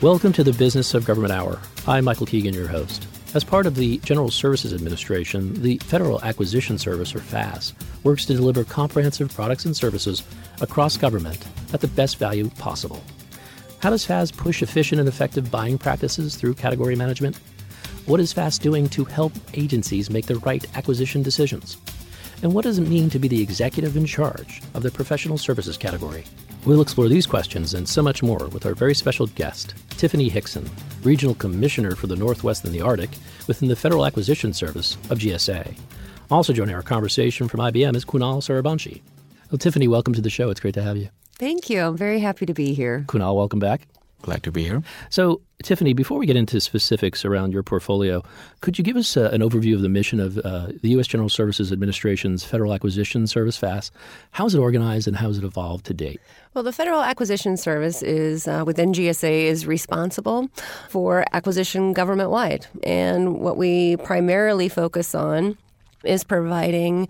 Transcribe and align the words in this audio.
Welcome 0.00 0.32
to 0.34 0.44
the 0.44 0.52
Business 0.52 0.94
of 0.94 1.04
Government 1.04 1.32
Hour. 1.32 1.58
I'm 1.88 2.04
Michael 2.04 2.24
Keegan, 2.24 2.54
your 2.54 2.68
host. 2.68 3.08
As 3.34 3.42
part 3.42 3.66
of 3.66 3.74
the 3.74 3.98
General 3.98 4.30
Services 4.30 4.72
Administration, 4.72 5.60
the 5.60 5.78
Federal 5.78 6.22
Acquisition 6.22 6.78
Service, 6.78 7.16
or 7.16 7.18
FAS, 7.18 7.74
works 8.04 8.24
to 8.26 8.34
deliver 8.34 8.62
comprehensive 8.62 9.34
products 9.34 9.64
and 9.64 9.76
services 9.76 10.22
across 10.60 10.96
government 10.96 11.44
at 11.72 11.80
the 11.80 11.88
best 11.88 12.16
value 12.16 12.48
possible. 12.50 13.02
How 13.80 13.90
does 13.90 14.04
FAS 14.04 14.30
push 14.30 14.62
efficient 14.62 15.00
and 15.00 15.08
effective 15.08 15.50
buying 15.50 15.78
practices 15.78 16.36
through 16.36 16.54
category 16.54 16.94
management? 16.94 17.36
What 18.06 18.20
is 18.20 18.32
FAS 18.32 18.56
doing 18.56 18.88
to 18.90 19.04
help 19.04 19.32
agencies 19.54 20.10
make 20.10 20.26
the 20.26 20.38
right 20.38 20.64
acquisition 20.76 21.24
decisions? 21.24 21.76
And 22.44 22.54
what 22.54 22.62
does 22.62 22.78
it 22.78 22.82
mean 22.82 23.10
to 23.10 23.18
be 23.18 23.26
the 23.26 23.42
executive 23.42 23.96
in 23.96 24.06
charge 24.06 24.62
of 24.74 24.84
the 24.84 24.92
professional 24.92 25.38
services 25.38 25.76
category? 25.76 26.22
We'll 26.64 26.82
explore 26.82 27.08
these 27.08 27.26
questions 27.26 27.74
and 27.74 27.88
so 27.88 28.02
much 28.02 28.22
more 28.22 28.48
with 28.48 28.66
our 28.66 28.74
very 28.74 28.94
special 28.94 29.26
guest, 29.28 29.74
Tiffany 29.90 30.28
Hixson, 30.28 30.68
Regional 31.02 31.34
Commissioner 31.34 31.94
for 31.94 32.08
the 32.08 32.16
Northwest 32.16 32.64
and 32.64 32.74
the 32.74 32.82
Arctic 32.82 33.10
within 33.46 33.68
the 33.68 33.76
Federal 33.76 34.04
Acquisition 34.04 34.52
Service 34.52 34.96
of 35.10 35.18
GSA. 35.18 35.74
Also 36.30 36.52
joining 36.52 36.74
our 36.74 36.82
conversation 36.82 37.48
from 37.48 37.60
IBM 37.60 37.96
is 37.96 38.04
Kunal 38.04 38.42
Suryavanshi. 38.42 39.00
Well, 39.50 39.58
Tiffany, 39.58 39.88
welcome 39.88 40.12
to 40.14 40.20
the 40.20 40.28
show. 40.28 40.50
It's 40.50 40.60
great 40.60 40.74
to 40.74 40.82
have 40.82 40.98
you. 40.98 41.08
Thank 41.36 41.70
you. 41.70 41.80
I'm 41.80 41.96
very 41.96 42.18
happy 42.18 42.44
to 42.44 42.52
be 42.52 42.74
here. 42.74 43.04
Kunal, 43.08 43.34
welcome 43.34 43.60
back. 43.60 43.86
Glad 44.22 44.42
to 44.42 44.50
be 44.50 44.64
here. 44.64 44.82
So, 45.10 45.40
Tiffany, 45.62 45.92
before 45.92 46.18
we 46.18 46.26
get 46.26 46.36
into 46.36 46.60
specifics 46.60 47.24
around 47.24 47.52
your 47.52 47.62
portfolio, 47.62 48.22
could 48.60 48.76
you 48.76 48.82
give 48.82 48.96
us 48.96 49.16
uh, 49.16 49.30
an 49.32 49.42
overview 49.42 49.74
of 49.74 49.82
the 49.82 49.88
mission 49.88 50.18
of 50.18 50.38
uh, 50.38 50.68
the 50.82 50.90
U.S. 50.90 51.06
General 51.06 51.28
Services 51.28 51.70
Administration's 51.70 52.44
Federal 52.44 52.74
Acquisition 52.74 53.28
Service, 53.28 53.56
FAS? 53.56 53.92
How 54.32 54.46
is 54.46 54.54
it 54.56 54.58
organized 54.58 55.06
and 55.06 55.16
how 55.16 55.28
has 55.28 55.38
it 55.38 55.44
evolved 55.44 55.86
to 55.86 55.94
date? 55.94 56.20
Well, 56.52 56.64
the 56.64 56.72
Federal 56.72 57.00
Acquisition 57.00 57.56
Service 57.56 58.02
is 58.02 58.48
uh, 58.48 58.64
within 58.66 58.92
GSA 58.92 59.44
is 59.44 59.66
responsible 59.66 60.48
for 60.88 61.24
acquisition 61.32 61.92
government 61.92 62.30
wide, 62.30 62.66
and 62.82 63.38
what 63.38 63.56
we 63.56 63.96
primarily 63.98 64.68
focus 64.68 65.14
on 65.14 65.56
is 66.04 66.24
providing 66.24 67.08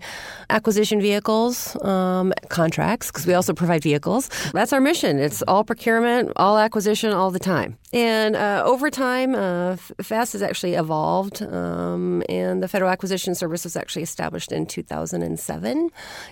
acquisition 0.49 1.01
vehicles, 1.01 1.75
um, 1.83 2.33
contracts, 2.49 3.07
because 3.07 3.27
we 3.27 3.33
also 3.33 3.53
provide 3.53 3.83
vehicles. 3.83 4.29
That's 4.53 4.73
our 4.73 4.81
mission. 4.81 5.19
It's 5.19 5.41
all 5.43 5.63
procurement, 5.63 6.31
all 6.35 6.57
acquisition, 6.57 7.13
all 7.13 7.31
the 7.31 7.39
time. 7.39 7.77
And 7.93 8.35
uh, 8.35 8.63
over 8.65 8.89
time, 8.89 9.35
uh, 9.35 9.75
FAS 10.01 10.33
has 10.33 10.41
actually 10.41 10.75
evolved, 10.75 11.41
um, 11.41 12.23
and 12.29 12.61
the 12.61 12.67
Federal 12.67 12.91
Acquisition 12.91 13.35
Service 13.35 13.63
was 13.63 13.75
actually 13.75 14.03
established 14.03 14.51
in 14.51 14.65
2007. 14.65 15.89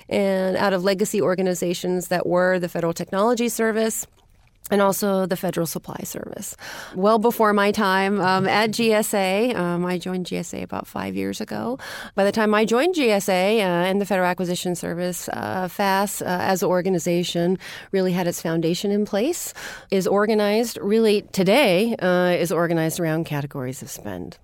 And 0.09 0.57
out 0.57 0.73
of 0.73 0.83
legacy 0.83 1.21
organizations 1.21 2.09
that 2.09 2.27
were 2.27 2.59
the 2.59 2.69
Federal 2.69 2.93
Technology 2.93 3.49
Service, 3.49 4.05
and 4.69 4.81
also 4.81 5.25
the 5.25 5.37
Federal 5.37 5.67
Supply 5.67 5.99
Service. 6.03 6.55
Well 6.95 7.19
before 7.19 7.53
my 7.53 7.71
time 7.71 8.19
um, 8.19 8.47
at 8.47 8.71
GSA, 8.71 9.55
um, 9.55 9.85
I 9.85 9.97
joined 9.97 10.25
GSA 10.25 10.63
about 10.63 10.87
five 10.87 11.15
years 11.15 11.41
ago. 11.41 11.79
By 12.15 12.23
the 12.23 12.31
time 12.31 12.53
I 12.53 12.65
joined 12.65 12.95
GSA 12.95 13.59
uh, 13.59 13.61
and 13.61 14.01
the 14.01 14.05
Federal 14.05 14.27
Acquisition 14.27 14.75
Service, 14.75 15.29
uh, 15.29 15.67
FAS 15.67 16.21
uh, 16.21 16.25
as 16.25 16.63
an 16.63 16.69
organization 16.69 17.57
really 17.91 18.11
had 18.11 18.27
its 18.27 18.41
foundation 18.41 18.91
in 18.91 19.05
place, 19.05 19.53
is 19.91 20.07
organized 20.07 20.77
really 20.81 21.21
today, 21.31 21.95
uh, 21.99 22.35
is 22.37 22.51
organized 22.51 22.99
around 22.99 23.25
categories 23.25 23.81
of 23.81 23.89
spend. 23.89 24.37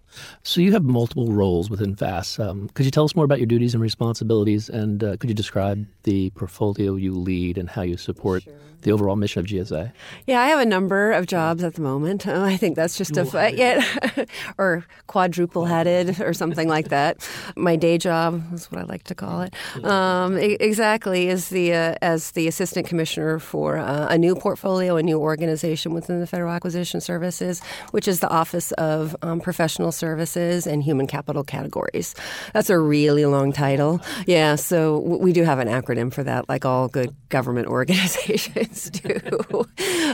So 0.43 0.61
you 0.61 0.71
have 0.73 0.83
multiple 0.83 1.31
roles 1.31 1.69
within 1.69 1.95
FAS. 1.95 2.39
Um, 2.39 2.69
could 2.73 2.85
you 2.85 2.91
tell 2.91 3.05
us 3.05 3.15
more 3.15 3.25
about 3.25 3.39
your 3.39 3.47
duties 3.47 3.73
and 3.73 3.81
responsibilities, 3.81 4.69
and 4.69 5.03
uh, 5.03 5.17
could 5.17 5.29
you 5.29 5.35
describe 5.35 5.85
the 6.03 6.29
portfolio 6.31 6.95
you 6.95 7.13
lead 7.13 7.57
and 7.57 7.69
how 7.69 7.81
you 7.81 7.97
support 7.97 8.43
sure. 8.43 8.53
the 8.81 8.91
overall 8.91 9.15
mission 9.15 9.39
of 9.39 9.45
GSA? 9.45 9.91
Yeah, 10.27 10.41
I 10.41 10.47
have 10.47 10.59
a 10.59 10.65
number 10.65 11.11
of 11.11 11.27
jobs 11.27 11.63
at 11.63 11.75
the 11.75 11.81
moment. 11.81 12.27
Uh, 12.27 12.41
I 12.53 12.57
think 12.57 12.75
that's 12.75 12.97
just 12.97 13.17
a 13.17 13.53
yeah, 13.55 14.25
or 14.57 14.85
quadruple 15.07 15.65
headed 15.65 16.19
or 16.21 16.33
something 16.33 16.67
like 16.67 16.89
that. 16.89 17.27
My 17.55 17.75
day 17.75 17.97
job 17.97 18.43
is 18.53 18.71
what 18.71 18.81
I 18.81 18.83
like 18.83 19.03
to 19.05 19.15
call 19.15 19.41
it. 19.41 19.55
Um, 19.83 20.37
exactly 20.37 21.29
is 21.29 21.49
the 21.49 21.73
uh, 21.73 21.95
as 22.01 22.31
the 22.31 22.47
assistant 22.47 22.87
commissioner 22.87 23.39
for 23.39 23.77
uh, 23.77 24.07
a 24.09 24.17
new 24.17 24.35
portfolio, 24.35 24.97
a 24.97 25.03
new 25.03 25.19
organization 25.19 25.93
within 25.93 26.19
the 26.19 26.27
Federal 26.27 26.51
Acquisition 26.51 27.01
Services, 27.01 27.61
which 27.91 28.07
is 28.07 28.19
the 28.19 28.29
Office 28.29 28.71
of 28.73 29.15
um, 29.21 29.39
Professional 29.39 29.91
services 29.91 30.02
and 30.67 30.83
human 30.83 31.07
capital 31.07 31.43
categories. 31.43 32.15
That's 32.53 32.69
a 32.69 32.77
really 32.77 33.25
long 33.25 33.53
title. 33.53 34.01
Yeah, 34.27 34.55
so 34.55 34.99
we 34.99 35.33
do 35.33 35.43
have 35.43 35.59
an 35.59 35.67
acronym 35.67 36.13
for 36.13 36.23
that, 36.23 36.49
like 36.49 36.65
all 36.65 36.87
good 36.87 37.15
government 37.29 37.67
organizations 37.73 38.89
do. 38.89 39.19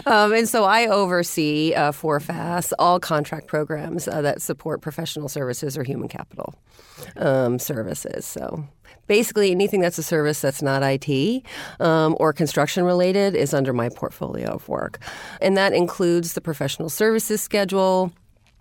um, 0.05 0.33
and 0.33 0.47
so 0.47 0.63
I 0.63 0.88
oversee 0.88 1.73
uh, 1.73 1.91
for 1.91 2.19
FAS 2.19 2.73
all 2.77 3.00
contract 3.00 3.47
programs 3.47 4.07
uh, 4.07 4.22
that 4.22 4.41
support 4.41 4.81
professional 4.81 5.27
services 5.27 5.77
or 5.77 5.83
human 5.83 6.07
capital 6.07 6.53
um, 7.17 7.59
services. 7.59 8.25
So 8.25 8.66
basically 9.07 9.51
anything 9.51 9.81
that's 9.81 9.97
a 9.97 10.03
service 10.03 10.39
that's 10.39 10.61
not 10.61 10.83
IT 10.83 11.44
um, 11.79 12.16
or 12.19 12.31
construction 12.31 12.83
related 12.83 13.35
is 13.35 13.53
under 13.53 13.73
my 13.73 13.89
portfolio 13.89 14.47
of 14.50 14.69
work. 14.69 15.00
And 15.41 15.57
that 15.57 15.73
includes 15.73 16.33
the 16.33 16.41
professional 16.41 16.89
services 16.89 17.41
schedule, 17.41 18.13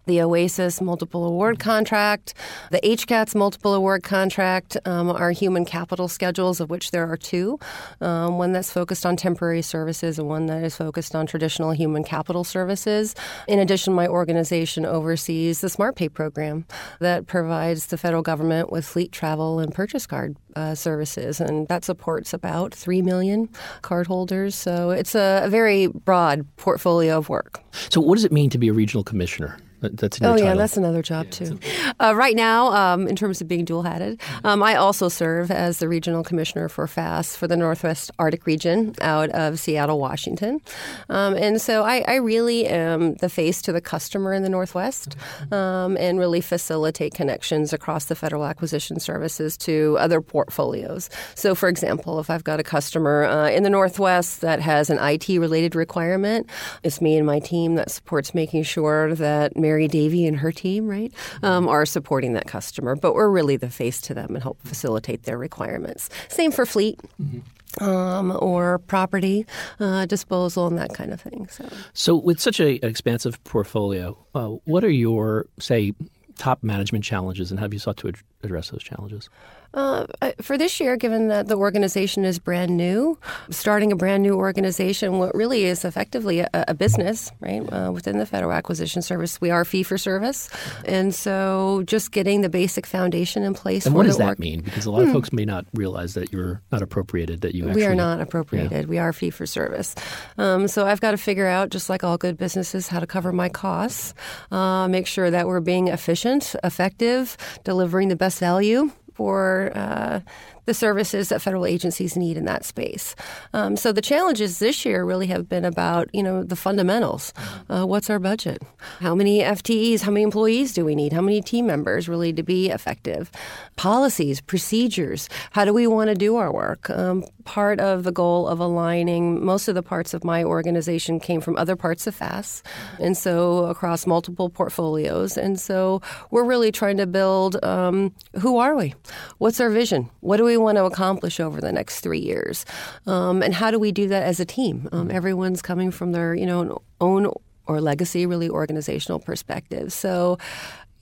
the 0.09 0.21
OASIS 0.23 0.81
multiple 0.81 1.25
award 1.25 1.59
contract, 1.59 2.35
the 2.71 2.81
HCATS 2.81 3.35
multiple 3.35 3.75
award 3.75 4.03
contract, 4.03 4.77
um, 4.87 5.11
our 5.11 5.31
human 5.31 5.65
capital 5.65 6.09
schedules, 6.09 6.61
of 6.61 6.71
which 6.71 6.91
there 6.91 7.09
are 7.09 7.17
two 7.17 7.59
um, 8.01 8.39
one 8.39 8.53
that's 8.53 8.73
focused 8.73 9.05
on 9.05 9.17
temporary 9.17 9.63
services 9.63 10.19
and 10.19 10.27
one 10.27 10.47
that 10.47 10.65
is 10.65 10.75
focused 10.75 11.15
on 11.15 11.27
traditional 11.27 11.71
human 11.71 12.03
capital 12.03 12.43
services. 12.43 13.15
In 13.47 13.59
addition, 13.59 13.93
my 13.93 14.09
organization 14.09 14.87
oversees 14.87 15.61
the 15.61 15.69
Smart 15.69 15.95
Pay 15.95 16.09
program 16.09 16.65
that 17.01 17.27
provides 17.27 17.87
the 17.87 17.99
federal 17.99 18.23
government 18.23 18.73
with 18.73 18.87
fleet 18.87 19.13
travel 19.13 19.61
and 19.61 19.75
purchase 19.75 20.07
card 20.07 20.37
uh, 20.57 20.75
services, 20.75 21.39
and 21.41 21.69
that 21.69 21.85
supports 21.85 22.33
about 22.33 22.75
3 22.75 23.03
million 23.03 23.49
cardholders. 23.83 24.55
So 24.55 24.91
it's 24.91 25.15
a, 25.15 25.43
a 25.45 25.51
very 25.51 25.89
broad 25.89 26.47
portfolio 26.57 27.19
of 27.19 27.29
work. 27.29 27.63
So, 27.91 28.01
what 28.01 28.15
does 28.15 28.25
it 28.25 28.33
mean 28.33 28.49
to 28.51 28.59
be 28.59 28.69
a 28.69 28.73
regional 28.73 29.05
commissioner? 29.05 29.59
That's 29.81 30.21
oh 30.23 30.35
yeah, 30.35 30.45
title. 30.45 30.59
that's 30.59 30.77
another 30.77 31.03
job 31.03 31.27
yeah, 31.27 31.31
too. 31.31 31.59
Uh, 32.01 32.15
right 32.17 32.35
now, 32.35 32.73
um, 32.73 33.07
in 33.07 33.15
terms 33.15 33.41
of 33.41 33.49
being 33.49 33.65
dual 33.65 33.83
hatted, 33.83 34.21
um, 34.45 34.63
I 34.63 34.75
also 34.75 35.09
serve 35.09 35.51
as 35.51 35.79
the 35.79 35.89
regional 35.89 36.25
commissioner 36.25 36.69
for 36.69 36.87
FAS 36.87 37.37
for 37.37 37.47
the 37.47 37.57
Northwest 37.57 38.11
Arctic 38.19 38.47
region 38.47 38.95
out 39.01 39.31
of 39.31 39.61
Seattle, 39.61 40.01
Washington, 40.01 40.61
um, 41.09 41.35
and 41.35 41.61
so 41.61 41.85
I, 41.85 42.05
I, 42.09 42.15
really 42.17 42.67
am 42.67 43.15
the 43.17 43.29
face 43.29 43.63
to 43.63 43.73
the 43.73 43.81
customer 43.81 44.33
in 44.33 44.43
the 44.43 44.49
Northwest, 44.49 45.17
um, 45.53 45.97
and 45.97 46.19
really 46.19 46.41
facilitate 46.41 47.15
connections 47.15 47.73
across 47.73 48.07
the 48.07 48.17
federal 48.17 48.45
acquisition 48.45 48.99
services 48.99 49.57
to 49.59 49.97
other 50.01 50.21
portfolios. 50.21 51.09
So, 51.35 51.55
for 51.55 51.69
example, 51.69 52.19
if 52.19 52.31
I've 52.31 52.45
got 52.45 52.59
a 52.59 52.65
customer 52.65 53.25
uh, 53.25 53.51
in 53.51 53.63
the 53.63 53.71
Northwest 53.71 54.41
that 54.41 54.61
has 54.61 54.91
an 54.91 54.99
IT 54.99 55.29
related 55.29 55.75
requirement, 55.75 56.49
it's 56.83 57.01
me 57.01 57.17
and 57.17 57.27
my 57.27 57.39
team 57.39 57.77
that 57.77 57.91
supports 57.91 58.35
making 58.35 58.65
sure 58.65 59.15
that 59.15 59.57
Mary 59.69 59.87
Davie 59.87 60.27
and 60.27 60.39
her 60.39 60.51
team, 60.51 60.89
right, 60.89 61.13
um, 61.43 61.69
are 61.69 61.85
supporting 61.85 62.33
that 62.33 62.47
customer. 62.47 62.97
But 62.97 63.13
we're 63.15 63.29
really 63.29 63.59
the 63.59 63.69
face 63.69 64.01
to 64.09 64.15
them 64.15 64.35
and 64.35 64.43
help 64.43 64.57
facilitate 64.63 65.25
their 65.25 65.37
requirements. 65.37 66.09
Same 66.29 66.53
for 66.53 66.65
fleet. 66.65 66.99
Mm-hmm. 67.21 67.85
um, 67.85 68.37
or 68.41 68.79
property 68.79 69.45
uh, 69.79 70.07
disposal 70.07 70.67
and 70.67 70.79
that 70.79 70.95
kind 70.95 71.13
of 71.13 71.21
thing. 71.21 71.49
So, 71.49 71.69
so 71.93 72.17
with 72.17 72.41
such 72.41 72.61
a, 72.61 72.79
an 72.83 72.89
expansive 72.89 73.43
portfolio, 73.45 74.17
uh, 74.35 74.49
what 74.65 74.85
are 74.85 74.91
your 74.91 75.45
say 75.59 75.93
top 76.39 76.63
management 76.63 77.05
challenges, 77.05 77.51
and 77.51 77.61
how 77.61 77.65
have 77.65 77.75
you 77.75 77.79
sought 77.79 77.99
to 77.99 78.09
ad- 78.09 78.17
address 78.43 78.71
those 78.71 78.83
challenges? 78.83 79.29
Uh, 79.75 80.07
for 80.41 80.57
this 80.57 80.81
year, 80.81 80.97
given 80.97 81.29
that 81.29 81.47
the 81.47 81.57
organization 81.57 82.25
is 82.25 82.39
brand 82.39 82.75
new, 82.75 83.19
starting 83.51 83.93
a 83.93 83.97
brand 83.97 84.23
new 84.23 84.35
organization, 84.35 85.19
what 85.19 85.35
really 85.35 85.65
is 85.65 85.85
effectively 85.85 86.41
a, 86.41 86.49
a 86.55 86.75
business, 86.75 87.31
right, 87.41 87.61
uh, 87.73 87.93
within 87.93 88.19
the 88.19 88.25
Federal 88.25 88.53
Acquisition 88.53 89.03
Service, 89.03 89.41
we 89.41 89.51
are 89.51 89.65
fee 89.67 89.83
for 89.83 89.99
service, 89.99 90.49
and 90.87 91.15
so 91.15 91.83
just 91.87 92.13
getting 92.13 92.41
the 92.41 92.49
basic 92.49 92.87
foundation 92.87 93.43
in 93.43 93.53
place. 93.53 93.85
And 93.85 93.95
what 93.95 94.07
does 94.07 94.17
that 94.17 94.39
mean? 94.39 94.63
Because 94.63 94.87
a 94.87 94.91
lot 94.91 95.03
hmm. 95.03 95.09
of 95.09 95.13
folks 95.13 95.33
may 95.33 95.45
not 95.45 95.67
realize 95.75 96.15
that 96.15 96.33
you're 96.33 96.63
not 96.73 96.81
appropriated. 96.81 97.43
That 97.43 97.55
you 97.55 97.69
we 97.69 97.85
are 97.85 97.95
not 97.95 98.21
appropriated. 98.21 98.73
Yeah. 98.73 98.87
We 98.87 98.99
are 98.99 99.13
fee 99.13 99.31
for 99.31 99.45
service. 99.45 99.95
Um, 100.39 100.67
so 100.67 100.87
I've 100.87 101.01
got 101.01 101.11
to 101.11 101.19
figure 101.19 101.47
out, 101.47 101.69
just 101.69 101.91
like 101.91 102.03
all 102.03 102.17
good 102.17 102.39
businesses, 102.39 102.89
how 102.89 103.01
to 103.01 103.07
cover 103.07 103.33
my 103.33 103.51
costs, 103.51 104.15
uh, 104.51 104.89
make 104.89 105.07
sure 105.07 105.31
that 105.31 105.47
we're 105.47 105.61
being 105.61 105.89
efficient, 105.89 106.57
effective, 106.65 107.37
delivering 107.65 108.09
the 108.09 108.17
best 108.17 108.39
value 108.39 108.91
for 109.19 109.73
uh, 109.75 110.21
the 110.69 110.75
services 110.75 111.31
that 111.31 111.41
federal 111.41 111.65
agencies 111.65 112.15
need 112.15 112.37
in 112.37 112.45
that 112.45 112.63
space. 112.63 113.17
Um, 113.55 113.75
so 113.75 113.91
the 113.91 114.03
challenges 114.03 114.59
this 114.59 114.85
year 114.85 115.03
really 115.03 115.27
have 115.29 115.49
been 115.49 115.65
about 115.65 116.11
you 116.13 116.23
know 116.23 116.45
the 116.45 116.57
fundamentals. 116.57 117.33
Uh, 117.71 117.87
what's 117.87 118.11
our 118.11 118.19
budget? 118.19 118.63
How 119.01 119.15
many 119.15 119.39
FTEs? 119.41 120.03
How 120.03 120.11
many 120.11 120.25
employees 120.25 120.75
do 120.75 120.85
we 120.85 120.95
need? 120.95 121.15
How 121.15 121.23
many 121.23 121.41
team 121.41 121.67
members 121.67 122.07
really 122.07 122.35
to 122.35 122.43
be 122.43 122.69
effective? 122.69 123.31
Policies, 123.77 124.43
procedures. 124.43 125.31
How 125.53 125.65
do 125.65 125.73
we 125.73 125.87
want 125.87 126.09
to 126.09 126.15
do 126.15 126.37
our 126.37 126.53
work? 126.53 126.91
Um, 126.91 127.25
part 127.45 127.81
of 127.81 128.05
the 128.05 128.13
goal 128.13 128.47
of 128.47 128.61
aligning 128.61 129.43
most 129.43 129.69
of 129.69 129.75
the 129.75 129.83
parts 129.83 130.13
of 130.13 130.23
my 130.23 130.45
organization 130.45 131.19
came 131.19 131.41
from 131.41 131.57
other 131.57 131.77
parts 131.77 132.07
of 132.07 132.15
FAS, 132.15 132.63
and 133.01 133.17
so 133.17 133.65
across 133.65 134.07
multiple 134.07 134.51
portfolios. 134.51 135.39
And 135.39 135.59
so 135.59 136.03
we're 136.31 136.45
really 136.45 136.71
trying 136.71 136.99
to 136.99 137.07
build 137.07 137.57
um, 137.65 138.13
who 138.43 138.59
are 138.59 138.77
we? 138.77 138.95
What's 139.39 139.61
our 139.61 139.71
vision? 139.71 140.11
What 140.21 140.37
do 140.37 140.45
we 140.45 140.58
want 140.61 140.77
to 140.77 140.85
accomplish 140.85 141.41
over 141.41 141.61
the 141.61 141.73
next 141.73 142.01
three 142.01 142.19
years? 142.19 142.65
Um, 143.07 143.43
and 143.43 143.55
how 143.55 143.71
do 143.71 143.79
we 143.79 143.93
do 143.93 144.09
that 144.09 144.23
as 144.23 144.41
a 144.41 144.45
team? 144.45 144.89
Um, 144.93 145.11
everyone's 145.11 145.63
coming 145.63 145.91
from 145.91 146.13
their 146.13 146.35
you 146.35 146.47
know 146.47 146.83
own 147.01 147.33
or 147.67 147.81
legacy, 147.81 148.27
really 148.27 148.49
organizational 148.49 149.21
perspective. 149.21 149.93
So 149.93 150.39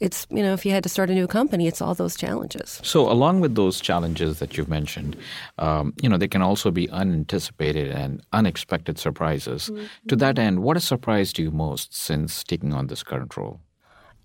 it's 0.01 0.27
you 0.31 0.43
know 0.43 0.53
if 0.53 0.67
you 0.67 0.73
had 0.73 0.83
to 0.83 0.89
start 0.89 1.09
a 1.11 1.15
new 1.15 1.27
company 1.27 1.67
it's 1.67 1.81
all 1.81 1.95
those 1.95 2.17
challenges 2.17 2.81
so 2.83 3.11
along 3.11 3.41
with 3.41 3.55
those 3.55 3.81
challenges 3.81 4.39
that 4.39 4.57
you've 4.57 4.69
mentioned 4.69 5.17
um, 5.59 5.95
you 6.03 6.09
know 6.09 6.19
there 6.19 6.29
can 6.29 6.43
also 6.43 6.71
be 6.71 6.89
unanticipated 6.91 7.91
and 7.91 8.23
unexpected 8.33 8.99
surprises 8.99 9.71
mm-hmm. 9.71 9.87
to 10.09 10.17
that 10.17 10.39
end 10.39 10.63
what 10.63 10.77
has 10.77 10.85
surprised 10.85 11.39
you 11.39 11.51
most 11.51 11.95
since 11.95 12.45
taking 12.45 12.75
on 12.75 12.89
this 12.89 13.03
current 13.03 13.37
role 13.37 13.61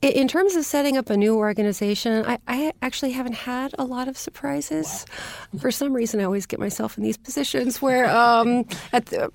in 0.01 0.27
terms 0.27 0.55
of 0.55 0.65
setting 0.65 0.97
up 0.97 1.09
a 1.09 1.17
new 1.17 1.35
organization, 1.35 2.25
I, 2.25 2.39
I, 2.47 2.73
actually 2.81 3.11
haven't 3.11 3.33
had 3.35 3.75
a 3.77 3.83
lot 3.83 4.07
of 4.07 4.17
surprises. 4.17 5.05
Wow. 5.53 5.59
For 5.59 5.71
some 5.71 5.93
reason, 5.93 6.19
I 6.19 6.23
always 6.23 6.47
get 6.47 6.59
myself 6.59 6.97
in 6.97 7.03
these 7.03 7.17
positions 7.17 7.81
where 7.81 8.09
um, 8.09 8.65
at 8.93 9.05
the 9.07 9.31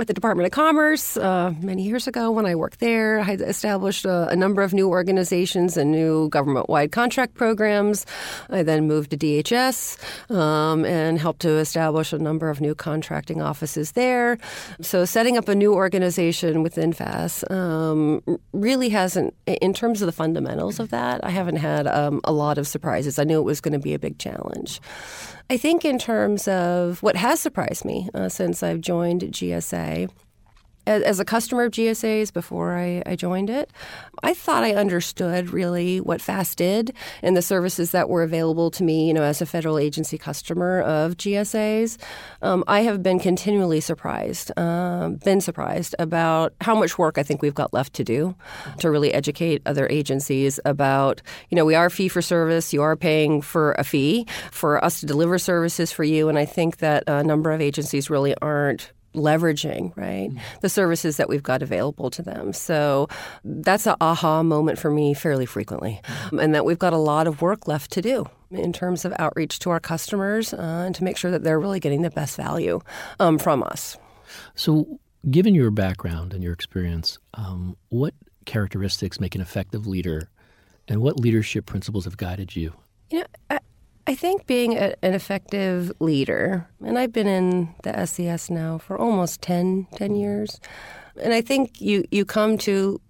with 0.00 0.08
the 0.08 0.14
Department 0.14 0.46
of 0.46 0.50
Commerce 0.52 1.18
uh, 1.18 1.52
many 1.60 1.82
years 1.82 2.06
ago 2.06 2.30
when 2.30 2.46
I 2.46 2.54
worked 2.54 2.80
there. 2.80 3.20
I 3.20 3.32
established 3.32 4.06
a, 4.06 4.28
a 4.28 4.34
number 4.34 4.62
of 4.62 4.72
new 4.72 4.88
organizations 4.88 5.76
and 5.76 5.92
new 5.92 6.30
government 6.30 6.70
wide 6.70 6.90
contract 6.90 7.34
programs. 7.34 8.06
I 8.48 8.62
then 8.62 8.86
moved 8.86 9.10
to 9.10 9.18
DHS 9.18 9.98
um, 10.34 10.86
and 10.86 11.18
helped 11.18 11.40
to 11.40 11.50
establish 11.50 12.14
a 12.14 12.18
number 12.18 12.48
of 12.48 12.62
new 12.62 12.74
contracting 12.74 13.42
offices 13.42 13.92
there. 13.92 14.38
So, 14.80 15.04
setting 15.04 15.36
up 15.36 15.48
a 15.48 15.54
new 15.54 15.74
organization 15.74 16.62
within 16.62 16.94
FAS 16.94 17.44
um, 17.50 18.22
really 18.54 18.88
hasn't, 18.88 19.34
in 19.46 19.74
terms 19.74 20.00
of 20.00 20.06
the 20.06 20.12
fundamentals 20.12 20.80
of 20.80 20.88
that, 20.90 21.22
I 21.22 21.28
haven't 21.28 21.56
had 21.56 21.86
um, 21.86 22.22
a 22.24 22.32
lot 22.32 22.56
of 22.56 22.66
surprises. 22.66 23.18
I 23.18 23.24
knew 23.24 23.38
it 23.38 23.44
was 23.44 23.60
going 23.60 23.74
to 23.74 23.78
be 23.78 23.92
a 23.92 23.98
big 23.98 24.18
challenge. 24.18 24.80
I 25.50 25.56
think, 25.56 25.84
in 25.84 25.98
terms 25.98 26.46
of 26.46 27.02
what 27.02 27.16
has 27.16 27.40
surprised 27.40 27.84
me 27.84 28.08
uh, 28.14 28.28
since 28.28 28.62
I've 28.62 28.80
joined 28.80 29.22
GSA, 29.22 30.08
as 30.86 31.20
a 31.20 31.24
customer 31.24 31.64
of 31.64 31.72
GSA's 31.72 32.30
before 32.30 32.76
I, 32.76 33.02
I, 33.06 33.16
joined 33.16 33.50
it, 33.50 33.70
I 34.22 34.34
thought 34.34 34.64
I 34.64 34.74
understood 34.74 35.50
really 35.50 36.00
what 36.00 36.20
FAS 36.20 36.54
did 36.54 36.94
and 37.22 37.36
the 37.36 37.42
services 37.42 37.92
that 37.92 38.08
were 38.08 38.22
available 38.22 38.70
to 38.72 38.82
me, 38.82 39.06
you 39.06 39.14
know, 39.14 39.22
as 39.22 39.40
a 39.40 39.46
federal 39.46 39.78
agency 39.78 40.18
customer 40.18 40.80
of 40.80 41.16
GSA's. 41.16 41.98
Um, 42.42 42.64
I 42.66 42.80
have 42.80 43.02
been 43.02 43.18
continually 43.18 43.80
surprised, 43.80 44.52
uh, 44.56 45.10
been 45.24 45.40
surprised 45.40 45.94
about 45.98 46.54
how 46.60 46.74
much 46.74 46.98
work 46.98 47.18
I 47.18 47.22
think 47.22 47.42
we've 47.42 47.54
got 47.54 47.72
left 47.72 47.92
to 47.94 48.04
do 48.04 48.34
to 48.78 48.90
really 48.90 49.12
educate 49.12 49.62
other 49.66 49.86
agencies 49.90 50.58
about, 50.64 51.22
you 51.50 51.56
know, 51.56 51.64
we 51.64 51.74
are 51.74 51.90
fee 51.90 52.08
for 52.08 52.22
service. 52.22 52.72
You 52.72 52.82
are 52.82 52.96
paying 52.96 53.42
for 53.42 53.72
a 53.72 53.84
fee 53.84 54.26
for 54.50 54.82
us 54.84 55.00
to 55.00 55.06
deliver 55.06 55.38
services 55.38 55.92
for 55.92 56.04
you, 56.04 56.28
and 56.28 56.38
I 56.38 56.44
think 56.44 56.78
that 56.78 57.04
a 57.06 57.22
number 57.22 57.52
of 57.52 57.60
agencies 57.60 58.10
really 58.10 58.34
aren't 58.40 58.92
leveraging 59.14 59.96
right 59.96 60.30
mm-hmm. 60.30 60.38
the 60.60 60.68
services 60.68 61.16
that 61.16 61.28
we've 61.28 61.42
got 61.42 61.62
available 61.62 62.10
to 62.10 62.22
them 62.22 62.52
so 62.52 63.08
that's 63.44 63.86
an 63.86 63.96
aha 64.00 64.42
moment 64.42 64.78
for 64.78 64.90
me 64.90 65.14
fairly 65.14 65.46
frequently 65.46 66.00
mm-hmm. 66.04 66.38
and 66.38 66.54
that 66.54 66.64
we've 66.64 66.78
got 66.78 66.92
a 66.92 66.98
lot 66.98 67.26
of 67.26 67.42
work 67.42 67.66
left 67.66 67.90
to 67.90 68.00
do 68.00 68.24
in 68.50 68.72
terms 68.72 69.04
of 69.04 69.12
outreach 69.18 69.58
to 69.58 69.70
our 69.70 69.80
customers 69.80 70.54
uh, 70.54 70.84
and 70.86 70.94
to 70.94 71.04
make 71.04 71.16
sure 71.16 71.30
that 71.30 71.42
they're 71.42 71.60
really 71.60 71.80
getting 71.80 72.02
the 72.02 72.10
best 72.10 72.36
value 72.36 72.80
um, 73.18 73.36
from 73.36 73.62
us 73.64 73.96
so 74.54 75.00
given 75.28 75.54
your 75.54 75.70
background 75.70 76.32
and 76.32 76.44
your 76.44 76.52
experience 76.52 77.18
um, 77.34 77.76
what 77.88 78.14
characteristics 78.44 79.18
make 79.18 79.34
an 79.34 79.40
effective 79.40 79.86
leader 79.86 80.28
and 80.88 81.00
what 81.00 81.18
leadership 81.18 81.66
principles 81.66 82.04
have 82.04 82.16
guided 82.16 82.54
you 82.54 82.72
you 83.10 83.24
know, 83.50 83.58
I, 84.10 84.14
think 84.14 84.46
being 84.46 84.76
a, 84.76 84.94
an 85.02 85.14
effective 85.14 85.92
leader, 86.00 86.68
and 86.84 86.98
I've 86.98 87.12
been 87.12 87.26
in 87.26 87.74
the 87.82 88.06
SES 88.06 88.50
now 88.50 88.78
for 88.78 88.98
almost 88.98 89.40
10, 89.42 89.86
10 89.94 90.16
years, 90.16 90.60
and 91.22 91.32
I 91.32 91.40
think 91.40 91.80
you, 91.80 92.04
you 92.10 92.24
come 92.24 92.58
to 92.58 93.00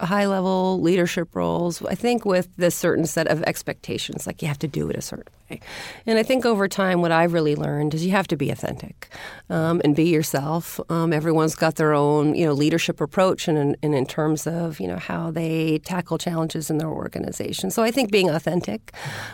high 0.00 0.26
level 0.26 0.80
leadership 0.80 1.34
roles, 1.34 1.82
I 1.84 1.94
think 1.94 2.24
with 2.24 2.48
this 2.56 2.74
certain 2.74 3.06
set 3.06 3.28
of 3.28 3.42
expectations, 3.44 4.26
like 4.26 4.42
you 4.42 4.48
have 4.48 4.58
to 4.60 4.68
do 4.68 4.88
it 4.90 4.96
a 4.96 5.00
certain 5.00 5.32
way. 5.50 5.60
And 6.06 6.18
I 6.18 6.22
think 6.22 6.44
over 6.44 6.68
time, 6.68 7.00
what 7.00 7.12
I've 7.12 7.32
really 7.32 7.56
learned 7.56 7.94
is 7.94 8.04
you 8.04 8.12
have 8.12 8.28
to 8.28 8.36
be 8.36 8.50
authentic 8.50 9.08
um, 9.50 9.80
and 9.84 9.94
be 9.94 10.08
yourself. 10.08 10.80
Um, 10.88 11.12
everyone's 11.12 11.54
got 11.54 11.76
their 11.76 11.92
own, 11.94 12.34
you 12.34 12.46
know, 12.46 12.52
leadership 12.52 13.00
approach, 13.00 13.48
and, 13.48 13.76
and 13.82 13.94
in 13.94 14.06
terms 14.06 14.46
of 14.46 14.80
you 14.80 14.86
know 14.86 14.96
how 14.96 15.30
they 15.30 15.78
tackle 15.80 16.18
challenges 16.18 16.70
in 16.70 16.78
their 16.78 16.88
organization. 16.88 17.70
So 17.70 17.82
I 17.82 17.90
think 17.90 18.10
being 18.10 18.30
authentic 18.30 18.92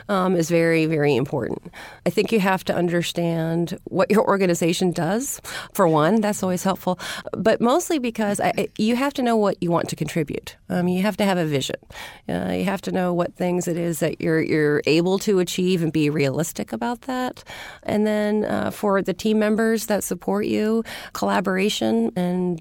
um, 0.09 0.37
is 0.37 0.51
very, 0.51 0.87
very 0.87 1.17
important. 1.17 1.71
I 2.07 2.11
think 2.11 2.33
you 2.33 2.41
have 2.41 2.65
to 2.65 2.75
understand 2.75 3.79
what 3.85 4.11
your 4.11 4.27
organization 4.27 4.93
does. 4.93 5.41
For 5.73 5.89
one, 5.89 6.21
that's 6.21 6.43
always 6.43 6.63
helpful, 6.63 6.99
but 7.33 7.61
mostly 7.61 7.99
because 7.99 8.41
I, 8.41 8.69
you 8.79 8.97
have 8.97 9.15
to 9.15 9.23
know 9.23 9.37
what 9.37 9.63
you 9.63 9.71
want 9.71 9.89
to 9.89 9.97
contribute. 9.97 10.57
Um, 10.69 10.89
you 10.89 11.03
have 11.03 11.17
to 11.19 11.25
have 11.25 11.39
a 11.39 11.45
vision. 11.45 11.77
Uh, 12.29 12.53
you 12.57 12.65
have 12.65 12.81
to 12.83 12.93
know 12.93 13.13
what 13.13 13.35
things 13.35 13.69
it 13.69 13.77
is 13.77 14.01
that 14.01 14.21
you're 14.21 14.41
you're 14.41 14.83
able 14.87 15.19
to 15.19 15.39
achieve 15.39 15.83
and 15.83 15.93
be 15.93 16.04
realistic 16.11 16.73
about 16.73 17.03
that. 17.03 17.45
And 17.83 18.07
then 18.07 18.45
uh, 18.45 18.71
for 18.71 19.03
the 19.03 19.15
team 19.15 19.39
members 19.39 19.87
that 19.87 20.05
support 20.05 20.47
you, 20.47 20.85
collaboration 21.13 22.13
and 22.17 22.61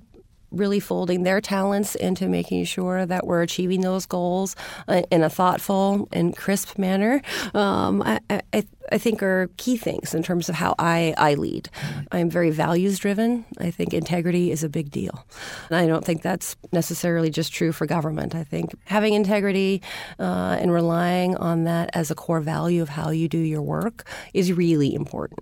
really 0.54 0.80
folding 0.80 1.24
their 1.24 1.42
talents 1.42 1.96
into 1.96 2.28
making 2.28 2.66
sure 2.66 3.06
that 3.06 3.26
we're 3.26 3.42
achieving 3.42 3.82
those 3.82 4.06
goals 4.06 4.56
uh, 4.88 5.02
in 5.12 5.24
a 5.24 5.30
thoughtful 5.30 6.08
and 6.12 6.38
crisp 6.38 6.78
manner, 6.78 7.22
um, 7.54 8.02
I, 8.04 8.20
I, 8.30 8.64
I, 8.92 8.98
think 8.98 9.24
are 9.24 9.50
key 9.58 9.78
things 9.78 10.14
in 10.14 10.24
terms 10.24 10.50
of 10.50 10.56
how 10.56 10.76
I, 10.78 11.14
I 11.18 11.34
lead. 11.34 11.70
I'm 12.12 12.30
very 12.30 12.52
values 12.52 13.00
driven. 13.00 13.46
I 13.60 13.72
think 13.72 13.94
integrity 13.94 14.52
is 14.52 14.64
a 14.64 14.70
big 14.70 14.92
deal. 14.92 15.26
And 15.70 15.78
I 15.78 15.88
don't 15.88 16.06
think 16.06 16.22
that's 16.22 16.56
necessarily 16.72 17.30
just 17.30 17.52
true 17.52 17.72
for 17.72 17.86
government. 17.86 18.36
I 18.36 18.44
think 18.44 18.76
having 18.86 19.14
integrity 19.14 19.82
uh, 20.20 20.58
and 20.60 20.72
relying 20.72 21.36
on 21.38 21.64
that 21.64 21.90
as 21.94 22.12
a 22.12 22.16
core 22.16 22.42
value 22.42 22.82
of 22.82 22.90
how 22.90 23.10
you 23.10 23.28
do 23.28 23.40
your 23.40 23.62
work 23.62 24.08
is 24.34 24.54
really 24.54 24.94
important. 24.94 25.40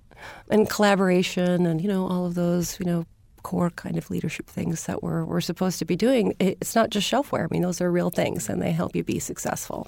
And 0.49 0.69
collaboration 0.69 1.65
and, 1.65 1.81
you 1.81 1.87
know, 1.87 2.07
all 2.07 2.25
of 2.25 2.35
those, 2.35 2.79
you 2.79 2.85
know, 2.85 3.05
core 3.43 3.69
kind 3.71 3.97
of 3.97 4.09
leadership 4.09 4.47
things 4.47 4.85
that 4.85 5.03
we're, 5.03 5.25
we're 5.25 5.41
supposed 5.41 5.79
to 5.79 5.85
be 5.85 5.95
doing. 5.95 6.35
It's 6.39 6.75
not 6.75 6.89
just 6.89 7.11
shelfware. 7.11 7.45
I 7.45 7.47
mean, 7.51 7.61
those 7.61 7.81
are 7.81 7.91
real 7.91 8.09
things 8.09 8.49
and 8.49 8.61
they 8.61 8.71
help 8.71 8.95
you 8.95 9.03
be 9.03 9.19
successful. 9.19 9.87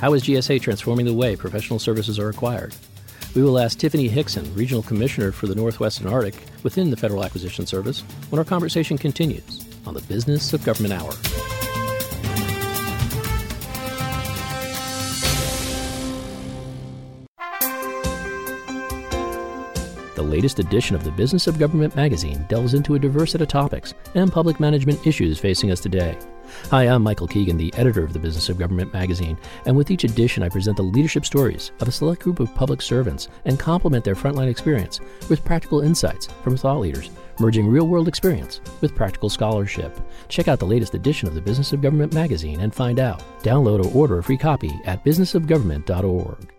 How 0.00 0.14
is 0.14 0.22
GSA 0.24 0.60
transforming 0.60 1.06
the 1.06 1.14
way 1.14 1.36
professional 1.36 1.78
services 1.78 2.18
are 2.18 2.28
acquired? 2.28 2.74
We 3.34 3.42
will 3.42 3.58
ask 3.58 3.78
Tiffany 3.78 4.08
Hixson, 4.08 4.56
Regional 4.56 4.82
Commissioner 4.82 5.32
for 5.32 5.46
the 5.46 5.54
Northwest 5.54 6.00
and 6.00 6.08
Arctic 6.08 6.34
within 6.62 6.90
the 6.90 6.96
Federal 6.96 7.24
Acquisition 7.24 7.66
Service, 7.66 8.00
when 8.30 8.38
our 8.38 8.44
conversation 8.44 8.96
continues 8.96 9.64
on 9.86 9.94
the 9.94 10.02
Business 10.02 10.52
of 10.52 10.64
Government 10.64 10.94
Hour. 10.94 11.57
Latest 20.28 20.58
edition 20.58 20.94
of 20.94 21.04
the 21.04 21.10
Business 21.10 21.46
of 21.46 21.58
Government 21.58 21.96
magazine 21.96 22.44
delves 22.48 22.74
into 22.74 22.94
a 22.94 22.98
diverse 22.98 23.32
set 23.32 23.40
of 23.40 23.48
topics 23.48 23.94
and 24.14 24.30
public 24.30 24.60
management 24.60 25.06
issues 25.06 25.38
facing 25.38 25.70
us 25.70 25.80
today. 25.80 26.16
Hi, 26.70 26.84
I'm 26.84 27.02
Michael 27.02 27.26
Keegan, 27.26 27.56
the 27.56 27.72
editor 27.74 28.04
of 28.04 28.12
the 28.12 28.18
Business 28.18 28.48
of 28.48 28.58
Government 28.58 28.92
magazine, 28.92 29.38
and 29.66 29.76
with 29.76 29.90
each 29.90 30.04
edition, 30.04 30.42
I 30.42 30.48
present 30.48 30.76
the 30.76 30.82
leadership 30.82 31.24
stories 31.24 31.72
of 31.80 31.88
a 31.88 31.92
select 31.92 32.22
group 32.22 32.40
of 32.40 32.54
public 32.54 32.82
servants 32.82 33.28
and 33.44 33.58
complement 33.58 34.04
their 34.04 34.14
frontline 34.14 34.50
experience 34.50 35.00
with 35.28 35.44
practical 35.44 35.80
insights 35.80 36.28
from 36.42 36.56
thought 36.56 36.80
leaders, 36.80 37.10
merging 37.38 37.66
real 37.66 37.88
world 37.88 38.08
experience 38.08 38.60
with 38.80 38.94
practical 38.94 39.28
scholarship. 39.28 39.98
Check 40.28 40.48
out 40.48 40.58
the 40.58 40.66
latest 40.66 40.94
edition 40.94 41.28
of 41.28 41.34
the 41.34 41.40
Business 41.40 41.72
of 41.72 41.82
Government 41.82 42.12
magazine 42.12 42.60
and 42.60 42.74
find 42.74 42.98
out. 42.98 43.22
Download 43.42 43.84
or 43.84 43.94
order 43.96 44.18
a 44.18 44.22
free 44.22 44.38
copy 44.38 44.78
at 44.84 45.04
businessofgovernment.org. 45.04 46.57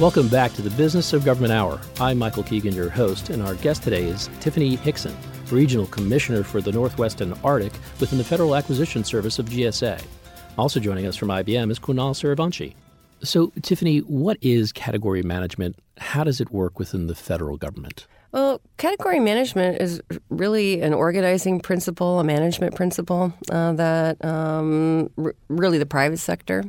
Welcome 0.00 0.26
back 0.26 0.52
to 0.54 0.62
the 0.62 0.70
Business 0.70 1.12
of 1.12 1.24
Government 1.24 1.52
Hour. 1.52 1.80
I'm 2.00 2.18
Michael 2.18 2.42
Keegan, 2.42 2.74
your 2.74 2.90
host, 2.90 3.30
and 3.30 3.40
our 3.40 3.54
guest 3.54 3.84
today 3.84 4.02
is 4.02 4.28
Tiffany 4.40 4.76
Hixson, 4.76 5.14
Regional 5.52 5.86
Commissioner 5.86 6.42
for 6.42 6.60
the 6.60 6.72
Northwest 6.72 7.20
and 7.20 7.32
Arctic 7.44 7.72
within 8.00 8.18
the 8.18 8.24
Federal 8.24 8.56
Acquisition 8.56 9.04
Service 9.04 9.38
of 9.38 9.46
GSA. 9.46 10.02
Also 10.58 10.80
joining 10.80 11.06
us 11.06 11.14
from 11.14 11.28
IBM 11.28 11.70
is 11.70 11.78
Kunal 11.78 12.10
Suryavanshi. 12.10 12.74
So, 13.22 13.52
Tiffany, 13.62 13.98
what 14.00 14.36
is 14.42 14.72
category 14.72 15.22
management? 15.22 15.78
How 15.98 16.24
does 16.24 16.40
it 16.40 16.50
work 16.50 16.80
within 16.80 17.06
the 17.06 17.14
federal 17.14 17.56
government? 17.56 18.08
Well, 18.34 18.60
category 18.78 19.20
management 19.20 19.80
is 19.80 20.02
really 20.28 20.82
an 20.82 20.92
organizing 20.92 21.60
principle, 21.60 22.18
a 22.18 22.24
management 22.24 22.74
principle 22.74 23.32
uh, 23.48 23.74
that 23.74 24.24
um, 24.24 25.08
r- 25.16 25.36
really 25.46 25.78
the 25.78 25.86
private 25.86 26.18
sector 26.18 26.64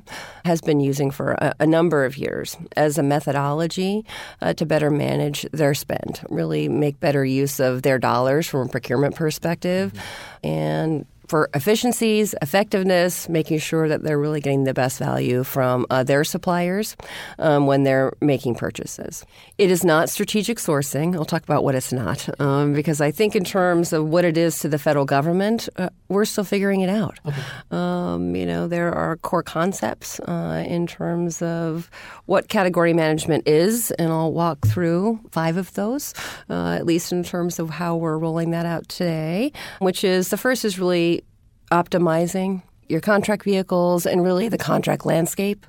has 0.46 0.62
been 0.62 0.80
using 0.80 1.10
for 1.10 1.32
a, 1.32 1.56
a 1.62 1.66
number 1.66 2.06
of 2.06 2.18
years 2.18 2.56
as 2.76 3.00
a 3.00 3.04
methodology 3.04 4.06
uh, 4.44 4.54
to 4.54 4.66
better 4.68 4.92
manage 4.92 5.42
their 5.54 5.74
spend, 5.74 6.22
really 6.30 6.70
make 6.70 7.00
better 7.00 7.26
use 7.26 7.60
of 7.60 7.82
their 7.82 7.98
dollars 7.98 8.46
from 8.48 8.68
a 8.68 8.70
procurement 8.70 9.16
perspective, 9.16 9.92
mm-hmm. 9.92 10.48
and 10.48 11.06
for 11.28 11.50
efficiencies, 11.54 12.36
effectiveness, 12.42 13.28
making 13.30 13.60
sure 13.60 13.88
that 13.88 14.04
they're 14.04 14.20
really 14.20 14.42
getting 14.42 14.64
the 14.64 14.74
best 14.74 15.00
value 15.00 15.44
from 15.44 15.86
uh, 15.90 16.04
their 16.04 16.24
suppliers 16.24 16.96
um, 17.40 17.68
when 17.68 17.84
they're 17.84 18.14
making 18.22 18.56
purchases. 18.56 19.26
It 19.58 19.72
is 19.72 19.84
not 19.84 20.10
strategic 20.10 20.58
sourcing. 20.58 21.16
I'll 21.16 21.26
talk 21.26 21.44
about 21.44 21.64
what 21.64 21.76
it's 21.76 21.92
not 21.92 22.30
um, 22.40 22.74
because 22.74 23.02
I 23.02 23.12
think, 23.12 23.36
in 23.36 23.44
terms 23.44 23.94
of 23.94 24.08
what 24.08 24.26
it 24.26 24.38
is 24.38 24.60
to 24.60 24.70
the 24.70 24.80
federal 24.80 25.06
government, 25.06 25.68
uh, 25.78 25.90
we're 26.10 26.26
still 26.26 26.44
figuring 26.44 26.82
it 26.82 26.90
out. 26.90 27.20
Okay. 27.26 27.42
Um, 27.72 28.36
you 28.36 28.46
know, 28.46 28.68
there 28.68 28.94
are 28.94 29.18
core 29.18 29.44
concepts 29.44 30.20
uh, 30.22 30.64
in 30.68 30.88
terms 30.88 31.42
of 31.42 31.90
what 32.26 32.48
category 32.48 32.94
management 32.94 33.48
is, 33.48 33.92
and 33.92 34.12
I'll 34.12 34.32
walk 34.32 34.66
through 34.66 35.20
five 35.32 35.58
of 35.58 35.74
those, 35.74 36.14
uh, 36.50 36.74
at 36.74 36.86
least 36.86 37.12
in 37.12 37.24
terms 37.24 37.60
of 37.60 37.70
how 37.70 37.96
we're 37.96 38.18
rolling 38.18 38.52
that 38.52 38.66
out 38.66 38.88
today, 38.88 39.52
which 39.80 40.04
is 40.04 40.30
the 40.30 40.38
first 40.38 40.66
is 40.66 40.80
really 40.80 41.24
optimizing 41.72 42.62
your 42.88 43.02
contract 43.02 43.44
vehicles 43.44 44.06
and 44.06 44.24
really 44.24 44.50
the 44.50 44.58
contract 44.58 45.06
landscape. 45.06 45.66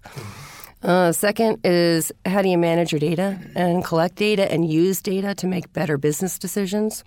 Uh, 0.82 1.10
second 1.10 1.58
is 1.64 2.12
how 2.24 2.42
do 2.42 2.48
you 2.48 2.58
manage 2.58 2.92
your 2.92 3.00
data 3.00 3.38
and 3.54 3.84
collect 3.84 4.16
data 4.16 4.50
and 4.52 4.70
use 4.70 5.00
data 5.00 5.34
to 5.34 5.46
make 5.46 5.72
better 5.72 5.96
business 5.96 6.38
decisions 6.38 7.02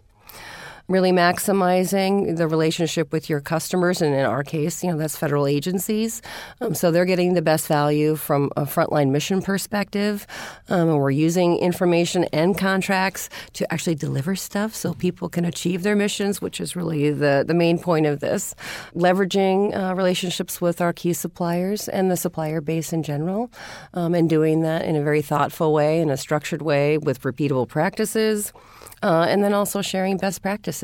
really 0.89 1.12
maximizing 1.12 2.36
the 2.36 2.48
relationship 2.48 3.13
with 3.13 3.29
your 3.29 3.39
customers, 3.39 4.01
and 4.01 4.13
in 4.15 4.25
our 4.25 4.43
case, 4.43 4.84
you 4.84 4.91
know 4.91 4.98
that's 4.98 5.15
federal 5.15 5.46
agencies. 5.46 6.22
Um, 6.60 6.74
so 6.74 6.91
they're 6.91 7.05
getting 7.05 7.36
the 7.36 7.41
best 7.41 7.67
value 7.67 8.15
from 8.15 8.51
a 8.58 8.63
frontline 8.63 9.12
mission 9.12 9.41
perspective, 9.41 10.25
um, 10.67 10.89
and 10.89 11.00
we're 11.00 11.12
using 11.12 11.58
information 11.60 12.24
and 12.34 12.58
contracts 12.58 13.29
to 13.53 13.72
actually 13.72 13.96
deliver 13.96 14.36
stuff 14.36 14.74
so 14.74 14.93
people 14.93 15.29
can 15.29 15.46
achieve 15.46 15.84
their 15.84 15.96
missions, 15.96 16.41
which 16.41 16.60
is 16.60 16.75
really 16.75 17.12
the 17.12 17.46
the 17.48 17.53
main 17.53 17.77
point 17.77 18.08
of 18.08 18.19
this. 18.19 18.55
Leveraging 18.96 19.77
uh, 19.77 19.93
relationships 19.96 20.60
with 20.60 20.81
our 20.81 20.91
key 20.91 21.13
suppliers 21.13 21.88
and 21.88 22.10
the 22.10 22.17
supplier 22.17 22.62
base 22.62 22.91
in 22.91 23.03
general, 23.03 23.51
um, 23.93 24.15
and 24.15 24.27
doing 24.29 24.62
that 24.63 24.84
in 24.86 24.96
a 24.96 25.03
very 25.03 25.22
thoughtful 25.22 25.72
way, 25.72 26.01
in 26.01 26.10
a 26.10 26.17
structured 26.17 26.63
way, 26.63 26.98
with 26.98 27.22
repeatable 27.22 27.67
practices. 27.67 28.51
Uh, 29.01 29.25
and 29.29 29.41
then 29.41 29.53
also 29.53 29.81
sharing 29.81 30.17
best 30.17 30.41
practices. 30.41 30.78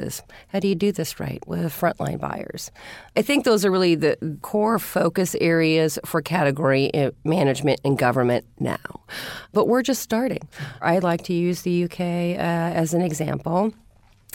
How 0.50 0.60
do 0.60 0.68
you 0.68 0.76
do 0.76 0.92
this 0.92 1.20
right 1.20 1.42
with 1.48 1.72
frontline 1.74 2.20
buyers? 2.20 2.72
I 3.16 3.22
think 3.22 3.46
those 3.46 3.66
are 3.66 3.72
really 3.72 3.96
the 3.96 4.18
core 4.42 4.80
focus 4.80 5.36
areas 5.42 6.00
for 6.06 6.22
category 6.22 6.94
uh, 6.94 7.12
management 7.24 7.82
in 7.84 7.96
government 7.96 8.46
now. 8.60 9.02
But 9.54 9.68
we're 9.68 9.84
just 9.84 10.02
starting. 10.02 10.48
I 10.82 11.00
like 11.00 11.24
to 11.24 11.34
use 11.34 11.62
the 11.62 11.86
UK 11.86 12.00
uh, 12.00 12.76
as 12.76 12.94
an 12.94 13.02
example. 13.02 13.74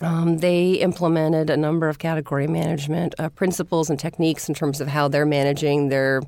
Um, 0.03 0.39
they 0.39 0.73
implemented 0.73 1.51
a 1.51 1.57
number 1.57 1.89
of 1.89 1.99
category 1.99 2.47
management 2.47 3.15
uh, 3.19 3.29
principles 3.29 3.91
and 3.91 3.99
techniques 3.99 4.49
in 4.49 4.55
terms 4.55 4.81
of 4.81 4.89
how 4.89 5.09
they're 5.09 5.27
managing 5.27 5.89
their 5.89 6.23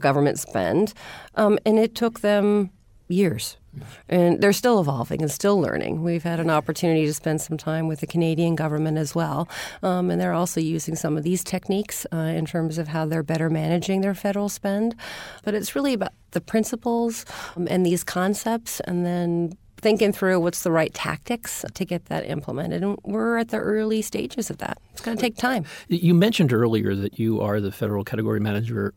government 0.00 0.38
spend. 0.38 0.94
Um, 1.34 1.58
and 1.66 1.78
it 1.78 1.94
took 1.94 2.20
them 2.20 2.70
years 3.08 3.56
and 4.08 4.40
they're 4.40 4.52
still 4.52 4.80
evolving 4.80 5.22
and 5.22 5.30
still 5.30 5.60
learning. 5.60 6.02
We've 6.02 6.22
had 6.22 6.40
an 6.40 6.50
opportunity 6.50 7.06
to 7.06 7.14
spend 7.14 7.40
some 7.40 7.56
time 7.56 7.88
with 7.88 8.00
the 8.00 8.06
Canadian 8.06 8.54
government 8.54 8.98
as 8.98 9.14
well, 9.14 9.48
um, 9.82 10.10
and 10.10 10.20
they're 10.20 10.32
also 10.32 10.60
using 10.60 10.96
some 10.96 11.16
of 11.16 11.22
these 11.22 11.44
techniques 11.44 12.06
uh, 12.12 12.16
in 12.16 12.46
terms 12.46 12.78
of 12.78 12.88
how 12.88 13.06
they're 13.06 13.22
better 13.22 13.50
managing 13.50 14.00
their 14.00 14.14
federal 14.14 14.48
spend. 14.48 14.94
But 15.44 15.54
it's 15.54 15.74
really 15.74 15.94
about 15.94 16.12
the 16.32 16.40
principles 16.40 17.24
um, 17.56 17.66
and 17.70 17.84
these 17.84 18.04
concepts, 18.04 18.80
and 18.80 19.04
then 19.04 19.56
thinking 19.78 20.12
through 20.12 20.40
what's 20.40 20.62
the 20.62 20.72
right 20.72 20.92
tactics 20.94 21.64
to 21.74 21.84
get 21.84 22.06
that 22.06 22.24
implemented. 22.26 22.82
And 22.82 22.98
we're 23.04 23.36
at 23.36 23.48
the 23.48 23.58
early 23.58 24.00
stages 24.02 24.50
of 24.50 24.58
that. 24.58 24.78
It's 24.92 25.02
going 25.02 25.16
to 25.16 25.20
take 25.20 25.36
time. 25.36 25.64
You 25.88 26.14
mentioned 26.14 26.52
earlier 26.52 26.94
that 26.94 27.18
you 27.18 27.40
are 27.42 27.60
the 27.60 27.70
federal 27.70 28.02
category 28.02 28.40
manager 28.40 28.94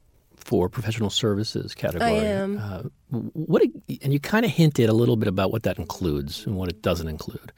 for 0.49 0.67
professional 0.67 1.11
services 1.11 1.75
category. 1.75 2.09
I 2.09 2.23
am. 2.23 2.57
Uh, 2.57 2.81
what 3.11 3.61
and 4.01 4.11
you 4.11 4.19
kind 4.19 4.43
of 4.45 4.49
hinted 4.49 4.89
a 4.89 4.93
little 4.93 5.15
bit 5.15 5.27
about 5.27 5.51
what 5.51 5.61
that 5.61 5.77
includes 5.77 6.43
and 6.47 6.55
what 6.55 6.69
it 6.69 6.81
doesn't 6.81 7.07
include. 7.07 7.51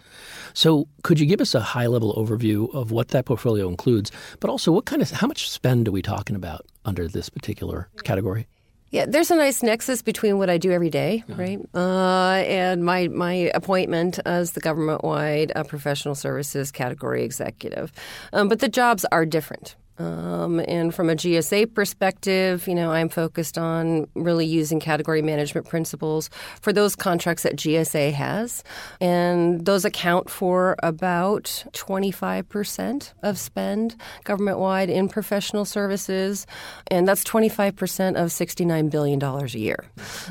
So, 0.53 0.89
could 1.01 1.17
you 1.17 1.25
give 1.25 1.39
us 1.39 1.55
a 1.55 1.61
high 1.61 1.87
level 1.87 2.13
overview 2.15 2.69
of 2.75 2.91
what 2.91 3.07
that 3.09 3.25
portfolio 3.25 3.69
includes, 3.69 4.11
but 4.41 4.49
also 4.49 4.73
what 4.73 4.83
kind 4.83 5.01
of 5.01 5.09
how 5.09 5.25
much 5.25 5.49
spend 5.49 5.87
are 5.87 5.91
we 5.91 6.01
talking 6.01 6.35
about 6.35 6.65
under 6.83 7.07
this 7.07 7.29
particular 7.29 7.87
category? 8.03 8.45
Yeah, 8.89 9.05
there's 9.05 9.31
a 9.31 9.37
nice 9.37 9.63
nexus 9.63 10.01
between 10.01 10.37
what 10.37 10.49
I 10.49 10.57
do 10.57 10.73
every 10.73 10.89
day, 10.89 11.23
right, 11.29 11.61
uh, 11.73 12.43
and 12.45 12.83
my 12.83 13.07
my 13.07 13.49
appointment 13.55 14.19
as 14.25 14.51
the 14.51 14.59
government-wide 14.59 15.53
uh, 15.55 15.63
professional 15.63 16.13
services 16.13 16.73
category 16.73 17.23
executive. 17.23 17.93
Um, 18.33 18.49
but 18.49 18.59
the 18.59 18.67
jobs 18.67 19.05
are 19.13 19.25
different, 19.25 19.77
um, 20.01 20.59
and 20.67 20.93
from 20.93 21.09
a 21.09 21.15
GSA 21.15 21.73
perspective, 21.73 22.67
you 22.67 22.75
know, 22.75 22.91
I'm 22.91 23.09
focused 23.09 23.57
on 23.57 24.07
really 24.15 24.45
using 24.45 24.79
category 24.79 25.21
management 25.21 25.67
principles 25.67 26.29
for 26.61 26.73
those 26.73 26.95
contracts 26.95 27.43
that 27.43 27.55
GSA 27.55 28.13
has. 28.13 28.63
And 28.99 29.65
those 29.65 29.85
account 29.85 30.29
for 30.29 30.75
about 30.81 31.63
25% 31.73 33.13
of 33.23 33.37
spend 33.37 33.95
government 34.23 34.59
wide 34.59 34.89
in 34.89 35.07
professional 35.07 35.65
services. 35.65 36.47
And 36.87 37.07
that's 37.07 37.23
25% 37.23 38.15
of 38.15 38.29
$69 38.29 38.89
billion 38.89 39.21
a 39.21 39.45
year. 39.47 39.85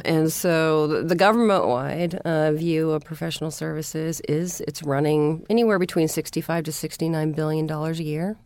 And 0.05 0.33
so 0.33 1.03
the 1.03 1.15
government 1.15 1.67
wide 1.67 2.15
uh, 2.25 2.53
view 2.53 2.91
of 2.91 3.05
professional 3.05 3.51
services 3.51 4.21
is 4.29 4.61
it's 4.63 4.83
running 4.83 5.47
anywhere 5.49 5.79
between 5.79 6.09
65 6.09 6.65
to 6.65 6.71
$69 6.71 7.35
billion 7.35 7.71
a 7.71 7.93
year 7.93 8.37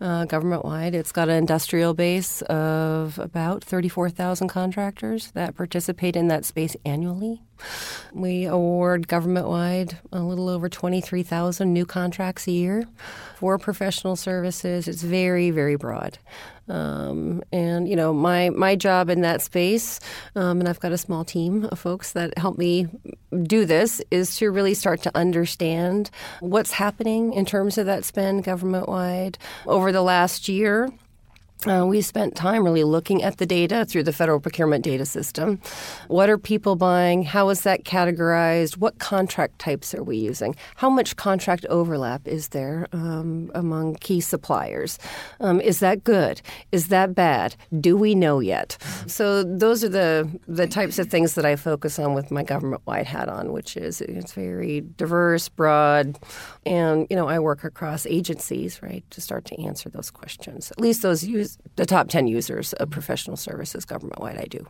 uh, 0.00 0.24
government 0.24 0.64
wide. 0.64 0.94
It's 0.94 1.12
got 1.12 1.28
an 1.28 1.36
industrial 1.36 1.94
base 1.94 2.42
of 2.42 3.18
about 3.18 3.62
34,000 3.64 4.48
contractors 4.48 5.30
that 5.32 5.56
participate 5.56 6.16
in 6.16 6.28
that 6.28 6.44
space 6.44 6.76
annually. 6.84 7.42
We 8.12 8.44
award 8.44 9.08
government 9.08 9.48
wide 9.48 9.98
a 10.12 10.20
little 10.20 10.48
over 10.48 10.68
23,000 10.68 11.72
new 11.72 11.84
contracts 11.84 12.46
a 12.46 12.52
year 12.52 12.86
for 13.36 13.58
professional 13.58 14.16
services. 14.16 14.88
It's 14.88 15.02
very, 15.02 15.50
very 15.50 15.76
broad. 15.76 16.18
Um, 16.68 17.42
and 17.52 17.88
you 17.88 17.96
know, 17.96 18.12
my 18.14 18.48
my 18.50 18.74
job 18.74 19.10
in 19.10 19.20
that 19.20 19.42
space, 19.42 20.00
um, 20.34 20.60
and 20.60 20.68
I've 20.68 20.80
got 20.80 20.92
a 20.92 20.98
small 20.98 21.24
team 21.24 21.68
of 21.70 21.78
folks 21.78 22.12
that 22.12 22.38
help 22.38 22.56
me 22.56 22.88
do 23.42 23.66
this, 23.66 24.00
is 24.10 24.36
to 24.36 24.50
really 24.50 24.72
start 24.72 25.02
to 25.02 25.14
understand 25.14 26.10
what's 26.40 26.72
happening 26.72 27.34
in 27.34 27.44
terms 27.44 27.76
of 27.76 27.84
that 27.86 28.04
spend 28.04 28.44
government 28.44 28.88
wide 28.88 29.36
over 29.66 29.92
the 29.92 30.02
last 30.02 30.48
year 30.48 30.88
uh, 31.66 31.86
we 31.86 32.00
spent 32.00 32.34
time 32.34 32.64
really 32.64 32.84
looking 32.84 33.22
at 33.22 33.38
the 33.38 33.46
data 33.46 33.84
through 33.84 34.02
the 34.02 34.12
federal 34.12 34.40
procurement 34.40 34.84
data 34.84 35.06
system. 35.06 35.60
What 36.08 36.28
are 36.28 36.38
people 36.38 36.76
buying? 36.76 37.22
How 37.22 37.48
is 37.48 37.62
that 37.62 37.84
categorized? 37.84 38.76
What 38.76 38.98
contract 38.98 39.58
types 39.58 39.94
are 39.94 40.02
we 40.02 40.16
using? 40.16 40.54
How 40.76 40.90
much 40.90 41.16
contract 41.16 41.64
overlap 41.66 42.26
is 42.26 42.48
there 42.48 42.86
um, 42.92 43.50
among 43.54 43.96
key 43.96 44.20
suppliers? 44.20 44.98
Um, 45.40 45.60
is 45.60 45.80
that 45.80 46.04
good? 46.04 46.42
Is 46.72 46.88
that 46.88 47.14
bad? 47.14 47.56
Do 47.80 47.96
we 47.96 48.14
know 48.14 48.40
yet? 48.40 48.76
So 49.06 49.42
those 49.42 49.82
are 49.84 49.88
the 49.88 50.30
the 50.46 50.66
types 50.66 50.98
of 50.98 51.08
things 51.08 51.34
that 51.34 51.44
I 51.44 51.56
focus 51.56 51.98
on 51.98 52.14
with 52.14 52.30
my 52.30 52.42
government 52.42 52.82
wide 52.86 53.06
hat 53.06 53.28
on, 53.28 53.52
which 53.52 53.76
is 53.76 54.00
it's 54.00 54.32
very 54.32 54.82
diverse, 54.96 55.48
broad, 55.48 56.18
and 56.66 57.06
you 57.10 57.16
know 57.16 57.28
I 57.28 57.38
work 57.38 57.64
across 57.64 58.06
agencies 58.06 58.82
right 58.82 59.04
to 59.10 59.20
start 59.20 59.44
to 59.46 59.60
answer 59.62 59.88
those 59.88 60.10
questions. 60.10 60.70
At 60.70 60.80
least 60.80 61.02
those 61.02 61.24
use 61.24 61.53
the 61.76 61.86
top 61.86 62.08
10 62.08 62.26
users 62.26 62.72
of 62.74 62.90
professional 62.90 63.36
services 63.36 63.84
government 63.84 64.20
wide, 64.20 64.38
I 64.38 64.44
do. 64.44 64.66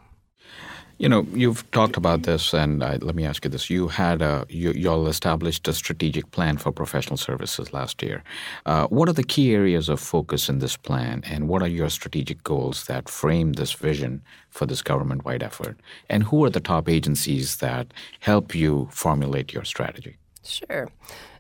You 0.99 1.09
know, 1.09 1.27
you've 1.35 1.69
talked 1.73 1.97
about 1.97 2.23
this, 2.23 2.55
and 2.55 2.81
uh, 2.81 2.99
let 3.01 3.17
me 3.17 3.25
ask 3.25 3.45
you 3.45 3.51
this: 3.51 3.69
You 3.69 3.89
had 3.89 4.23
a 4.23 4.47
you, 4.49 4.71
you 4.71 4.89
all 4.89 5.09
established 5.09 5.67
a 5.67 5.73
strategic 5.73 6.31
plan 6.31 6.57
for 6.57 6.71
professional 6.71 7.17
services 7.17 7.73
last 7.73 8.01
year. 8.01 8.23
Uh, 8.65 8.87
what 8.87 9.09
are 9.09 9.13
the 9.13 9.25
key 9.25 9.55
areas 9.55 9.89
of 9.89 9.99
focus 9.99 10.49
in 10.49 10.61
this 10.61 10.77
plan, 10.77 11.25
and 11.27 11.49
what 11.49 11.63
are 11.63 11.69
your 11.69 11.91
strategic 11.91 12.45
goals 12.45 12.85
that 12.85 13.09
frame 13.09 13.55
this 13.55 13.73
vision 13.73 14.23
for 14.51 14.67
this 14.67 14.83
government-wide 14.83 15.43
effort? 15.43 15.81
And 16.09 16.23
who 16.23 16.45
are 16.45 16.51
the 16.51 16.61
top 16.61 16.89
agencies 16.89 17.57
that 17.57 17.93
help 18.21 18.55
you 18.55 18.89
formulate 18.93 19.53
your 19.53 19.65
strategy? 19.65 20.17
Sure. 20.45 20.89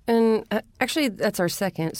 And 0.09 0.45
uh, 0.51 0.63
actually, 0.81 1.09
that's 1.09 1.39
our 1.39 1.49
second 1.49 1.97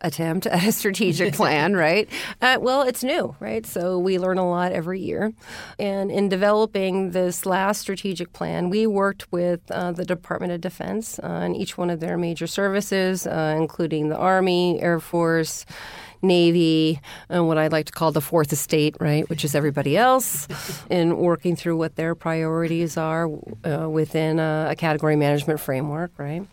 attempt 0.00 0.46
at 0.46 0.66
a 0.66 0.72
strategic 0.72 1.34
plan, 1.34 1.74
right? 1.76 2.08
Uh, 2.40 2.58
well, 2.60 2.82
it's 2.82 3.02
new, 3.02 3.34
right? 3.40 3.66
So 3.66 3.98
we 3.98 4.18
learn 4.18 4.38
a 4.38 4.48
lot 4.48 4.72
every 4.72 5.00
year. 5.00 5.32
And 5.78 6.10
in 6.10 6.28
developing 6.28 7.10
this 7.10 7.46
last 7.46 7.80
strategic 7.80 8.32
plan, 8.32 8.70
we 8.70 8.86
worked 8.86 9.30
with 9.32 9.60
uh, 9.70 9.92
the 9.92 10.04
Department 10.04 10.52
of 10.52 10.60
Defense 10.60 11.18
and 11.18 11.56
each 11.56 11.76
one 11.76 11.90
of 11.90 12.00
their 12.00 12.16
major 12.16 12.46
services, 12.46 13.26
uh, 13.26 13.54
including 13.56 14.08
the 14.08 14.16
Army, 14.16 14.80
Air 14.80 15.00
Force, 15.00 15.64
Navy, 16.22 17.00
and 17.28 17.46
what 17.46 17.58
I 17.58 17.68
like 17.68 17.86
to 17.86 17.92
call 17.92 18.12
the 18.12 18.20
fourth 18.20 18.52
estate, 18.52 18.96
right, 19.00 19.28
which 19.30 19.44
is 19.44 19.54
everybody 19.54 19.96
else, 19.96 20.46
in 20.90 21.16
working 21.16 21.56
through 21.56 21.76
what 21.76 21.96
their 21.96 22.14
priorities 22.14 22.96
are 22.96 23.28
uh, 23.64 23.88
within 23.88 24.38
a, 24.38 24.68
a 24.70 24.76
category 24.76 25.16
management 25.16 25.60
framework, 25.60 26.12
right? 26.18 26.46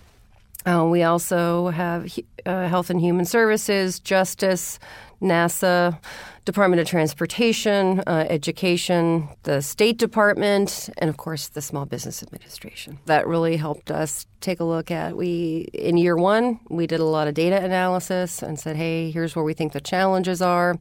Uh, 0.68 0.84
we 0.84 1.02
also 1.04 1.70
have 1.70 2.20
uh, 2.46 2.68
Health 2.68 2.90
and 2.90 3.00
Human 3.00 3.24
Services, 3.24 4.02
Justice, 4.02 4.80
NASA, 5.22 6.00
Department 6.46 6.80
of 6.80 6.88
Transportation, 6.88 8.02
uh, 8.08 8.26
Education, 8.30 9.28
the 9.44 9.62
State 9.62 9.98
Department, 9.98 10.90
and 10.98 11.10
of 11.10 11.18
course 11.18 11.50
the 11.50 11.62
Small 11.62 11.86
Business 11.86 12.24
Administration. 12.24 13.00
That 13.06 13.28
really 13.28 13.58
helped 13.58 13.92
us 13.92 14.26
take 14.40 14.62
a 14.62 14.64
look 14.64 14.90
at. 14.90 15.18
We 15.18 15.68
in 15.74 15.98
year 15.98 16.16
one 16.16 16.62
we 16.70 16.88
did 16.88 17.02
a 17.02 17.06
lot 17.06 17.28
of 17.28 17.34
data 17.34 17.62
analysis 17.62 18.42
and 18.42 18.58
said, 18.58 18.78
"Hey, 18.78 19.12
here's 19.12 19.36
where 19.36 19.44
we 19.44 19.54
think 19.54 19.74
the 19.74 19.82
challenges 19.82 20.42
are. 20.42 20.78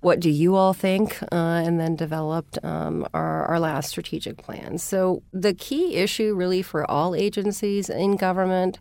What 0.00 0.20
do 0.20 0.30
you 0.30 0.54
all 0.54 0.72
think?" 0.72 1.22
Uh, 1.24 1.60
and 1.66 1.78
then 1.78 1.96
developed 1.96 2.58
um, 2.64 3.06
our, 3.12 3.44
our 3.44 3.60
last 3.60 3.90
strategic 3.90 4.38
plan. 4.38 4.78
So 4.78 5.22
the 5.32 5.52
key 5.52 5.96
issue, 5.96 6.34
really, 6.34 6.62
for 6.62 6.90
all 6.90 7.14
agencies 7.14 7.90
in 7.90 8.16
government 8.16 8.78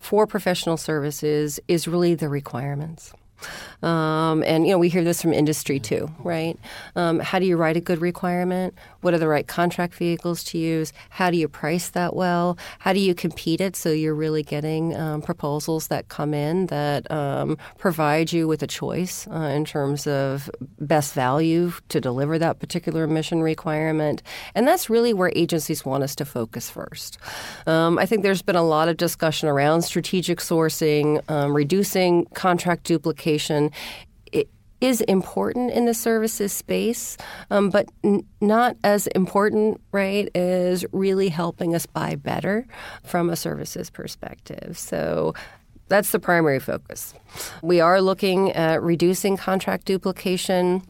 for 0.00 0.26
professional 0.26 0.78
services 0.78 1.60
is 1.68 1.86
really 1.86 2.14
the 2.14 2.30
requirements. 2.30 3.12
Um, 3.82 4.44
and 4.44 4.64
you 4.64 4.72
know 4.72 4.78
we 4.78 4.88
hear 4.88 5.02
this 5.02 5.22
from 5.22 5.32
industry 5.32 5.80
too, 5.80 6.08
right? 6.20 6.56
Um, 6.94 7.18
how 7.18 7.38
do 7.38 7.46
you 7.46 7.56
write 7.56 7.76
a 7.76 7.80
good 7.80 8.00
requirement? 8.00 8.74
What 9.00 9.12
are 9.12 9.18
the 9.18 9.28
right 9.28 9.46
contract 9.46 9.94
vehicles 9.94 10.44
to 10.44 10.58
use? 10.58 10.92
How 11.10 11.30
do 11.30 11.36
you 11.36 11.48
price 11.48 11.90
that 11.90 12.14
well? 12.14 12.56
How 12.78 12.92
do 12.92 13.00
you 13.00 13.14
compete 13.14 13.60
it 13.60 13.74
so 13.74 13.90
you're 13.90 14.14
really 14.14 14.44
getting 14.44 14.96
um, 14.96 15.20
proposals 15.22 15.88
that 15.88 16.08
come 16.08 16.32
in 16.32 16.66
that 16.66 17.10
um, 17.10 17.58
provide 17.78 18.32
you 18.32 18.46
with 18.46 18.62
a 18.62 18.68
choice 18.68 19.26
uh, 19.28 19.50
in 19.56 19.64
terms 19.64 20.06
of 20.06 20.48
best 20.78 21.14
value 21.14 21.72
to 21.88 22.00
deliver 22.00 22.38
that 22.38 22.60
particular 22.60 23.08
mission 23.08 23.42
requirement? 23.42 24.22
And 24.54 24.68
that's 24.68 24.88
really 24.88 25.12
where 25.12 25.32
agencies 25.34 25.84
want 25.84 26.04
us 26.04 26.14
to 26.16 26.24
focus 26.24 26.70
first. 26.70 27.18
Um, 27.66 27.98
I 27.98 28.06
think 28.06 28.22
there's 28.22 28.42
been 28.42 28.54
a 28.54 28.62
lot 28.62 28.88
of 28.88 28.96
discussion 28.96 29.48
around 29.48 29.82
strategic 29.82 30.38
sourcing, 30.38 31.28
um, 31.28 31.56
reducing 31.56 32.26
contract 32.26 32.84
duplication 32.84 33.31
is 34.82 35.00
important 35.02 35.70
in 35.70 35.84
the 35.84 35.94
services 35.94 36.52
space, 36.52 37.16
um, 37.50 37.70
but 37.70 37.88
n- 38.02 38.26
not 38.40 38.76
as 38.82 39.06
important, 39.08 39.80
right, 39.92 40.28
as 40.36 40.84
really 40.92 41.28
helping 41.28 41.74
us 41.74 41.86
buy 41.86 42.16
better 42.16 42.66
from 43.04 43.30
a 43.30 43.36
services 43.36 43.90
perspective. 43.90 44.76
So 44.76 45.34
that's 45.88 46.10
the 46.10 46.18
primary 46.18 46.58
focus. 46.58 47.14
We 47.62 47.80
are 47.80 48.00
looking 48.00 48.50
at 48.52 48.82
reducing 48.82 49.36
contract 49.36 49.84
duplication 49.84 50.82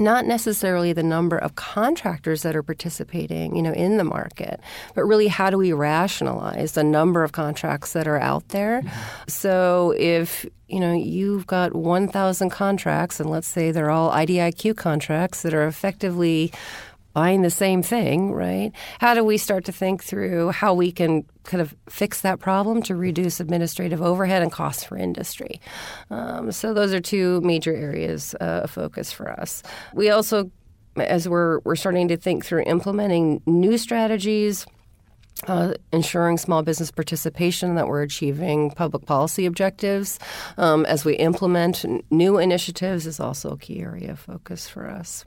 not 0.00 0.26
necessarily 0.26 0.92
the 0.92 1.02
number 1.02 1.36
of 1.38 1.54
contractors 1.54 2.42
that 2.42 2.56
are 2.56 2.62
participating, 2.62 3.54
you 3.54 3.62
know, 3.62 3.72
in 3.72 3.96
the 3.96 4.04
market, 4.04 4.60
but 4.94 5.04
really 5.04 5.28
how 5.28 5.50
do 5.50 5.58
we 5.58 5.72
rationalize 5.72 6.72
the 6.72 6.84
number 6.84 7.22
of 7.22 7.32
contracts 7.32 7.92
that 7.92 8.08
are 8.08 8.18
out 8.18 8.48
there? 8.48 8.82
Mm-hmm. 8.82 9.28
So 9.28 9.94
if 9.98 10.46
you 10.68 10.80
know 10.80 10.92
you've 10.92 11.46
got 11.46 11.74
1,000 11.74 12.50
contracts, 12.50 13.20
and 13.20 13.28
let's 13.28 13.48
say 13.48 13.70
they're 13.70 13.90
all 13.90 14.10
IDIQ 14.10 14.76
contracts 14.76 15.42
that 15.42 15.52
are 15.52 15.66
effectively 15.66 16.52
buying 17.12 17.42
the 17.42 17.50
same 17.50 17.82
thing, 17.82 18.32
right? 18.32 18.72
How 19.00 19.14
do 19.14 19.24
we 19.24 19.36
start 19.36 19.64
to 19.64 19.72
think 19.72 20.02
through 20.02 20.50
how 20.50 20.74
we 20.74 20.92
can 20.92 21.24
kind 21.44 21.60
of 21.60 21.74
fix 21.88 22.20
that 22.20 22.38
problem 22.38 22.82
to 22.82 22.94
reduce 22.94 23.40
administrative 23.40 24.00
overhead 24.00 24.42
and 24.42 24.52
costs 24.52 24.84
for 24.84 24.96
industry? 24.96 25.60
Um, 26.10 26.52
so 26.52 26.72
those 26.72 26.94
are 26.94 27.00
two 27.00 27.40
major 27.40 27.74
areas 27.74 28.34
uh, 28.40 28.62
of 28.64 28.70
focus 28.70 29.12
for 29.12 29.28
us. 29.28 29.62
We 29.94 30.10
also, 30.10 30.50
as 30.96 31.28
we're 31.28 31.60
we're 31.60 31.76
starting 31.76 32.08
to 32.08 32.16
think 32.16 32.44
through 32.44 32.62
implementing 32.66 33.42
new 33.46 33.78
strategies. 33.78 34.66
Uh, 35.46 35.72
ensuring 35.90 36.36
small 36.36 36.62
business 36.62 36.90
participation 36.90 37.74
that 37.74 37.88
we're 37.88 38.02
achieving 38.02 38.70
public 38.72 39.06
policy 39.06 39.46
objectives 39.46 40.18
um, 40.58 40.84
as 40.84 41.02
we 41.02 41.14
implement 41.14 41.82
new 42.10 42.36
initiatives 42.36 43.06
is 43.06 43.18
also 43.18 43.52
a 43.52 43.56
key 43.56 43.80
area 43.80 44.10
of 44.10 44.18
focus 44.18 44.68
for 44.68 44.86
us. 44.86 45.24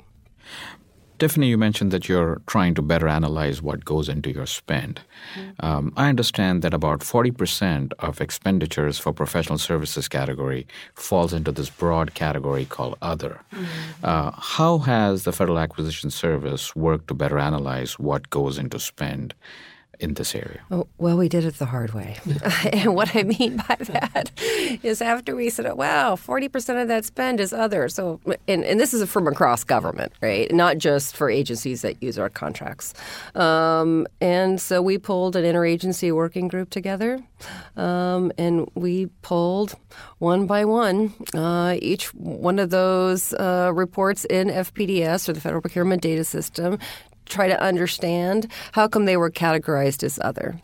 Tiffany, 1.23 1.47
you 1.47 1.57
mentioned 1.57 1.91
that 1.91 2.09
you're 2.09 2.41
trying 2.47 2.73
to 2.73 2.81
better 2.81 3.07
analyze 3.07 3.62
what 3.62 3.86
goes 3.86 4.09
into 4.09 4.29
your 4.29 4.45
spend. 4.45 4.99
Mm-hmm. 5.36 5.65
Um, 5.65 5.93
I 5.95 6.09
understand 6.09 6.63
that 6.63 6.73
about 6.73 6.99
40% 6.99 7.93
of 7.99 8.19
expenditures 8.19 8.99
for 8.99 9.13
professional 9.13 9.57
services 9.57 10.09
category 10.09 10.67
falls 10.95 11.31
into 11.31 11.53
this 11.53 11.69
broad 11.69 12.13
category 12.13 12.65
called 12.65 12.97
other. 13.01 13.39
Mm-hmm. 13.53 14.03
Uh, 14.03 14.31
how 14.31 14.79
has 14.79 15.23
the 15.23 15.31
Federal 15.31 15.59
Acquisition 15.59 16.09
Service 16.09 16.75
worked 16.75 17.07
to 17.07 17.13
better 17.13 17.39
analyze 17.39 17.97
what 17.97 18.29
goes 18.29 18.57
into 18.57 18.77
spend? 18.77 19.33
In 19.99 20.15
this 20.15 20.36
area? 20.36 20.60
Oh, 20.71 20.88
well, 20.97 21.17
we 21.17 21.29
did 21.29 21.45
it 21.45 21.56
the 21.56 21.65
hard 21.65 21.93
way. 21.93 22.17
and 22.73 22.95
what 22.95 23.15
I 23.15 23.23
mean 23.23 23.58
by 23.58 23.77
that 23.79 24.32
is 24.84 25.01
after 25.01 25.36
we 25.36 25.49
said, 25.49 25.71
wow, 25.73 26.15
40% 26.15 26.82
of 26.82 26.88
that 26.88 27.06
spend 27.06 27.39
is 27.39 27.53
other. 27.53 27.89
So, 27.89 28.19
and, 28.47 28.63
and 28.63 28.79
this 28.79 28.93
is 28.93 29.08
from 29.10 29.27
across 29.27 29.63
government, 29.63 30.13
right? 30.21 30.51
Not 30.51 30.77
just 30.77 31.15
for 31.15 31.29
agencies 31.29 31.82
that 31.84 32.01
use 32.01 32.17
our 32.17 32.29
contracts. 32.29 32.93
Um, 33.36 34.08
and 34.21 34.60
so 34.60 34.82
we 34.82 34.97
pulled 34.97 35.36
an 35.36 35.43
interagency 35.43 36.12
working 36.12 36.47
group 36.47 36.69
together 36.69 37.19
um, 37.75 38.32
and 38.38 38.69
we 38.75 39.08
pulled 39.21 39.75
one 40.19 40.45
by 40.45 40.65
one 40.65 41.13
uh, 41.34 41.77
each 41.82 42.13
one 42.13 42.60
of 42.60 42.69
those 42.69 43.34
uh, 43.34 43.71
reports 43.73 44.25
in 44.25 44.47
FPDS 44.47 45.27
or 45.27 45.34
the 45.34 45.41
Federal 45.41 45.62
Procurement 45.62 46.01
Data 46.01 46.23
System 46.23 46.79
try 47.25 47.47
to 47.47 47.62
understand 47.62 48.51
how 48.73 48.88
come 48.88 49.05
they 49.05 49.17
were 49.17 49.31
categorized 49.31 50.03
as 50.03 50.19
other. 50.21 50.59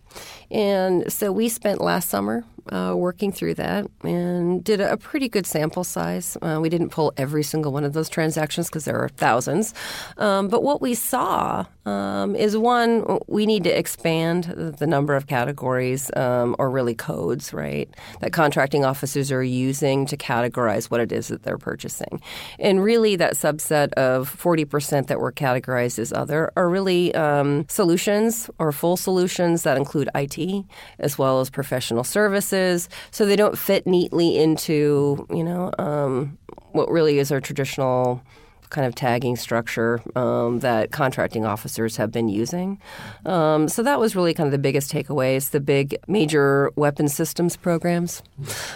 And 0.51 1.11
so 1.11 1.31
we 1.31 1.49
spent 1.49 1.81
last 1.81 2.09
summer 2.09 2.43
uh, 2.71 2.93
working 2.95 3.31
through 3.31 3.55
that 3.55 3.87
and 4.03 4.63
did 4.63 4.79
a, 4.79 4.97
pretty 4.97 5.29
good 5.29 5.45
sample 5.47 5.83
size. 5.83 6.37
Uh, 6.41 6.59
we 6.61 6.69
didn't 6.69 6.89
pull 6.89 7.13
every 7.17 7.43
single 7.43 7.71
one 7.71 7.83
of 7.83 7.93
those 7.93 8.09
transactions 8.09 8.67
because 8.67 8.85
there 8.85 8.99
are 8.99 9.09
thousands. 9.09 9.73
Um, 10.17 10.47
but 10.49 10.61
what 10.61 10.81
we 10.81 10.93
saw 10.93 11.65
um, 11.89 12.35
is 12.35 12.55
one, 12.57 13.19
we 13.27 13.45
need 13.45 13.63
to 13.63 13.69
expand 13.69 14.43
the 14.45 14.85
number 14.85 15.15
of 15.15 15.27
categories 15.27 16.11
um, 16.15 16.55
or 16.59 16.69
really 16.69 16.93
codes, 16.93 17.53
right, 17.53 17.89
that 18.21 18.31
contracting 18.31 18.85
officers 18.85 19.31
are 19.31 19.43
using 19.43 20.05
to 20.05 20.17
categorize 20.17 20.85
what 20.85 20.99
it 20.99 21.11
is 21.11 21.29
that 21.29 21.43
they're 21.43 21.57
purchasing. 21.57 22.21
And 22.59 22.83
really, 22.83 23.15
that 23.15 23.33
subset 23.33 23.93
of 23.93 24.29
40% 24.29 25.07
that 25.07 25.19
were 25.19 25.31
categorized 25.31 25.99
as 25.99 26.13
other 26.13 26.51
are 26.55 26.69
really 26.69 27.13
um, 27.15 27.65
solutions 27.69 28.49
or 28.59 28.71
full 28.71 28.97
solutions 28.97 29.63
that 29.63 29.77
include 29.77 30.09
IT 30.13 30.65
as 30.99 31.17
well 31.17 31.39
as 31.39 31.49
professional 31.49 32.03
services. 32.03 32.89
So 33.11 33.25
they 33.25 33.35
don't 33.35 33.57
fit 33.57 33.87
neatly 33.87 34.37
into, 34.37 35.25
you 35.29 35.43
know, 35.43 35.71
um, 35.79 36.37
what 36.71 36.89
really 36.89 37.17
is 37.19 37.31
our 37.31 37.41
traditional 37.41 38.21
kind 38.69 38.87
of 38.87 38.95
tagging 38.95 39.35
structure 39.35 40.01
um, 40.15 40.59
that 40.59 40.91
contracting 40.91 41.45
officers 41.45 41.97
have 41.97 42.11
been 42.11 42.29
using. 42.29 42.79
Um, 43.25 43.67
so 43.67 43.83
that 43.83 43.99
was 43.99 44.15
really 44.15 44.33
kind 44.33 44.47
of 44.47 44.51
the 44.51 44.57
biggest 44.57 44.91
takeaway. 44.91 45.09
takeaways, 45.09 45.51
the 45.51 45.59
big 45.59 45.97
major 46.07 46.71
weapon 46.75 47.07
systems 47.07 47.55
programs. 47.57 48.21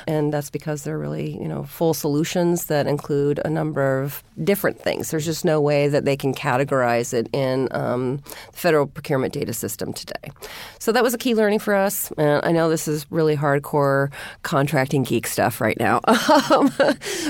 And 0.07 0.33
that's 0.33 0.49
because 0.49 0.83
they're 0.83 0.97
really, 0.97 1.37
you 1.37 1.47
know, 1.47 1.63
full 1.63 1.93
solutions 1.93 2.65
that 2.65 2.87
include 2.87 3.39
a 3.45 3.49
number 3.49 4.01
of 4.01 4.23
different 4.43 4.79
things. 4.79 5.11
There's 5.11 5.25
just 5.25 5.45
no 5.45 5.61
way 5.61 5.87
that 5.87 6.05
they 6.05 6.17
can 6.17 6.33
categorize 6.33 7.13
it 7.13 7.29
in 7.33 7.67
um, 7.71 8.17
the 8.51 8.57
federal 8.57 8.87
procurement 8.87 9.33
data 9.33 9.53
system 9.53 9.93
today. 9.93 10.31
So 10.79 10.91
that 10.91 11.03
was 11.03 11.13
a 11.13 11.17
key 11.17 11.35
learning 11.35 11.59
for 11.59 11.75
us. 11.75 12.11
And 12.17 12.43
I 12.43 12.51
know 12.51 12.69
this 12.69 12.87
is 12.87 13.05
really 13.09 13.35
hardcore 13.35 14.11
contracting 14.41 15.03
geek 15.03 15.27
stuff 15.27 15.61
right 15.61 15.79
now, 15.79 16.01
um, 16.51 16.71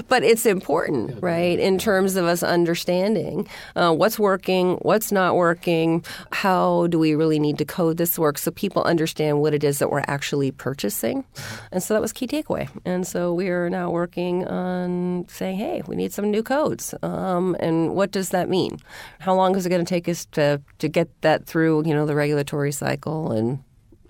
but 0.07 0.23
it's 0.23 0.45
important, 0.45 1.21
right, 1.21 1.59
in 1.59 1.77
terms 1.77 2.15
of 2.15 2.25
us 2.25 2.43
understanding 2.53 3.47
uh, 3.75 3.93
what's 3.93 4.17
working, 4.19 4.75
what's 4.81 5.11
not 5.11 5.35
working, 5.35 6.05
how 6.31 6.87
do 6.87 6.97
we 6.99 7.15
really 7.15 7.39
need 7.39 7.57
to 7.57 7.65
code 7.65 7.97
this 7.97 8.17
work 8.17 8.37
so 8.37 8.51
people 8.51 8.83
understand 8.83 9.41
what 9.41 9.53
it 9.53 9.63
is 9.63 9.79
that 9.79 9.89
we're 9.89 10.03
actually 10.07 10.51
purchasing. 10.51 11.25
And 11.71 11.81
so 11.81 11.93
that 11.93 12.01
was 12.01 12.13
key 12.13 12.27
takeaway. 12.27 12.69
And 12.85 13.05
so 13.05 13.33
we 13.33 13.49
are 13.49 13.69
now 13.69 13.89
working 13.89 14.47
on 14.47 15.25
saying, 15.27 15.57
hey, 15.57 15.81
we 15.87 15.95
need 15.95 16.13
some 16.13 16.29
new 16.29 16.43
codes. 16.43 16.93
Um, 17.01 17.55
and 17.59 17.95
what 17.95 18.11
does 18.11 18.29
that 18.29 18.49
mean? 18.49 18.77
How 19.19 19.33
long 19.33 19.55
is 19.55 19.65
it 19.65 19.69
going 19.69 19.83
to 19.83 19.89
take 19.89 20.07
us 20.07 20.25
to, 20.37 20.61
to 20.79 20.87
get 20.87 21.09
that 21.21 21.45
through, 21.45 21.85
you 21.85 21.93
know, 21.93 22.05
the 22.05 22.15
regulatory 22.15 22.71
cycle 22.71 23.31
and 23.31 23.63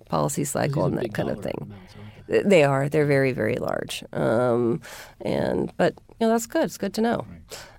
policy 0.08 0.44
cycle 0.44 0.84
and 0.84 0.98
that 0.98 1.14
kind 1.14 1.30
of 1.30 1.42
thing? 1.42 1.58
Amounts, 1.60 1.94
they 2.26 2.64
are. 2.64 2.88
They're 2.88 3.06
very, 3.06 3.32
very 3.32 3.56
large. 3.56 4.02
Um, 4.12 4.80
and 5.20 5.72
but 5.76 5.94
you 6.20 6.26
know 6.26 6.30
that's 6.30 6.46
good. 6.46 6.64
It's 6.64 6.78
good 6.78 6.94
to 6.94 7.00
know. 7.00 7.26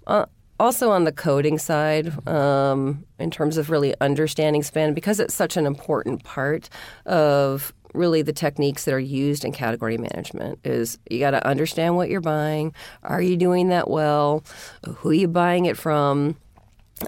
Uh, 0.07 0.25
also 0.59 0.91
on 0.91 1.03
the 1.03 1.11
coding 1.11 1.57
side, 1.57 2.27
um, 2.27 3.05
in 3.19 3.31
terms 3.31 3.57
of 3.57 3.69
really 3.69 3.93
understanding 4.01 4.63
spend, 4.63 4.95
because 4.95 5.19
it's 5.19 5.33
such 5.33 5.57
an 5.57 5.65
important 5.65 6.23
part 6.23 6.69
of 7.05 7.73
really 7.93 8.21
the 8.21 8.33
techniques 8.33 8.85
that 8.85 8.93
are 8.93 8.99
used 8.99 9.45
in 9.45 9.51
category 9.51 9.97
management 9.97 10.59
is 10.63 10.97
you 11.09 11.19
got 11.19 11.31
to 11.31 11.47
understand 11.47 11.95
what 11.95 12.09
you're 12.09 12.21
buying. 12.21 12.73
Are 13.03 13.21
you 13.21 13.37
doing 13.37 13.69
that 13.69 13.89
well? 13.89 14.43
Who 14.85 15.09
are 15.09 15.13
you 15.13 15.27
buying 15.27 15.65
it 15.65 15.77
from? 15.77 16.35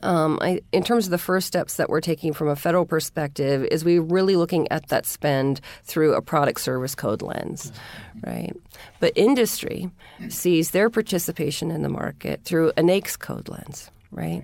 Um, 0.03 0.37
I, 0.41 0.61
in 0.73 0.83
terms 0.83 1.05
of 1.05 1.11
the 1.11 1.17
first 1.17 1.47
steps 1.47 1.77
that 1.77 1.89
we're 1.89 2.01
taking 2.01 2.33
from 2.33 2.49
a 2.49 2.55
federal 2.55 2.85
perspective, 2.85 3.65
is 3.71 3.85
we're 3.85 4.01
really 4.01 4.35
looking 4.35 4.69
at 4.69 4.89
that 4.89 5.05
spend 5.05 5.61
through 5.83 6.13
a 6.13 6.21
product 6.21 6.59
service 6.59 6.93
code 6.93 7.21
lens, 7.21 7.71
right? 8.25 8.53
But 8.99 9.13
industry 9.15 9.89
sees 10.27 10.71
their 10.71 10.89
participation 10.89 11.71
in 11.71 11.83
the 11.83 11.89
market 11.89 12.43
through 12.43 12.69
a 12.71 12.81
NAICS 12.81 13.17
code 13.17 13.47
lens, 13.47 13.89
right? 14.11 14.43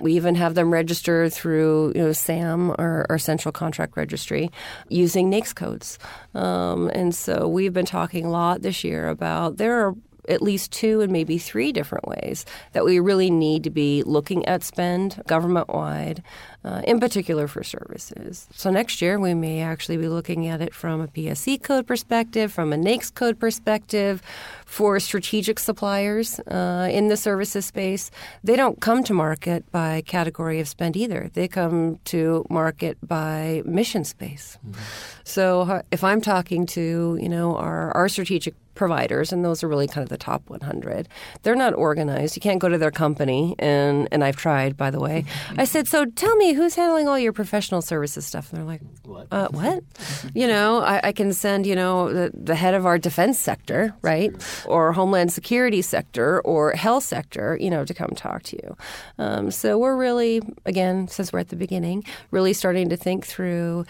We 0.00 0.14
even 0.14 0.36
have 0.36 0.54
them 0.54 0.72
register 0.72 1.28
through 1.28 1.92
you 1.94 2.02
know, 2.02 2.12
SAM, 2.12 2.70
our 2.78 3.18
central 3.18 3.52
contract 3.52 3.96
registry, 3.96 4.50
using 4.88 5.30
NAICS 5.30 5.54
codes. 5.54 5.98
Um, 6.34 6.90
and 6.94 7.14
so 7.14 7.48
we've 7.48 7.72
been 7.72 7.86
talking 7.86 8.24
a 8.24 8.30
lot 8.30 8.62
this 8.62 8.84
year 8.84 9.08
about 9.08 9.56
there 9.56 9.86
are 9.86 9.94
at 10.28 10.42
least 10.42 10.72
two 10.72 11.00
and 11.00 11.12
maybe 11.12 11.38
three 11.38 11.72
different 11.72 12.06
ways 12.06 12.44
that 12.72 12.84
we 12.84 12.98
really 12.98 13.30
need 13.30 13.64
to 13.64 13.70
be 13.70 14.02
looking 14.02 14.44
at 14.46 14.62
spend 14.62 15.22
government 15.26 15.68
wide, 15.68 16.22
uh, 16.64 16.82
in 16.84 17.00
particular 17.00 17.46
for 17.46 17.62
services. 17.62 18.48
So 18.52 18.70
next 18.70 19.00
year 19.00 19.18
we 19.18 19.34
may 19.34 19.60
actually 19.60 19.96
be 19.96 20.08
looking 20.08 20.46
at 20.48 20.60
it 20.60 20.74
from 20.74 21.00
a 21.00 21.08
PSC 21.08 21.62
code 21.62 21.86
perspective, 21.86 22.52
from 22.52 22.72
a 22.72 22.76
NAICS 22.76 23.14
code 23.14 23.38
perspective, 23.38 24.22
for 24.64 24.98
strategic 24.98 25.58
suppliers 25.58 26.40
uh, 26.40 26.88
in 26.90 27.08
the 27.08 27.16
services 27.16 27.64
space. 27.64 28.10
They 28.42 28.56
don't 28.56 28.80
come 28.80 29.04
to 29.04 29.14
market 29.14 29.70
by 29.70 30.02
category 30.02 30.60
of 30.60 30.68
spend 30.68 30.96
either. 30.96 31.30
They 31.32 31.48
come 31.48 31.98
to 32.06 32.44
market 32.50 32.98
by 33.06 33.62
mission 33.64 34.04
space. 34.04 34.58
Mm-hmm. 34.66 34.80
So 35.24 35.62
uh, 35.62 35.82
if 35.90 36.02
I'm 36.02 36.20
talking 36.20 36.66
to 36.66 37.18
you 37.20 37.28
know 37.28 37.56
our, 37.56 37.92
our 37.92 38.08
strategic 38.08 38.54
providers, 38.76 39.32
and 39.32 39.44
those 39.44 39.62
are 39.62 39.68
really 39.68 39.88
kind 39.88 40.02
of 40.02 40.08
the 40.08 40.16
top 40.16 40.48
100. 40.48 41.08
They're 41.42 41.56
not 41.56 41.74
organized. 41.74 42.36
You 42.36 42.40
can't 42.40 42.60
go 42.60 42.68
to 42.68 42.78
their 42.78 42.90
company, 42.90 43.54
and, 43.58 44.08
and 44.12 44.22
I've 44.22 44.36
tried, 44.36 44.76
by 44.76 44.90
the 44.90 45.00
way. 45.00 45.24
I 45.56 45.64
said, 45.64 45.88
So 45.88 46.04
tell 46.04 46.36
me, 46.36 46.52
who's 46.52 46.74
handling 46.74 47.08
all 47.08 47.18
your 47.18 47.32
professional 47.32 47.82
services 47.82 48.24
stuff? 48.26 48.52
And 48.52 48.58
they're 48.58 48.66
like, 48.66 48.82
What? 49.04 49.26
Uh, 49.30 49.48
what? 49.48 49.82
you 50.34 50.46
know, 50.46 50.80
I, 50.80 51.00
I, 51.08 51.12
can 51.12 51.32
send, 51.32 51.66
you 51.66 51.74
know, 51.74 52.12
the, 52.12 52.30
the, 52.34 52.54
head 52.54 52.74
of 52.74 52.86
our 52.86 52.98
defense 52.98 53.38
sector, 53.38 53.94
right? 54.02 54.32
Or 54.66 54.92
Homeland 54.92 55.32
Security 55.32 55.82
sector 55.82 56.40
or 56.42 56.72
health 56.72 57.04
sector, 57.04 57.56
you 57.60 57.70
know, 57.70 57.84
to 57.84 57.94
come 57.94 58.10
talk 58.10 58.42
to 58.44 58.56
you. 58.56 58.76
Um, 59.18 59.50
so 59.50 59.78
we're 59.78 59.96
really, 59.96 60.40
again, 60.64 61.08
since 61.08 61.32
we're 61.32 61.40
at 61.40 61.48
the 61.48 61.56
beginning, 61.56 62.04
really 62.30 62.52
starting 62.52 62.88
to 62.90 62.96
think 62.96 63.26
through 63.26 63.84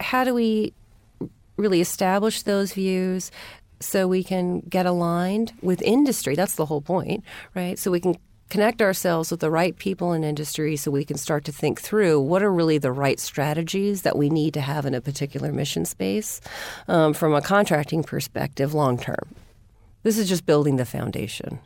how 0.00 0.24
do 0.24 0.34
we 0.34 0.72
really 1.56 1.80
establish 1.80 2.42
those 2.42 2.72
views, 2.72 3.30
so 3.84 4.08
we 4.08 4.24
can 4.24 4.60
get 4.60 4.86
aligned 4.86 5.52
with 5.62 5.82
industry. 5.82 6.34
That's 6.34 6.56
the 6.56 6.66
whole 6.66 6.80
point, 6.80 7.24
right? 7.54 7.78
So 7.78 7.90
we 7.90 8.00
can 8.00 8.16
connect 8.50 8.82
ourselves 8.82 9.30
with 9.30 9.40
the 9.40 9.50
right 9.50 9.76
people 9.78 10.12
in 10.12 10.22
industry 10.22 10.76
so 10.76 10.90
we 10.90 11.04
can 11.04 11.16
start 11.16 11.44
to 11.44 11.52
think 11.52 11.80
through 11.80 12.20
what 12.20 12.42
are 12.42 12.52
really 12.52 12.78
the 12.78 12.92
right 12.92 13.18
strategies 13.18 14.02
that 14.02 14.16
we 14.16 14.30
need 14.30 14.54
to 14.54 14.60
have 14.60 14.86
in 14.86 14.94
a 14.94 15.00
particular 15.00 15.52
mission 15.52 15.84
space 15.84 16.40
um, 16.88 17.14
from 17.14 17.34
a 17.34 17.42
contracting 17.42 18.02
perspective 18.02 18.74
long 18.74 18.98
term. 18.98 19.34
This 20.02 20.18
is 20.18 20.28
just 20.28 20.46
building 20.46 20.76
the 20.76 20.84
foundation. 20.84 21.58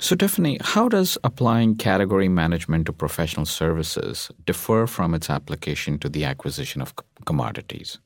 So, 0.00 0.14
Tiffany, 0.14 0.58
how 0.60 0.88
does 0.88 1.18
applying 1.24 1.76
category 1.76 2.28
management 2.28 2.86
to 2.86 2.92
professional 2.92 3.46
services 3.46 4.30
differ 4.46 4.86
from 4.86 5.12
its 5.12 5.28
application 5.28 5.98
to 5.98 6.08
the 6.08 6.24
acquisition 6.24 6.80
of 6.80 6.94
commodities? 7.24 7.98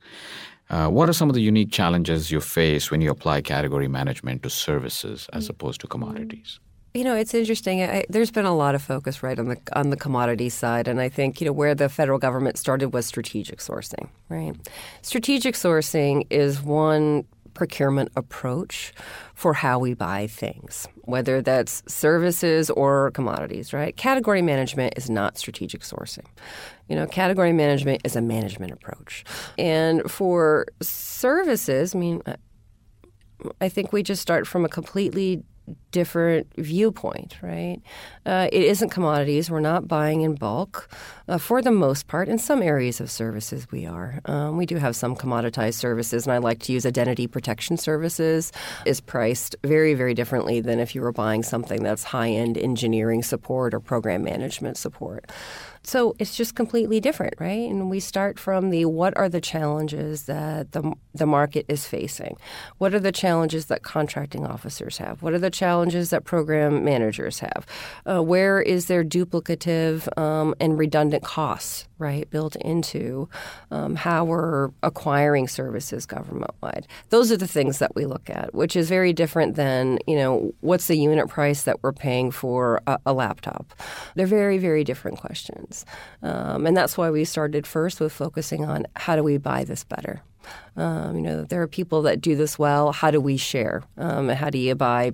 Uh, 0.72 0.88
what 0.88 1.06
are 1.06 1.12
some 1.12 1.28
of 1.28 1.35
the 1.35 1.42
unique 1.42 1.70
challenges 1.70 2.30
you 2.30 2.40
face 2.40 2.90
when 2.90 3.02
you 3.02 3.11
apply 3.11 3.42
category 3.42 3.88
management 3.88 4.42
to 4.42 4.48
services 4.48 5.28
as 5.35 5.50
opposed 5.50 5.82
to 5.82 5.87
commodities? 5.87 6.61
You 6.94 7.04
know, 7.04 7.14
it's 7.14 7.35
interesting. 7.35 7.82
I, 7.82 8.04
there's 8.08 8.30
been 8.30 8.46
a 8.46 8.56
lot 8.56 8.74
of 8.74 8.82
focus 8.82 9.22
right 9.22 9.38
on 9.38 9.48
the 9.48 9.58
on 9.74 9.90
the 9.90 9.96
commodity 9.96 10.48
side, 10.48 10.88
and 10.88 11.00
I 11.00 11.11
think 11.11 11.40
you 11.40 11.46
know 11.46 11.52
where 11.52 11.74
the 11.74 11.88
federal 11.88 12.18
government 12.18 12.58
started 12.58 12.94
was 12.94 13.06
strategic 13.06 13.58
sourcing. 13.61 14.08
Right, 14.30 14.54
strategic 15.02 15.54
sourcing 15.54 16.26
is 16.30 16.62
one 16.62 17.24
procurement 17.54 18.11
approach 18.16 18.92
for 19.35 19.52
how 19.54 19.78
we 19.78 19.94
buy 19.94 20.26
things, 20.26 20.88
whether 21.02 21.42
that's 21.42 21.82
services 21.87 22.70
or 22.70 23.11
commodities, 23.12 23.72
right? 23.72 23.96
Category 23.96 24.42
management 24.42 24.94
is 24.96 25.11
not 25.11 25.38
strategic 25.38 25.82
sourcing. 25.82 26.26
You 26.92 26.98
know, 26.98 27.07
category 27.07 27.55
management 27.55 28.02
is 28.05 28.16
a 28.16 28.20
management 28.20 28.70
approach. 28.70 29.24
And 29.57 30.11
for 30.11 30.66
services, 30.83 31.94
I 31.94 31.98
mean, 31.98 32.20
I 33.62 33.70
think 33.70 33.94
we 33.94 34.02
just 34.02 34.20
start 34.20 34.46
from 34.46 34.66
a 34.66 34.68
completely 34.68 35.42
different 35.90 36.52
viewpoint, 36.57 37.38
right? 37.40 37.81
Uh, 38.26 38.48
it 38.52 38.62
isn't 38.64 38.90
commodities. 38.90 39.50
We're 39.50 39.61
not 39.61 39.88
buying 39.88 40.20
in 40.20 40.35
bulk 40.35 40.90
uh, 41.28 41.38
for 41.38 41.62
the 41.62 41.70
most 41.70 42.09
part. 42.09 42.28
In 42.28 42.38
some 42.38 42.61
areas 42.62 43.00
of 43.00 43.11
services, 43.11 43.66
we 43.70 43.87
are. 43.87 44.20
Um, 44.26 44.59
we 44.59 44.66
do 44.66 44.76
have 44.76 44.94
some 44.94 45.16
commoditized 45.16 45.74
services, 45.74 46.26
and 46.26 46.35
I 46.35 46.38
like 46.38 46.59
to 46.64 46.74
use 46.74 46.85
identity 46.85 47.26
protection 47.26 47.78
services 47.78 48.52
is 48.85 49.00
priced 49.00 49.57
very, 49.64 49.94
very 49.94 50.12
differently 50.12 50.61
than 50.61 50.78
if 50.78 50.94
you 50.94 51.00
were 51.00 51.12
buying 51.12 51.42
something 51.42 51.83
that's 51.83 52.05
high 52.05 52.31
end 52.31 52.59
engineering 52.59 53.22
support 53.22 53.72
or 53.72 53.81
program 53.81 54.24
management 54.24 54.76
support. 54.76 55.31
So 55.84 56.14
it's 56.18 56.36
just 56.36 56.54
completely 56.54 57.00
different, 57.00 57.34
right? 57.38 57.68
And 57.68 57.90
we 57.90 57.98
start 57.98 58.38
from 58.38 58.70
the 58.70 58.84
what 58.84 59.16
are 59.16 59.28
the 59.28 59.40
challenges 59.40 60.24
that 60.24 60.72
the, 60.72 60.92
the 61.14 61.26
market 61.26 61.66
is 61.68 61.86
facing? 61.86 62.36
What 62.78 62.94
are 62.94 63.00
the 63.00 63.12
challenges 63.12 63.66
that 63.66 63.82
contracting 63.82 64.46
officers 64.46 64.98
have? 64.98 65.22
What 65.22 65.32
are 65.32 65.38
the 65.38 65.50
challenges 65.50 66.10
that 66.10 66.24
program 66.24 66.84
managers 66.84 67.40
have? 67.40 67.66
Uh, 68.06 68.22
where 68.22 68.60
is 68.62 68.86
there 68.86 69.04
duplicative 69.04 70.06
um, 70.16 70.54
and 70.60 70.78
redundant 70.78 71.24
costs, 71.24 71.88
right, 72.02 72.28
built 72.28 72.56
into 72.56 73.28
um, 73.70 73.94
how 73.94 74.24
we're 74.24 74.70
acquiring 74.82 75.48
services 75.48 76.04
government 76.04 76.50
wide? 76.60 76.86
Those 77.10 77.32
are 77.32 77.36
the 77.36 77.46
things 77.46 77.78
that 77.78 77.94
we 77.94 78.04
look 78.04 78.28
at, 78.28 78.54
which 78.54 78.76
is 78.76 78.88
very 78.88 79.12
different 79.12 79.54
than, 79.56 79.98
you 80.06 80.16
know, 80.16 80.52
what's 80.60 80.88
the 80.88 80.96
unit 80.96 81.28
price 81.28 81.62
that 81.62 81.82
we're 81.82 81.92
paying 81.92 82.30
for 82.30 82.82
a, 82.86 82.98
a 83.06 83.12
laptop? 83.12 83.72
They're 84.14 84.26
very, 84.26 84.58
very 84.58 84.84
different 84.84 85.18
questions. 85.18 85.86
Um, 86.22 86.66
and 86.66 86.76
that's 86.76 86.98
why 86.98 87.10
we 87.10 87.24
started 87.24 87.66
first 87.66 88.00
with 88.00 88.12
focusing 88.12 88.64
on 88.64 88.86
how 88.96 89.16
do 89.16 89.22
we 89.22 89.38
buy 89.38 89.64
this 89.64 89.84
better. 89.84 90.22
Um, 90.76 91.16
you 91.16 91.22
know, 91.22 91.44
there 91.44 91.62
are 91.62 91.68
people 91.68 92.02
that 92.02 92.20
do 92.20 92.34
this 92.34 92.58
well. 92.58 92.92
How 92.92 93.10
do 93.10 93.20
we 93.20 93.36
share? 93.36 93.82
Um, 93.96 94.28
how 94.28 94.50
do 94.50 94.58
you 94.58 94.74
buy 94.74 95.12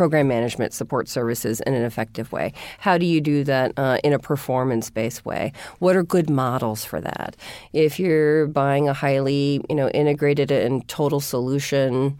program 0.00 0.28
management 0.28 0.72
support 0.72 1.08
services 1.10 1.60
in 1.66 1.74
an 1.74 1.82
effective 1.82 2.32
way? 2.32 2.54
How 2.78 2.96
do 2.96 3.04
you 3.04 3.20
do 3.20 3.44
that 3.44 3.74
uh, 3.76 3.98
in 4.02 4.14
a 4.14 4.18
performance 4.18 4.88
based 4.88 5.26
way? 5.26 5.52
What 5.78 5.94
are 5.94 6.02
good 6.02 6.30
models 6.30 6.86
for 6.86 7.02
that? 7.02 7.36
If 7.74 8.00
you're 8.00 8.46
buying 8.46 8.88
a 8.88 8.94
highly 8.94 9.62
you 9.68 9.74
know 9.74 9.90
integrated 9.90 10.50
and 10.50 10.88
total 10.88 11.20
solution 11.20 12.18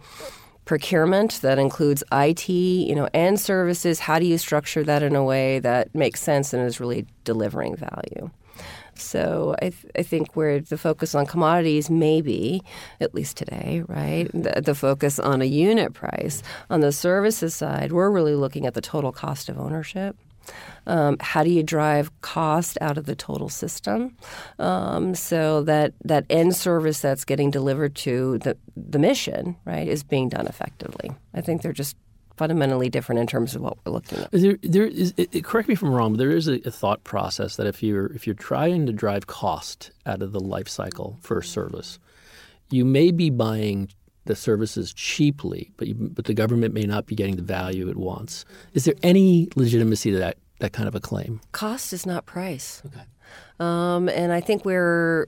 procurement 0.65 1.41
that 1.41 1.57
includes 1.57 2.03
IT, 2.11 2.49
you 2.49 2.93
know, 2.93 3.09
and 3.15 3.39
services. 3.39 3.99
How 3.99 4.19
do 4.19 4.27
you 4.27 4.37
structure 4.37 4.83
that 4.83 5.01
in 5.01 5.15
a 5.15 5.23
way 5.23 5.57
that 5.57 5.95
makes 5.95 6.21
sense 6.21 6.53
and 6.53 6.63
is 6.63 6.79
really 6.79 7.07
delivering 7.23 7.75
value? 7.75 8.29
So 9.01 9.55
I, 9.61 9.69
th- 9.69 9.85
I 9.97 10.03
think 10.03 10.35
where 10.35 10.59
the 10.59 10.77
focus 10.77 11.15
on 11.15 11.25
commodities 11.25 11.89
may 11.89 12.21
be, 12.21 12.61
at 12.99 13.13
least 13.13 13.37
today, 13.37 13.83
right, 13.87 14.29
the, 14.33 14.61
the, 14.61 14.75
focus 14.75 15.19
on 15.19 15.41
a 15.41 15.45
unit 15.45 15.93
price. 15.93 16.41
On 16.69 16.81
the 16.81 16.91
services 16.91 17.53
side, 17.53 17.91
we're 17.91 18.09
really 18.09 18.35
looking 18.35 18.65
at 18.65 18.73
the 18.73 18.81
total 18.81 19.11
cost 19.11 19.49
of 19.49 19.59
ownership. 19.59 20.15
Um, 20.87 21.17
how 21.19 21.43
do 21.43 21.51
you 21.51 21.61
drive 21.61 22.09
cost 22.21 22.77
out 22.81 22.97
of 22.97 23.05
the 23.05 23.15
total 23.15 23.49
system 23.49 24.17
um, 24.57 25.13
so 25.13 25.61
that 25.63 25.93
that 26.03 26.25
end 26.31 26.55
service 26.55 26.99
that's 26.99 27.25
getting 27.25 27.51
delivered 27.51 27.95
to 27.97 28.39
the 28.39 28.57
the 28.75 28.97
mission 28.97 29.55
right 29.65 29.87
is 29.87 30.03
being 30.03 30.29
done 30.29 30.47
effectively? 30.47 31.11
I 31.35 31.41
think 31.41 31.61
they're 31.61 31.73
just 31.73 31.95
fundamentally 32.41 32.89
different 32.89 33.21
in 33.21 33.27
terms 33.27 33.55
of 33.55 33.61
what 33.61 33.77
we're 33.85 33.91
looking 33.91 34.17
at. 34.17 34.31
There, 34.31 34.57
there 34.63 34.87
is, 34.87 35.13
it, 35.15 35.43
correct 35.43 35.67
me 35.67 35.73
if 35.73 35.83
I'm 35.83 35.93
wrong, 35.93 36.13
but 36.13 36.17
there 36.17 36.31
is 36.31 36.47
a, 36.47 36.53
a, 36.67 36.71
thought 36.71 37.03
process 37.03 37.55
that 37.57 37.67
if 37.67 37.83
you're 37.83 38.07
if 38.13 38.25
you're 38.25 38.33
trying 38.33 38.87
to 38.87 38.91
drive 38.91 39.27
cost 39.27 39.91
out 40.07 40.23
of 40.23 40.31
the 40.31 40.39
life 40.39 40.67
cycle 40.67 41.19
for 41.21 41.37
a 41.37 41.43
service, 41.43 41.99
you 42.71 42.83
may 42.83 43.11
be 43.11 43.29
buying 43.29 43.89
the 44.25 44.35
services 44.35 44.91
cheaply, 44.91 45.71
but 45.77 45.87
you, 45.87 45.93
but 45.93 46.25
the 46.25 46.33
government 46.33 46.73
may 46.73 46.85
not 46.85 47.05
be 47.05 47.13
getting 47.13 47.35
the 47.35 47.43
value 47.43 47.87
it 47.89 47.97
wants. 47.97 48.43
Is 48.73 48.85
there 48.85 48.95
any 49.03 49.47
legitimacy 49.55 50.09
to 50.09 50.17
that 50.17 50.37
that 50.61 50.73
kind 50.73 50.87
of 50.87 50.95
a 50.95 50.99
claim? 50.99 51.41
Cost 51.51 51.93
is 51.93 52.07
not 52.07 52.25
price. 52.25 52.81
Okay. 52.87 53.05
Um, 53.59 54.09
and 54.09 54.33
I 54.33 54.41
think 54.41 54.65
we're 54.65 55.27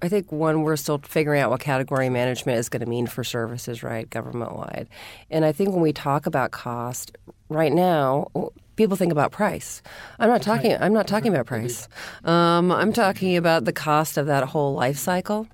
I 0.00 0.08
think 0.08 0.30
one, 0.30 0.62
we're 0.62 0.76
still 0.76 0.98
figuring 0.98 1.40
out 1.40 1.50
what 1.50 1.60
category 1.60 2.08
management 2.08 2.58
is 2.58 2.68
going 2.68 2.80
to 2.80 2.86
mean 2.86 3.06
for 3.06 3.24
services, 3.24 3.82
right, 3.82 4.08
government 4.08 4.54
wide. 4.54 4.88
And 5.30 5.44
I 5.44 5.52
think 5.52 5.70
when 5.70 5.80
we 5.80 5.92
talk 5.92 6.26
about 6.26 6.52
cost, 6.52 7.16
right 7.48 7.72
now, 7.72 8.28
people 8.76 8.96
think 8.96 9.12
about 9.12 9.32
price. 9.32 9.82
I'm 10.18 10.30
not 10.30 10.40
talking. 10.40 10.76
I'm 10.80 10.94
not 10.94 11.06
talking 11.06 11.34
about 11.34 11.46
price. 11.54 11.88
Um, 12.24 12.70
I'm 12.72 12.92
talking 12.92 13.36
about 13.36 13.64
the 13.64 13.72
cost 13.72 14.16
of 14.16 14.26
that 14.26 14.44
whole 14.44 14.74
life 14.74 14.96
cycle 14.96 15.46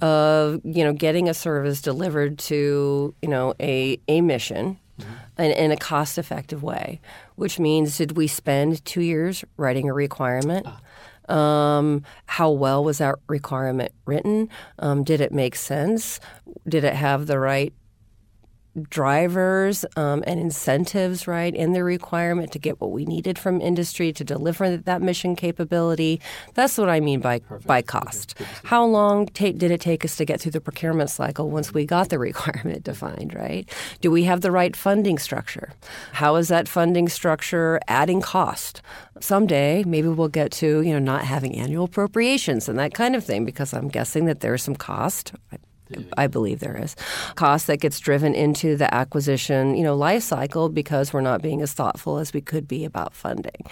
of 0.00 0.60
you 0.64 0.84
know 0.84 0.92
getting 0.92 1.28
a 1.28 1.34
service 1.34 1.82
delivered 1.82 2.38
to 2.38 3.14
you 3.20 3.28
know 3.28 3.54
a 3.60 4.00
a 4.08 4.22
mission. 4.22 4.78
In, 5.38 5.52
in, 5.52 5.70
a 5.70 5.76
cost 5.76 6.18
effective 6.18 6.64
way, 6.64 7.00
which 7.36 7.60
means 7.60 7.96
did 7.98 8.16
we 8.16 8.26
spend 8.26 8.84
two 8.84 9.00
years 9.00 9.44
writing 9.56 9.88
a 9.88 9.94
requirement? 9.94 10.66
Um, 11.28 12.02
how 12.26 12.50
well 12.50 12.82
was 12.82 12.98
that 12.98 13.16
requirement 13.28 13.92
written? 14.06 14.48
Um, 14.78 15.04
did 15.04 15.20
it 15.20 15.32
make 15.32 15.56
sense? 15.56 16.20
Did 16.68 16.84
it 16.84 16.94
have 16.94 17.26
the 17.26 17.38
right 17.38 17.72
drivers 18.78 19.84
um, 19.96 20.22
and 20.26 20.40
incentives, 20.40 21.26
right, 21.26 21.54
in 21.54 21.72
the 21.72 21.84
requirement 21.84 22.52
to 22.52 22.58
get 22.58 22.80
what 22.80 22.90
we 22.90 23.04
needed 23.04 23.38
from 23.38 23.60
industry 23.60 24.12
to 24.12 24.24
deliver 24.24 24.76
that 24.76 25.02
mission 25.02 25.36
capability. 25.36 26.20
That's 26.54 26.78
what 26.78 26.88
I 26.88 27.00
mean 27.00 27.20
by 27.20 27.40
Perfect. 27.40 27.66
by 27.66 27.82
cost. 27.82 28.34
How 28.64 28.84
long 28.84 29.26
ta- 29.26 29.52
did 29.52 29.70
it 29.70 29.80
take 29.80 30.04
us 30.04 30.16
to 30.16 30.24
get 30.24 30.40
through 30.40 30.52
the 30.52 30.60
procurement 30.60 31.10
cycle 31.10 31.50
once 31.50 31.72
we 31.72 31.84
got 31.86 32.08
the 32.08 32.18
requirement 32.28 32.84
defined, 32.84 33.34
right? 33.34 33.68
Do 34.00 34.10
we 34.10 34.24
have 34.24 34.40
the 34.40 34.50
right 34.50 34.74
funding 34.74 35.18
structure? 35.18 35.72
How 36.12 36.36
is 36.36 36.48
that 36.48 36.68
funding 36.68 37.08
structure 37.08 37.80
adding 37.88 38.20
cost? 38.20 38.82
Someday, 39.20 39.82
maybe 39.84 40.08
we'll 40.08 40.28
get 40.28 40.52
to 40.52 40.82
you 40.82 40.92
know 40.92 40.98
not 40.98 41.24
having 41.24 41.56
annual 41.56 41.84
appropriations 41.84 42.68
and 42.68 42.78
that 42.78 42.94
kind 42.94 43.16
of 43.16 43.24
thing 43.24 43.44
because 43.44 43.72
I'm 43.74 43.88
guessing 43.88 44.26
that 44.26 44.40
there's 44.40 44.62
some 44.62 44.76
cost. 44.76 45.32
I 46.16 46.26
believe 46.26 46.60
there 46.60 46.76
is 46.76 46.96
cost 47.34 47.66
that 47.66 47.78
gets 47.78 47.98
driven 48.00 48.34
into 48.34 48.76
the 48.76 48.92
acquisition, 48.92 49.76
you 49.76 49.82
know, 49.82 49.96
life 49.96 50.22
cycle 50.22 50.68
because 50.68 51.12
we're 51.12 51.20
not 51.20 51.42
being 51.42 51.62
as 51.62 51.72
thoughtful 51.72 52.18
as 52.18 52.32
we 52.32 52.40
could 52.40 52.68
be 52.68 52.84
about 52.84 53.14
funding. 53.14 53.64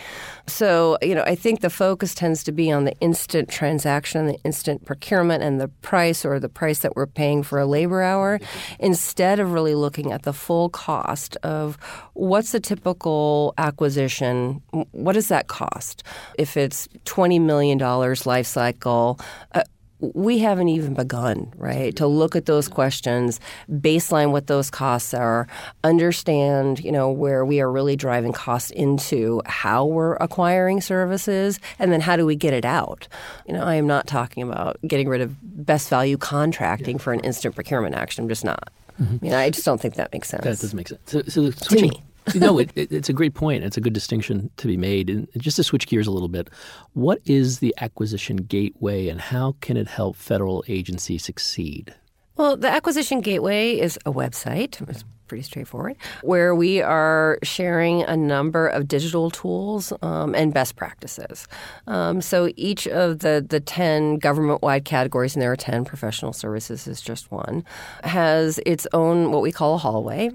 So, 0.46 0.98
you 1.02 1.14
know, 1.14 1.22
I 1.22 1.34
think 1.34 1.60
the 1.60 1.70
focus 1.70 2.14
tends 2.14 2.42
to 2.44 2.52
be 2.52 2.70
on 2.72 2.84
the 2.84 2.96
instant 3.00 3.48
transaction, 3.48 4.26
the 4.26 4.38
instant 4.44 4.84
procurement, 4.84 5.42
and 5.42 5.60
the 5.60 5.68
price 5.68 6.24
or 6.24 6.40
the 6.40 6.48
price 6.48 6.80
that 6.80 6.96
we're 6.96 7.06
paying 7.06 7.42
for 7.42 7.58
a 7.58 7.66
labor 7.66 8.02
hour, 8.02 8.40
instead 8.78 9.40
of 9.40 9.52
really 9.52 9.74
looking 9.74 10.12
at 10.12 10.22
the 10.22 10.32
full 10.32 10.68
cost 10.68 11.36
of 11.42 11.76
what's 12.14 12.54
a 12.54 12.60
typical 12.60 13.54
acquisition. 13.58 14.62
What 14.92 15.12
does 15.12 15.28
that 15.28 15.48
cost? 15.48 16.02
If 16.38 16.56
it's 16.56 16.88
twenty 17.04 17.38
million 17.38 17.78
dollars 17.78 18.26
life 18.26 18.46
cycle. 18.46 19.18
Uh, 19.52 19.62
we 20.00 20.38
haven't 20.38 20.68
even 20.68 20.94
begun, 20.94 21.52
right, 21.56 21.94
to 21.96 22.06
look 22.06 22.36
at 22.36 22.46
those 22.46 22.68
questions, 22.68 23.40
baseline 23.70 24.30
what 24.30 24.46
those 24.46 24.70
costs 24.70 25.14
are, 25.14 25.48
understand, 25.84 26.80
you 26.80 26.92
know, 26.92 27.10
where 27.10 27.44
we 27.44 27.60
are 27.60 27.70
really 27.70 27.96
driving 27.96 28.32
costs 28.32 28.70
into 28.70 29.40
how 29.46 29.84
we're 29.84 30.16
acquiring 30.16 30.80
services, 30.80 31.58
and 31.78 31.92
then 31.92 32.00
how 32.00 32.16
do 32.16 32.26
we 32.26 32.36
get 32.36 32.52
it 32.52 32.64
out. 32.64 33.08
You 33.46 33.54
know, 33.54 33.62
I 33.62 33.76
am 33.76 33.86
not 33.86 34.06
talking 34.06 34.42
about 34.42 34.76
getting 34.86 35.08
rid 35.08 35.20
of 35.20 35.34
best 35.42 35.88
value 35.88 36.18
contracting 36.18 36.98
for 36.98 37.12
an 37.12 37.20
instant 37.20 37.54
procurement 37.54 37.94
action. 37.94 38.24
I'm 38.24 38.28
just 38.28 38.44
not. 38.44 38.70
Mm-hmm. 39.00 39.24
You 39.24 39.30
know, 39.30 39.38
I 39.38 39.50
just 39.50 39.64
don't 39.64 39.80
think 39.80 39.94
that 39.94 40.12
makes 40.12 40.28
sense. 40.28 40.44
That 40.44 40.58
does 40.58 40.74
make 40.74 40.88
sense. 40.88 41.00
So, 41.06 41.22
so 41.22 41.50
switching, 41.50 41.92
me 42.34 42.40
no, 42.40 42.58
it, 42.58 42.70
it, 42.74 42.92
it's 42.92 43.08
a 43.08 43.12
great 43.12 43.34
point. 43.34 43.64
It's 43.64 43.76
a 43.76 43.80
good 43.80 43.92
distinction 43.92 44.50
to 44.56 44.66
be 44.66 44.76
made. 44.76 45.10
And 45.10 45.28
just 45.36 45.56
to 45.56 45.64
switch 45.64 45.86
gears 45.86 46.06
a 46.06 46.10
little 46.10 46.28
bit, 46.28 46.48
what 46.92 47.20
is 47.24 47.58
the 47.58 47.74
acquisition 47.80 48.36
gateway 48.36 49.08
and 49.08 49.20
how 49.20 49.56
can 49.60 49.76
it 49.76 49.88
help 49.88 50.16
federal 50.16 50.64
agencies 50.68 51.24
succeed? 51.24 51.94
Well, 52.36 52.56
the 52.58 52.68
Acquisition 52.68 53.22
Gateway 53.22 53.78
is 53.78 53.98
a 54.04 54.12
website. 54.12 54.86
It's 54.90 55.04
pretty 55.26 55.42
straightforward, 55.42 55.96
where 56.22 56.54
we 56.54 56.80
are 56.82 57.38
sharing 57.42 58.02
a 58.02 58.16
number 58.16 58.68
of 58.68 58.86
digital 58.86 59.30
tools 59.30 59.92
um, 60.02 60.34
and 60.34 60.52
best 60.52 60.76
practices. 60.76 61.48
Um, 61.86 62.20
so 62.20 62.52
each 62.56 62.86
of 62.86 63.20
the, 63.20 63.44
the 63.46 63.58
10 63.58 64.18
government 64.18 64.62
wide 64.62 64.84
categories, 64.84 65.34
and 65.34 65.42
there 65.42 65.50
are 65.50 65.56
10, 65.56 65.84
professional 65.84 66.32
services 66.32 66.86
is 66.86 67.00
just 67.00 67.30
one, 67.30 67.64
has 68.04 68.60
its 68.66 68.86
own 68.92 69.32
what 69.32 69.42
we 69.42 69.50
call 69.50 69.74
a 69.74 69.78
hallway. 69.78 70.30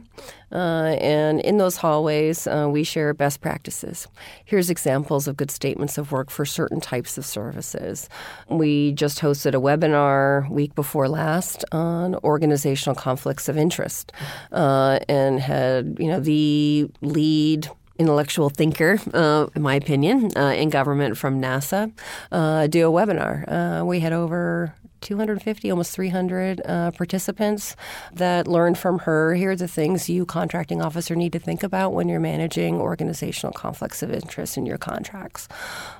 Uh, 0.52 0.98
and 1.00 1.40
in 1.42 1.58
those 1.58 1.78
hallways, 1.78 2.48
uh, 2.48 2.68
we 2.70 2.84
share 2.84 3.14
best 3.14 3.42
practices. 3.42 4.08
Here's 4.46 4.70
examples 4.70 5.28
of 5.28 5.38
good 5.38 5.52
statements 5.52 5.98
of 5.98 6.12
work 6.12 6.30
for 6.30 6.46
certain 6.46 6.82
types 6.82 7.18
of 7.18 7.26
services. 7.26 8.10
We 8.50 8.92
just 8.94 9.20
hosted 9.20 9.54
a 9.54 9.62
webinar 9.62 10.50
week 10.50 10.76
before 10.76 11.08
last 11.08 11.64
on 11.72 12.16
organizational 12.24 12.96
conflicts 12.96 13.48
of 13.48 13.58
interest, 13.58 14.12
uh, 14.52 15.00
and 15.08 15.40
had 15.40 15.98
you 16.00 16.08
know 16.08 16.20
the 16.20 16.90
lead 17.02 17.70
intellectual 18.02 18.50
thinker, 18.50 19.00
uh, 19.14 19.48
in 19.56 19.62
my 19.62 19.76
opinion, 19.76 20.32
uh, 20.36 20.54
in 20.58 20.70
government 20.70 21.18
from 21.18 21.40
NASA, 21.40 21.92
uh, 22.32 22.66
do 22.68 22.90
a 22.90 22.92
webinar. 22.92 23.46
Uh, 23.48 23.86
we 23.86 24.00
had 24.00 24.12
over 24.12 24.74
250, 25.02 25.70
almost 25.70 25.92
300 25.94 26.62
uh, 26.66 26.92
participants 26.92 27.76
that 28.14 28.48
learned 28.48 28.78
from 28.78 29.00
her. 29.00 29.34
Here 29.36 29.52
are 29.52 29.56
the 29.56 29.68
things 29.68 30.10
you, 30.10 30.26
contracting 30.26 30.82
officer, 30.82 31.16
need 31.16 31.34
to 31.34 31.40
think 31.40 31.64
about 31.64 31.94
when 31.94 32.08
you're 32.08 32.20
managing 32.20 32.76
organizational 32.80 33.54
conflicts 33.54 34.02
of 34.04 34.12
interest 34.12 34.58
in 34.58 34.66
your 34.66 34.78
contracts. 34.78 35.48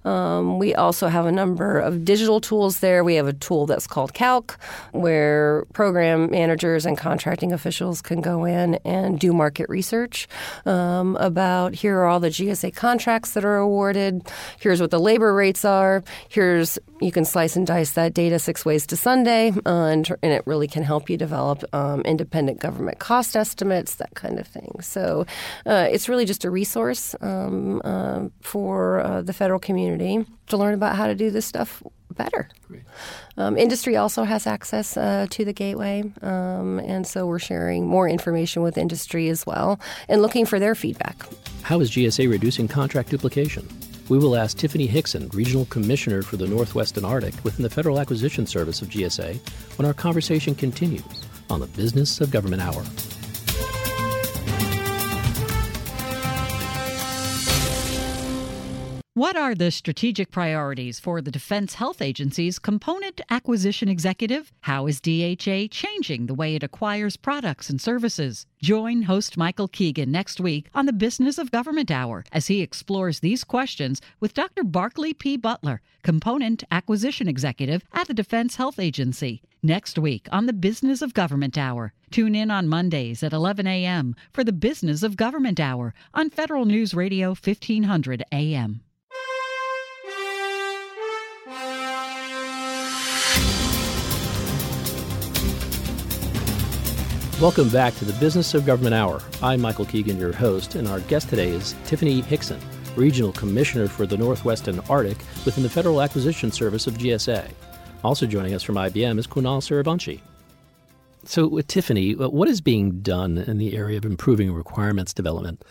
Um, 0.06 0.60
we 0.60 0.74
also 0.76 1.08
have 1.08 1.26
a 1.26 1.32
number 1.32 1.80
of 1.80 2.06
digital 2.06 2.40
tools 2.40 2.80
there. 2.80 3.04
We 3.04 3.16
have 3.16 3.28
a 3.28 3.34
tool 3.34 3.66
that's 3.66 3.88
called 3.88 4.14
Calc, 4.14 4.58
where 4.92 5.66
program 5.74 6.32
managers 6.32 6.86
and 6.86 6.98
contracting 6.98 7.52
officials 7.52 8.02
can 8.02 8.22
go 8.22 8.46
in 8.46 8.76
and 8.86 9.20
do 9.20 9.34
market 9.34 9.68
research 9.70 10.28
um, 10.66 11.16
about 11.18 11.74
here 11.74 11.98
are 12.00 12.06
all 12.06 12.20
the 12.20 12.30
GSA 12.30 12.76
contracts 12.76 13.32
that 13.32 13.44
are 13.44 13.58
awarded. 13.58 14.22
Here's 14.60 14.80
what 14.80 14.92
the 14.92 15.00
labor 15.00 15.34
rates 15.34 15.66
are. 15.66 16.04
Here's 16.30 16.78
you 17.02 17.12
can 17.12 17.26
slice 17.26 17.56
and 17.56 17.66
dice 17.66 17.94
that 17.94 18.14
data 18.14 18.38
six 18.38 18.64
ways 18.64 18.86
to 18.92 18.98
Sunday, 18.98 19.52
uh, 19.66 19.86
and, 19.86 20.08
and, 20.22 20.34
it 20.34 20.44
really 20.46 20.68
can 20.68 20.84
help 20.84 21.10
you 21.10 21.16
develop 21.16 21.64
um, 21.74 22.02
independent 22.02 22.60
government 22.60 23.00
cost 23.00 23.38
estimates, 23.38 23.96
that 23.96 24.14
kind 24.16 24.38
of 24.38 24.46
thing. 24.46 24.76
So 24.82 25.26
uh, 25.66 25.88
it's 25.90 26.10
really 26.10 26.26
just 26.26 26.44
a 26.44 26.52
resource 26.52 27.16
um, 27.22 27.82
uh, 27.86 28.28
for 28.42 29.00
uh, 29.00 29.22
the 29.22 29.32
federal 29.32 29.60
community 29.60 30.26
to 30.48 30.58
learn 30.58 30.74
about 30.74 30.98
how 30.98 31.08
to 31.08 31.16
do 31.16 31.32
this 31.32 31.46
stuff 31.46 31.82
better. 32.12 32.50
Um, 33.38 33.58
industry 33.58 33.96
also 33.96 34.26
has 34.26 34.46
access 34.46 34.98
uh, 34.98 35.28
to 35.30 35.46
the 35.46 35.54
gateway, 35.54 36.04
um, 36.22 36.80
and 36.80 37.08
so 37.08 37.26
we're 37.26 37.40
sharing 37.40 37.88
more 37.88 38.10
information 38.10 38.62
with 38.62 38.78
industry 38.78 39.30
as 39.30 39.46
well 39.46 39.80
and 40.10 40.22
looking 40.22 40.46
for 40.46 40.60
their 40.60 40.76
feedback. 40.76 41.16
How 41.62 41.80
is 41.80 41.92
GSA 41.92 42.30
reducing 42.30 42.68
contract 42.68 43.10
duplication? 43.10 43.66
We 44.12 44.18
will 44.18 44.36
ask 44.36 44.58
Tiffany 44.58 44.90
Hixson, 44.90 45.34
Regional 45.34 45.64
Commissioner 45.68 46.22
for 46.22 46.36
the 46.36 46.46
Northwest 46.46 46.98
and 46.98 47.06
Arctic 47.06 47.34
within 47.46 47.64
the 47.64 47.70
Federal 47.70 47.98
Acquisition 47.98 48.46
Service 48.46 48.82
of 48.82 48.90
GSA, 48.90 49.40
when 49.78 49.86
our 49.86 49.94
conversation 49.94 50.54
continues 50.54 51.24
on 51.50 51.62
the 51.62 51.68
Business 51.68 52.20
of 52.20 52.30
Government 52.30 52.62
Hour. 52.62 52.84
What 59.14 59.36
are 59.36 59.54
the 59.54 59.72
strategic 59.72 60.32
priorities 60.32 60.98
for 60.98 61.22
the 61.22 61.32
Defense 61.32 61.74
Health 61.74 62.02
Agency's 62.02 62.58
component 62.60 63.20
acquisition 63.30 63.90
executive? 63.90 64.54
How 64.62 64.88
is 64.88 65.02
DHA 65.02 65.68
changing 65.70 66.28
the 66.28 66.34
way 66.34 66.56
it 66.56 66.64
acquires 66.64 67.18
products 67.18 67.70
and 67.70 67.82
services? 67.82 68.46
Join 68.62 69.02
host 69.02 69.36
Michael 69.36 69.68
Keegan 69.68 70.12
next 70.12 70.40
week 70.40 70.70
on 70.74 70.86
the 70.86 70.94
Business 70.94 71.38
of 71.38 71.52
Government 71.52 71.92
Hour 71.92 72.24
as 72.32 72.48
he 72.48 72.62
explores 72.62 73.20
these 73.20 73.44
questions 73.44 74.00
with 74.22 74.34
Dr. 74.34 74.64
Barclay 74.64 75.12
P. 75.12 75.36
Butler, 75.36 75.82
component 76.04 76.64
acquisition 76.72 77.28
executive 77.28 77.84
at 77.92 78.08
the 78.08 78.14
Defense 78.14 78.56
Health 78.56 78.80
Agency. 78.80 79.42
Next 79.62 80.00
week 80.00 80.30
on 80.32 80.46
the 80.46 80.54
Business 80.54 81.02
of 81.02 81.14
Government 81.14 81.58
Hour. 81.58 81.92
Tune 82.12 82.34
in 82.34 82.50
on 82.50 82.70
Mondays 82.70 83.24
at 83.24 83.34
11 83.34 83.68
a.m. 83.68 84.16
for 84.32 84.46
the 84.46 84.54
Business 84.54 85.04
of 85.04 85.18
Government 85.18 85.60
Hour 85.60 85.94
on 86.14 86.30
Federal 86.30 86.64
News 86.64 86.94
Radio 86.94 87.32
1500 87.32 88.24
a.m. 88.32 88.84
Welcome 97.42 97.70
back 97.70 97.96
to 97.96 98.06
the 98.06 98.14
Business 98.20 98.54
of 98.54 98.68
Government 98.68 98.94
Hour. 98.94 99.20
I'm 99.42 99.62
Michael 99.62 99.86
Keegan, 99.86 100.20
your 100.20 100.32
host, 100.32 100.76
and 100.76 100.88
our 100.88 101.00
guest 101.00 101.28
today 101.28 101.50
is 101.50 101.76
Tiffany 101.86 102.22
Hixson, 102.22 102.60
Regional 102.96 103.32
Commissioner 103.32 103.88
for 103.88 104.06
the 104.06 104.16
Northwest 104.16 104.68
and 104.68 104.80
Arctic 104.92 105.18
within 105.44 105.64
the 105.64 105.70
Federal 105.70 106.04
Acquisition 106.04 106.52
Service 106.52 106.86
of 106.86 107.00
GSA. 107.00 107.50
Also 108.04 108.28
joining 108.28 108.54
us 108.54 108.62
from 108.62 108.76
IBM 108.76 109.18
is 109.18 109.26
Kunal 109.26 109.58
Suryavanshi. 109.58 110.20
So, 111.24 111.48
with 111.48 111.66
Tiffany, 111.66 112.16
uh, 112.16 112.30
what 112.30 112.48
is 112.48 112.62
being 112.62 113.02
done 113.02 113.40
in 113.40 113.58
the 113.58 113.76
area 113.76 113.98
of 113.98 114.06
improving 114.06 114.54
requirements 114.54 115.12
development? 115.12 115.66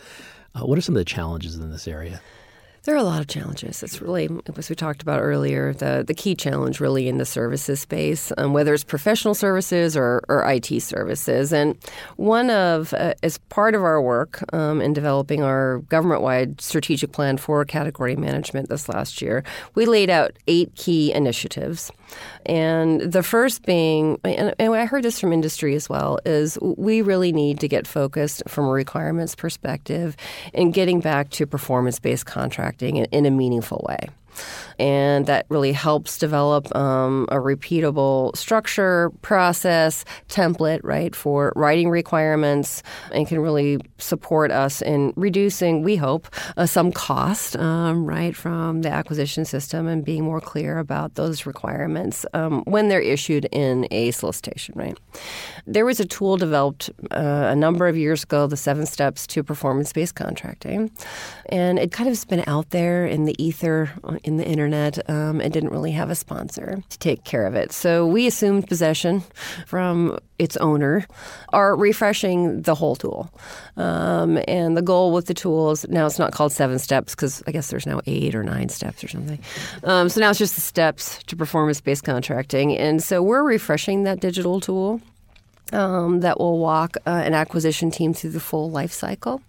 Uh, 0.53 0.65
what 0.65 0.77
are 0.77 0.81
some 0.81 0.95
of 0.95 0.99
the 0.99 1.05
challenges 1.05 1.55
in 1.55 1.71
this 1.71 1.87
area? 1.87 2.19
There 2.83 2.95
are 2.95 2.97
a 2.97 3.03
lot 3.03 3.21
of 3.21 3.27
challenges. 3.27 3.83
It's 3.83 4.01
really, 4.01 4.27
as 4.57 4.67
we 4.67 4.75
talked 4.75 5.03
about 5.03 5.21
earlier, 5.21 5.71
the, 5.71 6.03
the 6.05 6.15
key 6.15 6.33
challenge 6.33 6.79
really 6.79 7.07
in 7.07 7.19
the 7.19 7.25
services 7.25 7.79
space, 7.79 8.33
um, 8.39 8.53
whether 8.53 8.73
it's 8.73 8.83
professional 8.83 9.35
services 9.35 9.95
or, 9.95 10.23
or 10.27 10.43
IT 10.51 10.81
services. 10.81 11.53
And 11.53 11.77
one 12.15 12.49
of, 12.49 12.91
uh, 12.95 13.13
as 13.21 13.37
part 13.37 13.75
of 13.75 13.83
our 13.83 14.01
work 14.01 14.43
um, 14.51 14.81
in 14.81 14.93
developing 14.93 15.43
our 15.43 15.77
government 15.89 16.23
wide 16.23 16.59
strategic 16.59 17.11
plan 17.11 17.37
for 17.37 17.63
category 17.65 18.15
management 18.15 18.69
this 18.69 18.89
last 18.89 19.21
year, 19.21 19.43
we 19.75 19.85
laid 19.85 20.09
out 20.09 20.39
eight 20.47 20.73
key 20.73 21.13
initiatives. 21.13 21.91
And 22.45 23.01
the 23.01 23.23
first 23.23 23.63
being, 23.63 24.19
and 24.23 24.53
I 24.59 24.85
heard 24.85 25.03
this 25.03 25.19
from 25.19 25.33
industry 25.33 25.75
as 25.75 25.89
well, 25.89 26.19
is 26.25 26.57
we 26.61 27.01
really 27.01 27.31
need 27.31 27.59
to 27.59 27.67
get 27.67 27.87
focused 27.87 28.43
from 28.47 28.65
a 28.65 28.71
requirements 28.71 29.35
perspective 29.35 30.15
and 30.53 30.73
getting 30.73 30.99
back 30.99 31.29
to 31.31 31.45
performance 31.45 31.99
based 31.99 32.25
contracting 32.25 32.97
in 32.97 33.25
a 33.25 33.31
meaningful 33.31 33.85
way 33.87 34.09
and 34.79 35.25
that 35.27 35.45
really 35.49 35.71
helps 35.71 36.17
develop 36.17 36.73
um, 36.75 37.27
a 37.29 37.35
repeatable 37.35 38.35
structure, 38.35 39.11
process, 39.21 40.05
template, 40.27 40.79
right, 40.83 41.15
for 41.15 41.53
writing 41.55 41.89
requirements, 41.89 42.83
and 43.11 43.27
can 43.27 43.39
really 43.39 43.79
support 43.97 44.51
us 44.51 44.81
in 44.81 45.13
reducing, 45.15 45.83
we 45.83 45.95
hope, 45.95 46.27
uh, 46.57 46.65
some 46.65 46.91
cost, 46.91 47.55
um, 47.57 48.05
right, 48.05 48.35
from 48.35 48.81
the 48.81 48.89
acquisition 48.89 49.45
system 49.45 49.87
and 49.87 50.03
being 50.03 50.23
more 50.23 50.41
clear 50.41 50.79
about 50.79 51.15
those 51.15 51.45
requirements 51.45 52.25
um, 52.33 52.63
when 52.65 52.87
they're 52.89 53.01
issued 53.01 53.45
in 53.51 53.87
a 53.91 54.11
solicitation, 54.11 54.73
right. 54.77 54.97
There 55.67 55.85
was 55.85 55.99
a 55.99 56.05
tool 56.05 56.37
developed 56.37 56.89
uh, 57.11 57.49
a 57.49 57.55
number 57.55 57.87
of 57.87 57.97
years 57.97 58.23
ago, 58.23 58.47
the 58.47 58.57
seven 58.57 58.85
steps 58.85 59.27
to 59.27 59.43
performance 59.43 59.93
based 59.93 60.15
contracting, 60.15 60.91
and 61.49 61.77
it 61.77 61.91
kind 61.91 62.07
of 62.07 62.11
has 62.11 62.25
been 62.25 62.43
out 62.47 62.69
there 62.71 63.05
in 63.05 63.25
the 63.25 63.35
ether, 63.43 63.91
uh, 64.03 64.17
in 64.23 64.37
the 64.37 64.45
internet 64.45 65.09
um, 65.09 65.41
and 65.41 65.51
didn't 65.53 65.71
really 65.71 65.91
have 65.91 66.09
a 66.09 66.15
sponsor 66.15 66.83
to 66.89 66.99
take 66.99 67.23
care 67.23 67.45
of 67.45 67.55
it. 67.55 67.71
So 67.71 68.05
we 68.05 68.27
assumed 68.27 68.67
possession 68.67 69.23
from 69.65 70.17
its 70.41 70.57
owner, 70.57 71.05
are 71.49 71.75
refreshing 71.75 72.63
the 72.63 72.73
whole 72.73 72.95
tool. 72.95 73.31
Um, 73.77 74.39
and 74.47 74.75
the 74.75 74.81
goal 74.81 75.13
with 75.13 75.27
the 75.27 75.35
tool 75.35 75.71
is 75.71 75.87
now 75.87 76.07
it's 76.07 76.17
not 76.17 76.31
called 76.31 76.51
seven 76.51 76.79
steps 76.79 77.13
because 77.13 77.43
I 77.45 77.51
guess 77.51 77.69
there's 77.69 77.85
now 77.85 78.01
eight 78.07 78.33
or 78.33 78.43
nine 78.43 78.69
steps 78.69 79.03
or 79.03 79.07
something. 79.07 79.37
Um, 79.83 80.09
so 80.09 80.19
now 80.19 80.31
it's 80.31 80.39
just 80.39 80.55
the 80.55 80.61
steps 80.61 81.21
to 81.25 81.35
performance 81.35 81.79
based 81.79 82.03
contracting. 82.03 82.75
And 82.75 83.03
so 83.03 83.21
we're 83.21 83.43
refreshing 83.43 84.03
that 84.03 84.19
digital 84.19 84.59
tool 84.59 84.99
um, 85.71 86.21
that 86.21 86.39
will 86.39 86.59
walk 86.59 86.97
uh, 87.05 87.09
an 87.09 87.33
acquisition 87.33 87.91
team 87.91 88.13
through 88.13 88.31
the 88.31 88.39
full 88.39 88.69
life 88.69 88.91
cycle 88.91 89.41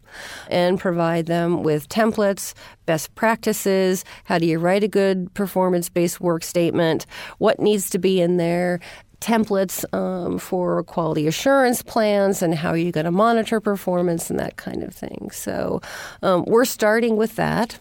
and 0.50 0.78
provide 0.78 1.26
them 1.26 1.62
with 1.62 1.88
templates, 1.88 2.54
best 2.86 3.14
practices, 3.14 4.04
how 4.24 4.38
do 4.38 4.46
you 4.46 4.58
write 4.58 4.84
a 4.84 4.88
good 4.88 5.32
performance 5.34 5.88
based 5.88 6.20
work 6.20 6.44
statement, 6.44 7.06
what 7.38 7.60
needs 7.60 7.88
to 7.90 7.98
be 7.98 8.20
in 8.20 8.36
there, 8.36 8.80
templates 9.20 9.84
um, 9.94 10.36
for 10.36 10.82
quality 10.82 11.26
assurance 11.26 11.80
plans 11.80 12.42
and 12.42 12.54
how 12.54 12.70
are 12.70 12.76
you 12.76 12.90
going 12.90 13.04
to 13.04 13.12
monitor 13.12 13.60
performance 13.60 14.28
and 14.28 14.38
that 14.38 14.56
kind 14.56 14.82
of 14.82 14.92
thing. 14.92 15.30
So 15.32 15.80
um, 16.22 16.44
we're 16.46 16.64
starting 16.64 17.16
with 17.16 17.36
that 17.36 17.78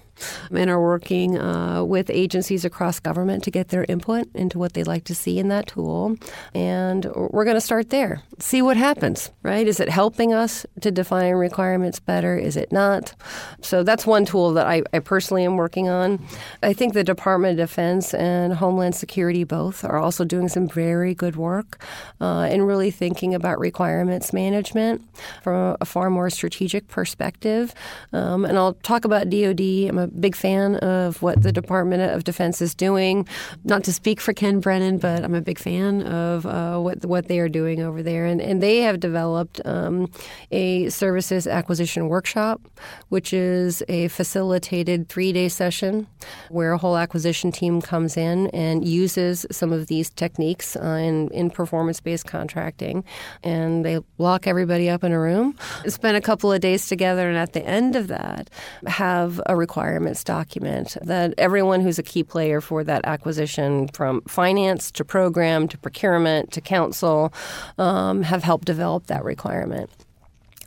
and 0.51 0.69
are 0.69 0.81
working 0.81 1.37
uh, 1.37 1.83
with 1.83 2.09
agencies 2.09 2.65
across 2.65 2.99
government 2.99 3.43
to 3.43 3.51
get 3.51 3.69
their 3.69 3.85
input 3.87 4.27
into 4.33 4.59
what 4.59 4.73
they'd 4.73 4.87
like 4.87 5.03
to 5.05 5.15
see 5.15 5.39
in 5.39 5.47
that 5.49 5.67
tool. 5.67 6.17
And 6.53 7.05
we're 7.15 7.45
going 7.45 7.55
to 7.55 7.61
start 7.61 7.89
there. 7.89 8.21
See 8.39 8.61
what 8.61 8.77
happens, 8.77 9.31
right? 9.43 9.67
Is 9.67 9.79
it 9.79 9.89
helping 9.89 10.33
us 10.33 10.65
to 10.81 10.91
define 10.91 11.33
requirements 11.33 11.99
better? 11.99 12.37
Is 12.37 12.57
it 12.57 12.71
not? 12.71 13.13
So 13.61 13.83
that's 13.83 14.05
one 14.05 14.25
tool 14.25 14.53
that 14.53 14.67
I, 14.67 14.83
I 14.93 14.99
personally 14.99 15.45
am 15.45 15.57
working 15.57 15.89
on. 15.89 16.25
I 16.63 16.73
think 16.73 16.93
the 16.93 17.03
Department 17.03 17.59
of 17.59 17.67
Defense 17.67 18.13
and 18.13 18.53
Homeland 18.53 18.95
Security 18.95 19.43
both 19.43 19.83
are 19.83 19.97
also 19.97 20.25
doing 20.25 20.49
some 20.49 20.67
very 20.67 21.13
good 21.13 21.35
work 21.35 21.83
uh, 22.19 22.47
in 22.51 22.63
really 22.63 22.91
thinking 22.91 23.33
about 23.33 23.59
requirements 23.59 24.33
management 24.33 25.03
from 25.41 25.77
a 25.79 25.85
far 25.85 26.09
more 26.09 26.29
strategic 26.29 26.87
perspective. 26.87 27.73
Um, 28.13 28.45
and 28.45 28.57
I'll 28.57 28.73
talk 28.73 29.05
about 29.05 29.29
DoD. 29.29 29.61
I'm 29.89 29.97
a 29.97 30.07
big 30.19 30.35
fan 30.35 30.75
of 30.77 31.21
what 31.21 31.41
the 31.41 31.51
Department 31.51 32.01
of 32.01 32.23
Defense 32.23 32.61
is 32.61 32.75
doing. 32.75 33.27
Not 33.63 33.83
to 33.85 33.93
speak 33.93 34.19
for 34.19 34.33
Ken 34.33 34.59
Brennan, 34.59 34.97
but 34.97 35.23
I'm 35.23 35.35
a 35.35 35.41
big 35.41 35.59
fan 35.59 36.03
of 36.03 36.45
uh, 36.45 36.79
what 36.79 37.05
what 37.05 37.27
they 37.27 37.39
are 37.39 37.49
doing 37.49 37.81
over 37.81 38.03
there. 38.03 38.25
And, 38.25 38.41
and 38.41 38.61
they 38.61 38.79
have 38.79 38.99
developed 38.99 39.61
um, 39.65 40.11
a 40.51 40.89
services 40.89 41.47
acquisition 41.47 42.09
workshop, 42.09 42.61
which 43.09 43.33
is 43.33 43.83
a 43.87 44.09
facilitated 44.09 45.07
three 45.07 45.31
day 45.31 45.47
session 45.47 46.07
where 46.49 46.73
a 46.73 46.77
whole 46.77 46.97
acquisition 46.97 47.51
team 47.51 47.81
comes 47.81 48.17
in 48.17 48.47
and 48.47 48.87
uses 48.87 49.45
some 49.51 49.71
of 49.71 49.87
these 49.87 50.09
techniques 50.09 50.75
uh, 50.75 50.81
in, 50.81 51.29
in 51.29 51.49
performance 51.49 51.99
based 51.99 52.25
contracting. 52.25 53.03
And 53.43 53.85
they 53.85 53.99
lock 54.17 54.47
everybody 54.47 54.89
up 54.89 55.03
in 55.03 55.11
a 55.11 55.19
room, 55.19 55.55
spend 55.87 56.17
a 56.17 56.21
couple 56.21 56.51
of 56.51 56.59
days 56.61 56.87
together, 56.87 57.29
and 57.29 57.37
at 57.37 57.53
the 57.53 57.65
end 57.65 57.95
of 57.95 58.07
that, 58.07 58.49
have 58.87 59.41
a 59.45 59.55
requirement 59.55 60.00
requirements 60.01 60.23
document 60.23 60.97
that 61.01 61.33
everyone 61.37 61.81
who's 61.81 61.99
a 61.99 62.03
key 62.03 62.23
player 62.23 62.59
for 62.59 62.83
that 62.83 63.01
acquisition, 63.05 63.87
from 63.89 64.21
finance 64.27 64.91
to 64.91 65.05
program 65.05 65.67
to 65.67 65.77
procurement 65.77 66.51
to 66.51 66.61
counsel, 66.61 67.31
um, 67.77 68.23
have 68.23 68.43
helped 68.43 68.65
develop 68.65 69.07
that 69.07 69.23
requirement. 69.23 69.89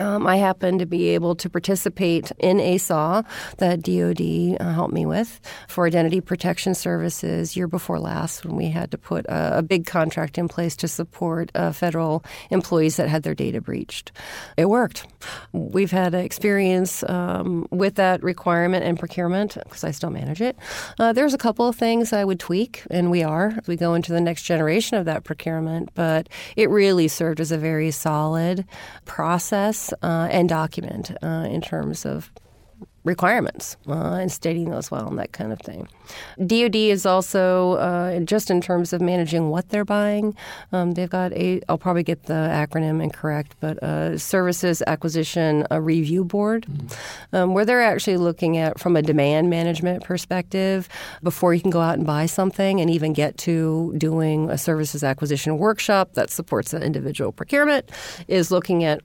Um, 0.00 0.26
I 0.26 0.36
happened 0.36 0.80
to 0.80 0.86
be 0.86 1.08
able 1.10 1.36
to 1.36 1.48
participate 1.48 2.32
in 2.38 2.58
ASAW 2.58 3.24
that 3.58 3.82
DoD 3.82 4.60
uh, 4.60 4.72
helped 4.72 4.92
me 4.92 5.06
with 5.06 5.40
for 5.68 5.86
identity 5.86 6.20
protection 6.20 6.74
services 6.74 7.56
year 7.56 7.68
before 7.68 8.00
last 8.00 8.44
when 8.44 8.56
we 8.56 8.70
had 8.70 8.90
to 8.90 8.98
put 8.98 9.24
a, 9.26 9.58
a 9.58 9.62
big 9.62 9.86
contract 9.86 10.36
in 10.36 10.48
place 10.48 10.74
to 10.76 10.88
support 10.88 11.52
uh, 11.54 11.70
federal 11.70 12.24
employees 12.50 12.96
that 12.96 13.08
had 13.08 13.22
their 13.22 13.34
data 13.34 13.60
breached. 13.60 14.10
It 14.56 14.68
worked. 14.68 15.06
We've 15.52 15.92
had 15.92 16.12
experience 16.14 17.04
um, 17.08 17.68
with 17.70 17.94
that 17.94 18.20
requirement 18.22 18.84
and 18.84 18.98
procurement 18.98 19.56
because 19.62 19.84
I 19.84 19.92
still 19.92 20.10
manage 20.10 20.40
it. 20.40 20.56
Uh, 20.98 21.12
there's 21.12 21.34
a 21.34 21.38
couple 21.38 21.68
of 21.68 21.76
things 21.76 22.12
I 22.12 22.24
would 22.24 22.40
tweak, 22.40 22.82
and 22.90 23.12
we 23.12 23.22
are 23.22 23.54
as 23.56 23.68
we 23.68 23.76
go 23.76 23.94
into 23.94 24.12
the 24.12 24.20
next 24.20 24.42
generation 24.42 24.98
of 24.98 25.04
that 25.04 25.22
procurement, 25.22 25.90
but 25.94 26.28
it 26.56 26.68
really 26.68 27.06
served 27.06 27.38
as 27.38 27.52
a 27.52 27.58
very 27.58 27.92
solid 27.92 28.64
process 29.04 29.83
uh, 30.02 30.28
and 30.30 30.48
document 30.48 31.12
uh, 31.22 31.46
in 31.48 31.60
terms 31.60 32.04
of 32.06 32.30
requirements 33.04 33.76
uh, 33.86 34.14
and 34.14 34.32
stating 34.32 34.70
those 34.70 34.90
well 34.90 35.06
and 35.06 35.18
that 35.18 35.32
kind 35.32 35.52
of 35.52 35.60
thing. 35.60 35.86
DoD 36.44 36.74
is 36.74 37.04
also 37.04 37.74
uh, 37.74 38.20
just 38.20 38.50
in 38.50 38.60
terms 38.60 38.92
of 38.94 39.00
managing 39.00 39.50
what 39.50 39.68
they're 39.68 39.84
buying. 39.84 40.34
Um, 40.72 40.92
they've 40.92 41.10
got 41.10 41.32
a 41.34 41.60
I'll 41.68 41.78
probably 41.78 42.02
get 42.02 42.24
the 42.24 42.32
acronym 42.32 43.02
incorrect, 43.02 43.56
but 43.60 43.82
uh, 43.82 44.16
Services 44.16 44.82
Acquisition 44.86 45.66
a 45.70 45.80
Review 45.80 46.24
Board, 46.24 46.66
mm-hmm. 46.66 47.36
um, 47.36 47.54
where 47.54 47.66
they're 47.66 47.82
actually 47.82 48.16
looking 48.16 48.56
at 48.56 48.80
from 48.80 48.96
a 48.96 49.02
demand 49.02 49.50
management 49.50 50.02
perspective 50.02 50.88
before 51.22 51.52
you 51.52 51.60
can 51.60 51.70
go 51.70 51.80
out 51.80 51.98
and 51.98 52.06
buy 52.06 52.24
something 52.24 52.80
and 52.80 52.88
even 52.88 53.12
get 53.12 53.36
to 53.38 53.94
doing 53.98 54.48
a 54.50 54.56
services 54.56 55.04
acquisition 55.04 55.58
workshop 55.58 56.14
that 56.14 56.30
supports 56.30 56.72
an 56.72 56.82
individual 56.82 57.32
procurement 57.32 57.90
is 58.28 58.50
looking 58.50 58.82
at 58.82 59.00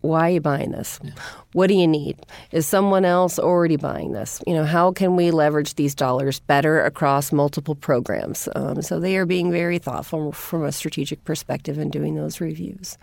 why 0.00 0.28
are 0.28 0.34
you 0.34 0.40
buying 0.40 0.72
this? 0.72 1.00
Yeah. 1.02 1.10
What 1.52 1.68
do 1.68 1.74
you 1.74 1.86
need? 1.86 2.18
Is 2.52 2.66
someone 2.66 3.04
else 3.04 3.38
already 3.38 3.76
buying 3.76 4.12
this? 4.12 4.42
You 4.46 4.54
know, 4.54 4.64
how 4.64 4.92
can 4.92 5.16
we 5.16 5.30
leverage 5.30 5.74
these 5.74 5.94
dollars 5.94 6.40
better 6.40 6.82
across 6.84 7.32
multiple 7.32 7.74
programs? 7.74 8.48
Um, 8.54 8.82
so 8.82 9.00
they 9.00 9.16
are 9.16 9.26
being 9.26 9.50
very 9.50 9.78
thoughtful 9.78 10.32
from 10.32 10.64
a 10.64 10.72
strategic 10.72 11.24
perspective 11.24 11.78
in 11.78 11.90
doing 11.90 12.14
those 12.14 12.40
reviews, 12.40 12.98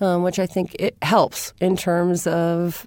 um, 0.00 0.22
which 0.22 0.38
I 0.38 0.46
think 0.46 0.76
it 0.78 0.96
helps 1.02 1.52
in 1.60 1.76
terms 1.76 2.26
of 2.26 2.86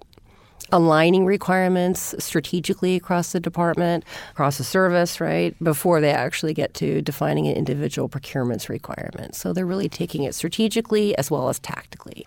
aligning 0.71 1.25
requirements 1.25 2.15
strategically 2.19 2.95
across 2.95 3.33
the 3.33 3.39
department, 3.39 4.05
across 4.31 4.57
the 4.57 4.63
service, 4.63 5.19
right, 5.19 5.55
before 5.61 5.99
they 5.99 6.11
actually 6.11 6.53
get 6.53 6.73
to 6.75 7.01
defining 7.01 7.47
an 7.47 7.55
individual 7.55 8.07
procurement's 8.07 8.69
requirement. 8.69 9.35
So 9.35 9.53
they're 9.53 9.65
really 9.65 9.89
taking 9.89 10.23
it 10.23 10.33
strategically 10.33 11.15
as 11.17 11.29
well 11.29 11.49
as 11.49 11.59
tactically. 11.59 12.25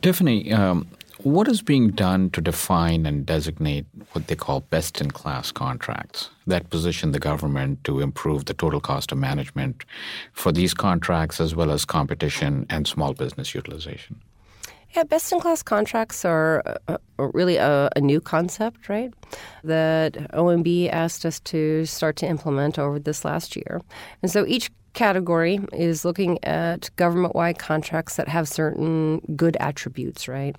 Tiffany, 0.00 0.52
um, 0.52 0.86
what 1.22 1.46
is 1.46 1.62
being 1.62 1.90
done 1.90 2.30
to 2.30 2.40
define 2.40 3.06
and 3.06 3.24
designate 3.24 3.86
what 4.12 4.26
they 4.26 4.34
call 4.34 4.60
best 4.60 5.00
in 5.00 5.10
class 5.10 5.52
contracts 5.52 6.30
that 6.46 6.70
position 6.70 7.12
the 7.12 7.20
government 7.20 7.84
to 7.84 8.00
improve 8.00 8.46
the 8.46 8.54
total 8.54 8.80
cost 8.80 9.12
of 9.12 9.18
management 9.18 9.84
for 10.32 10.50
these 10.50 10.74
contracts 10.74 11.40
as 11.40 11.54
well 11.54 11.70
as 11.70 11.84
competition 11.84 12.66
and 12.68 12.88
small 12.88 13.12
business 13.12 13.54
utilization? 13.54 14.20
Yeah, 14.96 15.04
best 15.04 15.32
in 15.32 15.40
class 15.40 15.62
contracts 15.62 16.24
are 16.24 16.62
uh, 16.66 16.98
uh, 17.18 17.28
really 17.32 17.56
a, 17.56 17.88
a, 17.96 18.00
new 18.00 18.20
concept, 18.20 18.90
right? 18.90 19.14
That 19.64 20.14
OMB 20.34 20.90
asked 20.90 21.24
us 21.24 21.40
to 21.40 21.86
start 21.86 22.16
to 22.16 22.26
implement 22.26 22.78
over 22.78 22.98
this 22.98 23.24
last 23.24 23.56
year. 23.56 23.80
And 24.20 24.30
so 24.30 24.44
each 24.46 24.70
category 24.94 25.60
is 25.72 26.04
looking 26.04 26.42
at 26.44 26.90
government 26.96 27.34
wide 27.34 27.58
contracts 27.58 28.16
that 28.16 28.28
have 28.28 28.48
certain 28.48 29.20
good 29.36 29.56
attributes, 29.60 30.28
right? 30.28 30.56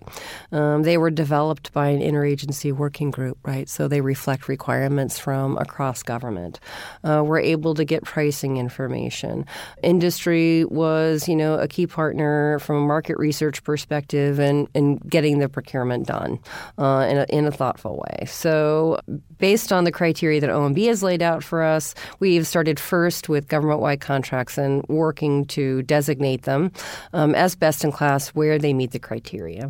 Um, 0.51 0.83
they 0.83 0.97
were 0.97 1.11
developed 1.11 1.71
by 1.73 1.89
an 1.89 2.01
interagency 2.01 2.71
working 2.71 3.11
group, 3.11 3.37
right? 3.45 3.69
So 3.69 3.87
they 3.87 4.01
reflect 4.01 4.47
requirements 4.47 5.19
from 5.19 5.57
across 5.57 6.03
government. 6.03 6.59
Uh, 7.03 7.23
we're 7.25 7.39
able 7.39 7.75
to 7.75 7.85
get 7.85 8.03
pricing 8.03 8.57
information. 8.57 9.45
Industry 9.83 10.65
was, 10.65 11.27
you 11.27 11.35
know, 11.35 11.55
a 11.55 11.67
key 11.67 11.87
partner 11.87 12.59
from 12.59 12.77
a 12.77 12.85
market 12.85 13.17
research 13.17 13.63
perspective 13.63 14.39
and, 14.39 14.67
and 14.73 14.99
getting 15.09 15.39
the 15.39 15.49
procurement 15.49 16.07
done 16.07 16.39
uh, 16.77 17.07
in, 17.09 17.17
a, 17.17 17.25
in 17.29 17.45
a 17.45 17.51
thoughtful 17.51 17.97
way. 17.97 18.25
So, 18.25 18.99
based 19.43 19.73
on 19.73 19.83
the 19.83 19.91
criteria 19.91 20.39
that 20.39 20.49
OMB 20.49 20.87
has 20.87 21.03
laid 21.03 21.21
out 21.21 21.43
for 21.43 21.61
us, 21.61 21.93
we've 22.21 22.47
started 22.47 22.79
first 22.79 23.27
with 23.27 23.49
government 23.49 23.81
wide 23.81 23.99
contracts 23.99 24.57
and 24.57 24.85
working 24.87 25.43
to 25.43 25.81
designate 25.81 26.43
them 26.43 26.71
um, 27.11 27.35
as 27.35 27.53
best 27.53 27.83
in 27.83 27.91
class 27.91 28.29
where 28.29 28.57
they 28.57 28.73
meet 28.73 28.91
the 28.91 28.99
criteria. 28.99 29.69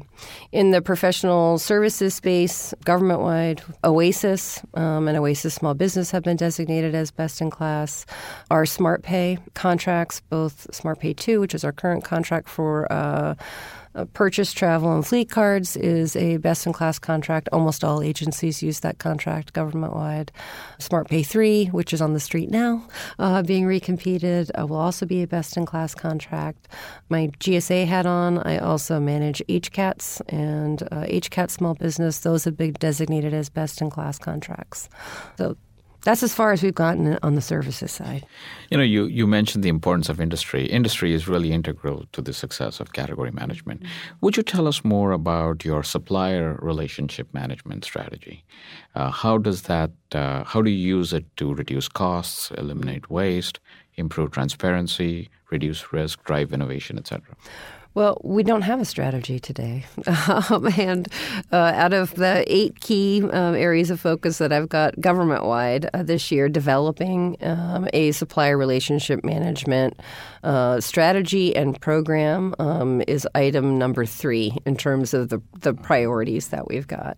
In 0.51 0.69
the 0.69 0.79
professional 0.79 1.57
services 1.57 2.13
space, 2.13 2.75
government 2.85 3.21
wide, 3.21 3.63
OASIS 3.83 4.61
um, 4.75 5.07
and 5.07 5.17
OASIS 5.17 5.55
Small 5.55 5.73
Business 5.73 6.11
have 6.11 6.21
been 6.21 6.37
designated 6.37 6.93
as 6.93 7.09
best 7.09 7.41
in 7.41 7.49
class. 7.49 8.05
Our 8.51 8.67
Smart 8.67 9.01
Pay 9.01 9.39
contracts, 9.55 10.21
both 10.29 10.67
Smart 10.71 10.99
Pay 10.99 11.15
2, 11.15 11.39
which 11.39 11.55
is 11.55 11.63
our 11.63 11.71
current 11.71 12.03
contract 12.03 12.47
for 12.47 12.85
uh, 12.93 13.33
uh, 13.95 14.05
purchase, 14.05 14.53
travel, 14.53 14.93
and 14.93 15.05
fleet 15.05 15.29
cards 15.29 15.75
is 15.75 16.15
a 16.15 16.37
best 16.37 16.65
in 16.65 16.73
class 16.73 16.99
contract. 16.99 17.49
Almost 17.51 17.83
all 17.83 18.01
agencies 18.01 18.63
use 18.63 18.79
that 18.81 18.97
contract 18.97 19.53
government 19.53 19.93
wide. 19.93 20.31
Smart 20.79 21.09
Pay 21.09 21.23
3, 21.23 21.67
which 21.67 21.93
is 21.93 22.01
on 22.01 22.13
the 22.13 22.19
street 22.19 22.49
now, 22.49 22.87
uh, 23.19 23.43
being 23.43 23.65
recompeted, 23.65 24.49
uh, 24.59 24.65
will 24.65 24.77
also 24.77 25.05
be 25.05 25.21
a 25.23 25.27
best 25.27 25.57
in 25.57 25.65
class 25.65 25.93
contract. 25.95 26.67
My 27.09 27.27
GSA 27.39 27.85
hat 27.87 28.05
on, 28.05 28.39
I 28.39 28.57
also 28.57 28.99
manage 28.99 29.41
HCATS 29.47 30.21
and 30.29 30.83
uh, 30.83 31.05
HCAT 31.05 31.51
small 31.51 31.75
business. 31.75 32.19
Those 32.19 32.45
have 32.45 32.57
been 32.57 32.73
designated 32.73 33.33
as 33.33 33.49
best 33.49 33.81
in 33.81 33.89
class 33.89 34.17
contracts. 34.17 34.89
So 35.37 35.57
that's 36.03 36.21
as 36.21 36.33
far 36.33 36.51
as 36.51 36.61
we've 36.61 36.75
gotten 36.75 37.17
on 37.23 37.35
the 37.35 37.41
services 37.41 37.91
side. 37.91 38.25
You 38.69 38.77
know, 38.77 38.83
you, 38.83 39.05
you 39.05 39.25
mentioned 39.25 39.63
the 39.63 39.69
importance 39.69 40.09
of 40.09 40.19
industry. 40.19 40.65
Industry 40.65 41.13
is 41.13 41.27
really 41.27 41.51
integral 41.51 42.05
to 42.11 42.21
the 42.21 42.33
success 42.33 42.79
of 42.79 42.93
category 42.93 43.31
management. 43.31 43.83
Mm-hmm. 43.83 44.15
Would 44.21 44.37
you 44.37 44.43
tell 44.43 44.67
us 44.67 44.83
more 44.83 45.11
about 45.11 45.63
your 45.63 45.83
supplier 45.83 46.59
relationship 46.61 47.33
management 47.33 47.85
strategy? 47.85 48.43
Uh, 48.95 49.11
how 49.11 49.37
does 49.37 49.63
that? 49.63 49.91
Uh, 50.11 50.43
how 50.43 50.61
do 50.61 50.69
you 50.69 50.97
use 50.97 51.13
it 51.13 51.25
to 51.37 51.53
reduce 51.53 51.87
costs, 51.87 52.51
eliminate 52.51 53.09
waste, 53.09 53.59
improve 53.95 54.31
transparency, 54.31 55.29
reduce 55.49 55.93
risk, 55.93 56.23
drive 56.23 56.53
innovation, 56.53 56.97
etc.? 56.97 57.35
Well, 57.95 58.19
we 58.23 58.41
don't 58.41 58.63
have 58.63 58.81
a 58.81 58.85
strategy 58.85 59.39
today. 59.39 59.85
Um, 60.49 60.67
and 60.77 61.07
uh, 61.51 61.73
out 61.75 61.93
of 61.93 62.15
the 62.15 62.43
eight 62.47 62.79
key 62.79 63.21
um, 63.23 63.55
areas 63.55 63.89
of 63.89 63.99
focus 63.99 64.37
that 64.37 64.53
I've 64.53 64.69
got 64.69 64.99
government 64.99 65.45
wide 65.45 65.89
uh, 65.93 66.03
this 66.03 66.31
year, 66.31 66.47
developing 66.49 67.37
um, 67.41 67.87
a 67.93 68.11
supplier 68.11 68.57
relationship 68.57 69.23
management 69.23 69.99
uh, 70.43 70.79
strategy 70.79 71.55
and 71.55 71.79
program 71.79 72.55
um, 72.57 73.01
is 73.07 73.27
item 73.35 73.77
number 73.77 74.05
three 74.05 74.55
in 74.65 74.75
terms 74.77 75.13
of 75.13 75.29
the, 75.29 75.41
the 75.59 75.73
priorities 75.73 76.49
that 76.49 76.67
we've 76.67 76.87
got 76.87 77.17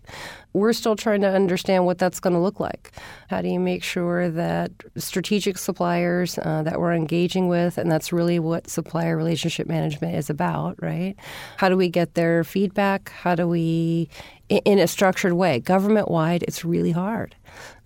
we're 0.56 0.72
still 0.72 0.96
trying 0.96 1.20
to 1.20 1.28
understand 1.28 1.86
what 1.86 1.98
that's 1.98 2.22
going 2.22 2.34
to 2.34 2.40
look 2.40 2.62
like. 2.62 2.94
How 3.30 3.42
do 3.42 3.50
you 3.50 3.60
make 3.60 3.84
sure 3.84 4.30
that 4.30 4.72
strategic 4.96 5.58
suppliers 5.58 6.40
uh, 6.40 6.64
that 6.64 6.80
we're 6.80 6.94
engaging 6.94 7.50
with, 7.50 7.78
and 7.78 7.92
that's 7.92 8.14
really 8.14 8.40
what 8.40 8.70
supplier 8.70 9.18
relationship 9.18 9.68
management 9.68 10.16
is 10.16 10.30
about, 10.30 10.82
right? 10.82 11.16
How 11.58 11.68
do 11.68 11.76
we 11.76 11.90
get 11.90 12.14
their 12.14 12.46
feedback? 12.46 13.10
How 13.10 13.36
do 13.36 13.50
we, 13.50 14.08
in 14.48 14.80
a 14.80 14.88
structured 14.88 15.34
way, 15.34 15.60
government 15.60 16.10
wide, 16.10 16.44
it's 16.44 16.64
really 16.64 16.92
hard. 16.92 17.36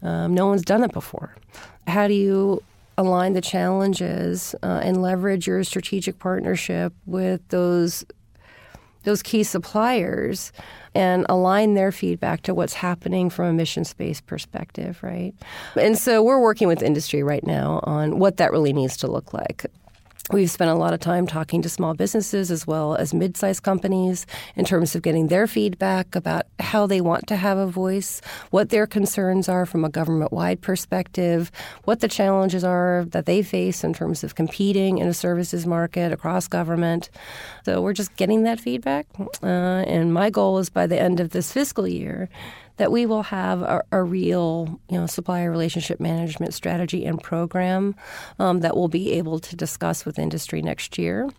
Um, 0.03 0.35
no 0.35 0.45
one's 0.45 0.61
done 0.61 0.83
it 0.83 0.93
before. 0.93 1.35
How 1.87 2.07
do 2.07 2.13
you 2.13 2.61
align 2.99 3.33
the 3.33 3.41
challenges 3.41 4.53
uh, 4.61 4.81
and 4.83 5.01
leverage 5.01 5.47
your 5.47 5.63
strategic 5.63 6.19
partnership 6.19 6.93
with 7.07 7.41
those 7.47 8.05
those 9.03 9.23
key 9.23 9.43
suppliers 9.43 10.51
and 10.95 11.25
align 11.29 11.75
their 11.75 11.91
feedback 11.91 12.41
to 12.41 12.53
what's 12.53 12.73
happening 12.73 13.29
from 13.29 13.45
a 13.45 13.53
mission 13.53 13.85
space 13.85 14.21
perspective, 14.21 14.99
right? 15.01 15.33
And 15.75 15.97
so 15.97 16.23
we're 16.23 16.41
working 16.41 16.67
with 16.67 16.81
industry 16.81 17.23
right 17.23 17.45
now 17.45 17.79
on 17.83 18.19
what 18.19 18.37
that 18.37 18.51
really 18.51 18.73
needs 18.73 18.97
to 18.97 19.07
look 19.07 19.33
like. 19.33 19.65
We've 20.31 20.49
spent 20.49 20.69
a 20.69 20.75
lot 20.75 20.93
of 20.93 20.99
time 20.99 21.25
talking 21.25 21.63
to 21.63 21.69
small 21.69 21.95
businesses 21.95 22.51
as 22.51 22.67
well 22.67 22.93
as 22.95 23.15
mid 23.15 23.35
sized 23.35 23.63
companies 23.63 24.27
in 24.55 24.63
terms 24.63 24.93
of 24.95 25.01
getting 25.01 25.27
their 25.27 25.47
feedback 25.47 26.15
about 26.15 26.45
how 26.59 26.85
they 26.85 27.01
want 27.01 27.25
to 27.27 27.35
have 27.35 27.57
a 27.57 27.65
voice, 27.65 28.21
what 28.51 28.69
their 28.69 28.85
concerns 28.85 29.49
are 29.49 29.65
from 29.65 29.83
a 29.83 29.89
government 29.89 30.31
wide 30.31 30.61
perspective, 30.61 31.51
what 31.85 32.01
the 32.01 32.07
challenges 32.07 32.63
are 32.63 33.05
that 33.07 33.25
they 33.25 33.41
face 33.41 33.83
in 33.83 33.91
terms 33.91 34.23
of 34.23 34.35
competing 34.35 34.99
in 34.99 35.07
a 35.07 35.15
services 35.15 35.65
market 35.65 36.11
across 36.11 36.47
government. 36.47 37.09
So 37.65 37.81
we're 37.81 37.93
just 37.93 38.15
getting 38.15 38.43
that 38.43 38.59
feedback. 38.59 39.07
Uh, 39.41 39.45
and 39.87 40.13
my 40.13 40.29
goal 40.29 40.59
is 40.59 40.69
by 40.69 40.85
the 40.85 40.99
end 40.99 41.19
of 41.19 41.31
this 41.31 41.51
fiscal 41.51 41.87
year 41.87 42.29
that 42.79 42.91
we 42.91 43.05
will 43.05 43.23
have 43.23 43.61
a, 43.61 43.83
a 43.91 44.01
real, 44.03 44.79
you 44.89 44.97
know, 44.97 45.05
supplier 45.05 45.51
relationship 45.51 45.99
management 45.99 46.53
strategy 46.53 47.05
and 47.05 47.21
program 47.21 47.95
um, 48.39 48.61
that 48.61 48.75
we'll 48.75 48.87
be 48.87 49.13
able 49.13 49.39
to 49.39 49.55
discuss 49.55 50.05
with 50.05 50.17
industry 50.17 50.61
next 50.61 50.97
year 50.97 51.29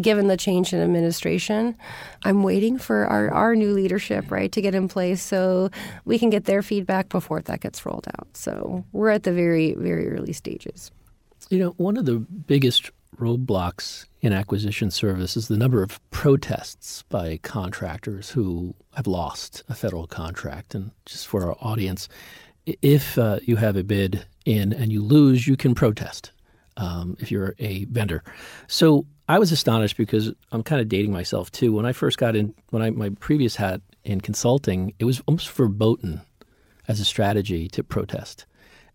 given 0.00 0.28
the 0.28 0.36
change 0.36 0.72
in 0.72 0.80
administration, 0.80 1.76
I'm 2.24 2.42
waiting 2.42 2.78
for 2.78 3.06
our, 3.06 3.30
our 3.30 3.56
new 3.56 3.72
leadership, 3.72 4.30
right, 4.30 4.50
to 4.52 4.60
get 4.60 4.74
in 4.74 4.88
place 4.88 5.22
so 5.22 5.70
we 6.04 6.18
can 6.18 6.30
get 6.30 6.44
their 6.44 6.62
feedback 6.62 7.08
before 7.08 7.40
that 7.42 7.60
gets 7.60 7.84
rolled 7.84 8.06
out. 8.18 8.28
So 8.34 8.84
we're 8.92 9.10
at 9.10 9.24
the 9.24 9.32
very, 9.32 9.74
very 9.74 10.08
early 10.10 10.32
stages. 10.32 10.90
You 11.50 11.58
know, 11.58 11.70
one 11.76 11.96
of 11.96 12.06
the 12.06 12.18
biggest 12.18 12.90
roadblocks 13.16 14.06
in 14.20 14.32
acquisition 14.32 14.90
services 14.90 15.48
the 15.48 15.56
number 15.56 15.82
of 15.82 15.98
protests 16.10 17.02
by 17.08 17.38
contractors 17.42 18.30
who 18.30 18.74
have 18.94 19.06
lost 19.06 19.62
a 19.68 19.74
federal 19.74 20.06
contract. 20.06 20.74
And 20.74 20.90
just 21.06 21.26
for 21.26 21.46
our 21.46 21.56
audience, 21.60 22.08
if 22.66 23.16
uh, 23.18 23.38
you 23.42 23.56
have 23.56 23.76
a 23.76 23.84
bid 23.84 24.26
in 24.44 24.72
and 24.72 24.92
you 24.92 25.02
lose, 25.02 25.46
you 25.46 25.56
can 25.56 25.74
protest 25.74 26.32
um, 26.76 27.16
if 27.20 27.30
you're 27.30 27.54
a 27.58 27.84
vendor. 27.86 28.22
So 28.66 29.06
I 29.28 29.38
was 29.38 29.52
astonished 29.52 29.96
because 29.96 30.32
I'm 30.52 30.62
kind 30.62 30.80
of 30.80 30.88
dating 30.88 31.12
myself 31.12 31.50
too. 31.50 31.72
When 31.72 31.86
I 31.86 31.92
first 31.92 32.18
got 32.18 32.36
in, 32.36 32.54
when 32.70 32.82
I 32.82 32.90
my 32.90 33.10
previous 33.20 33.56
hat 33.56 33.80
in 34.04 34.20
consulting, 34.20 34.94
it 34.98 35.04
was 35.04 35.22
almost 35.26 35.50
verboten 35.50 36.22
as 36.88 37.00
a 37.00 37.04
strategy 37.04 37.68
to 37.68 37.84
protest. 37.84 38.44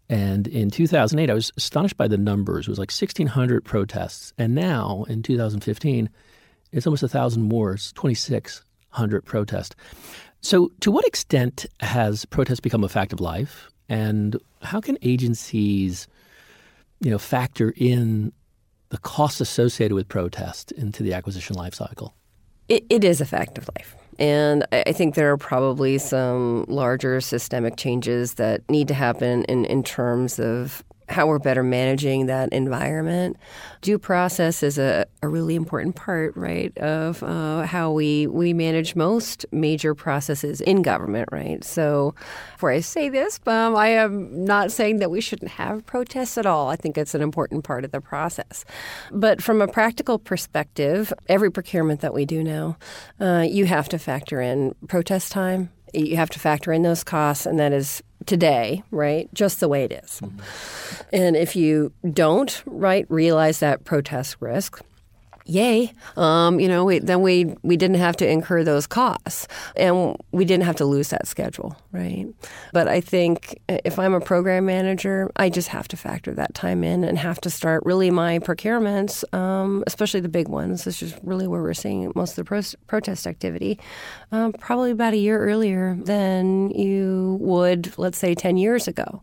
And 0.10 0.47
in 0.47 0.70
2008, 0.70 1.30
I 1.30 1.34
was 1.34 1.51
astonished 1.58 1.97
by 1.97 2.08
the 2.08 2.18
numbers. 2.18 2.68
It 2.68 2.72
was 2.72 2.80
like 2.80 2.91
1,600 2.91 3.66
protests. 3.66 4.34
And 4.38 4.53
now, 4.53 5.06
in 5.10 5.24
2015, 5.24 6.10
it's 6.72 6.86
almost 6.86 7.03
1,000 7.03 7.41
more. 7.41 7.74
It's 7.74 7.91
2,600 7.93 9.26
protests. 9.26 9.76
So, 10.41 10.72
to 10.82 10.91
what 10.91 11.06
extent 11.08 11.66
has 11.80 12.26
protest 12.26 12.62
become 12.62 12.84
a 12.84 12.89
fact 12.89 13.14
of 13.14 13.20
life? 13.20 13.72
And 13.89 14.38
how 14.62 14.80
can 14.80 14.97
agencies, 15.01 16.08
you 16.99 17.10
know, 17.10 17.18
factor 17.18 17.74
in 17.76 18.32
the 18.89 18.97
costs 18.99 19.41
associated 19.41 19.95
with 19.95 20.08
protest 20.08 20.72
into 20.74 21.01
the 21.01 21.14
acquisition 21.14 21.56
life 21.56 21.74
cycle? 21.74 22.14
it, 22.68 22.86
it 22.89 23.03
is 23.03 23.22
a 23.22 23.26
fact 23.26 23.58
of 23.58 23.70
life. 23.76 23.95
And 24.18 24.66
I 24.72 24.93
think 24.93 25.16
there 25.16 25.32
are 25.32 25.38
probably 25.38 25.97
some 25.97 26.66
larger 26.68 27.20
systemic 27.20 27.76
changes 27.76 28.36
that 28.36 28.61
need 28.70 28.88
to 28.88 28.93
happen 28.93 29.43
in, 29.45 29.66
in 29.66 29.84
terms 29.84 30.39
of 30.39 30.84
how 31.10 31.28
we're 31.28 31.39
better 31.39 31.64
managing 31.64 32.26
that 32.26 32.49
environment. 32.51 33.38
Due 33.82 33.99
process 33.99 34.64
is 34.64 34.78
a, 34.78 35.06
a 35.22 35.28
really 35.28 35.56
important 35.56 35.95
part, 35.95 36.36
right, 36.36 36.76
of 36.78 37.22
uh, 37.24 37.64
how 37.64 37.91
we, 37.91 38.28
we 38.28 38.53
manage 38.53 38.95
most 38.95 39.45
major 39.51 39.93
processes 39.93 40.62
in 40.62 40.82
government, 40.82 41.30
right? 41.32 41.64
So, 41.64 42.16
before 42.53 42.72
I 42.72 42.80
say 42.80 43.10
this, 43.10 43.39
um, 43.45 43.76
I 43.76 43.89
am 43.89 44.45
not 44.45 44.72
saying 44.72 44.99
that 44.99 45.12
we 45.12 45.22
shouldn't 45.22 45.51
have 45.51 45.86
protests 45.86 46.38
at 46.38 46.45
all. 46.45 46.70
I 46.70 46.76
think 46.76 46.97
it's 46.97 47.14
an 47.14 47.22
important 47.22 47.64
part 47.64 47.86
of 47.86 47.91
the 47.91 48.01
process. 48.01 48.66
But 49.12 49.41
from 49.41 49.62
a 49.62 49.68
practical 49.68 50.18
perspective, 50.18 51.14
every 51.28 51.51
procurement 51.51 52.01
that 52.01 52.14
we 52.14 52.26
do 52.26 52.43
now, 52.43 52.78
uh, 53.20 53.45
you 53.47 53.66
have 53.66 53.89
to 53.89 53.99
factor 53.99 54.41
in 54.41 54.74
protest 54.88 55.32
time. 55.32 55.70
You 55.96 56.18
have 56.18 56.30
to 56.32 56.39
factor 56.39 56.72
in 56.72 56.82
those 56.84 57.04
costs, 57.04 57.46
and 57.46 57.60
that 57.60 57.74
is 57.74 58.04
today, 58.26 58.84
right? 58.91 59.34
Just 59.34 59.60
the 59.60 59.68
way 59.68 59.84
it 59.84 59.91
is. 59.91 60.22
Mm-hmm. 60.22 60.39
And 61.14 61.36
if 61.36 61.56
you 61.56 61.91
don't, 62.12 62.62
right, 62.66 63.06
realize 63.10 63.60
that 63.60 63.84
protest 63.86 64.38
risk, 64.39 64.82
yay, 65.46 65.93
um, 66.18 66.60
you 66.60 66.68
know, 66.68 66.84
we, 66.86 67.00
then 67.00 67.22
we 67.22 67.56
we 67.62 67.78
didn't 67.78 67.98
have 67.98 68.18
to 68.18 68.28
incur 68.28 68.64
those 68.64 68.88
costs, 68.88 69.48
and 69.76 70.18
we 70.32 70.46
didn't 70.46 70.64
have 70.64 70.76
to 70.78 70.86
lose 70.86 71.10
that 71.10 71.28
schedule, 71.28 71.78
right? 71.91 72.28
But 72.74 72.88
I 72.88 73.00
think 73.00 73.60
if 73.68 74.00
I'm 74.00 74.14
a 74.14 74.22
program 74.22 74.66
manager, 74.66 75.32
I 75.36 75.50
just 75.50 75.70
have 75.70 75.88
to 75.89 75.98
factor 75.98 76.34
that 76.34 76.54
time 76.54 76.84
in 76.84 77.04
and 77.04 77.18
have 77.18 77.39
to 77.41 77.50
start 77.50 77.86
really 77.86 78.12
my 78.12 78.39
procurements, 78.39 79.24
um, 79.34 79.84
especially 79.88 80.20
the 80.20 80.30
big 80.30 80.48
ones. 80.48 80.84
This 80.84 81.02
is 81.02 81.14
really 81.24 81.48
where 81.48 81.62
we're 81.62 81.74
seeing 81.74 82.12
most 82.16 82.32
of 82.32 82.36
the 82.38 82.46
pro- 82.46 82.62
protest 82.88 83.28
activity, 83.28 83.80
um, 84.32 84.54
probably 84.54 84.91
about 84.91 85.14
a 85.14 85.18
year 85.18 85.39
earlier 85.39 85.96
than 86.02 86.72
you 86.72 87.38
would, 87.39 87.98
let's 87.98 88.18
say, 88.18 88.36
ten 88.36 88.58
years 88.58 88.88
ago. 88.88 89.22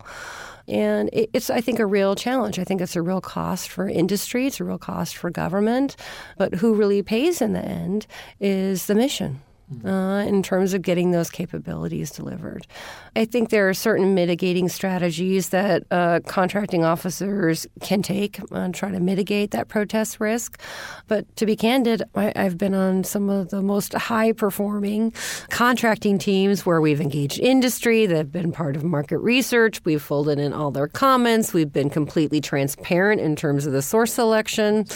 And 0.68 1.10
it's, 1.12 1.50
I 1.50 1.60
think, 1.60 1.78
a 1.78 1.86
real 1.86 2.14
challenge. 2.14 2.58
I 2.58 2.64
think 2.64 2.80
it's 2.80 2.96
a 2.96 3.02
real 3.02 3.20
cost 3.20 3.68
for 3.68 3.88
industry, 3.88 4.46
it's 4.46 4.60
a 4.60 4.64
real 4.64 4.78
cost 4.78 5.16
for 5.16 5.30
government. 5.30 5.96
But 6.38 6.54
who 6.56 6.74
really 6.74 7.02
pays 7.02 7.40
in 7.42 7.52
the 7.52 7.64
end 7.64 8.06
is 8.40 8.86
the 8.86 8.94
mission 8.94 9.40
uh, 9.84 10.24
in 10.26 10.42
terms 10.42 10.74
of 10.74 10.82
getting 10.82 11.10
those 11.10 11.30
capabilities 11.30 12.10
delivered. 12.10 12.66
I 13.14 13.24
think 13.24 13.50
there 13.50 13.68
are 13.68 13.74
certain 13.74 14.14
mitigating 14.14 14.68
strategies 14.68 15.50
that 15.50 15.84
uh, 15.90 16.20
contracting 16.26 16.84
officers 16.84 17.66
can 17.80 18.02
take 18.02 18.40
and 18.50 18.74
try 18.74 18.90
to 18.90 19.00
mitigate 19.00 19.50
that 19.50 19.68
protest 19.68 20.18
risk. 20.20 20.60
But 21.08 21.34
to 21.36 21.46
be 21.46 21.56
candid, 21.56 22.02
I, 22.14 22.32
have 22.34 22.56
been 22.56 22.74
on 22.74 23.04
some 23.04 23.28
of 23.28 23.50
the 23.50 23.60
most 23.60 23.92
high 23.92 24.32
performing 24.32 25.12
contracting 25.50 26.18
teams 26.18 26.64
where 26.64 26.80
we've 26.80 27.00
engaged 27.00 27.38
industry, 27.40 28.06
that 28.06 28.16
have 28.16 28.32
been 28.32 28.52
part 28.52 28.76
of 28.76 28.84
market 28.84 29.18
research, 29.18 29.84
we've 29.84 30.02
folded 30.02 30.38
in 30.38 30.52
all 30.52 30.70
their 30.70 30.88
comments, 30.88 31.52
we've 31.52 31.72
been 31.72 31.90
completely 31.90 32.40
transparent 32.40 33.20
in 33.20 33.36
terms 33.36 33.66
of 33.66 33.72
the 33.72 33.82
source 33.82 34.12
selection. 34.12 34.86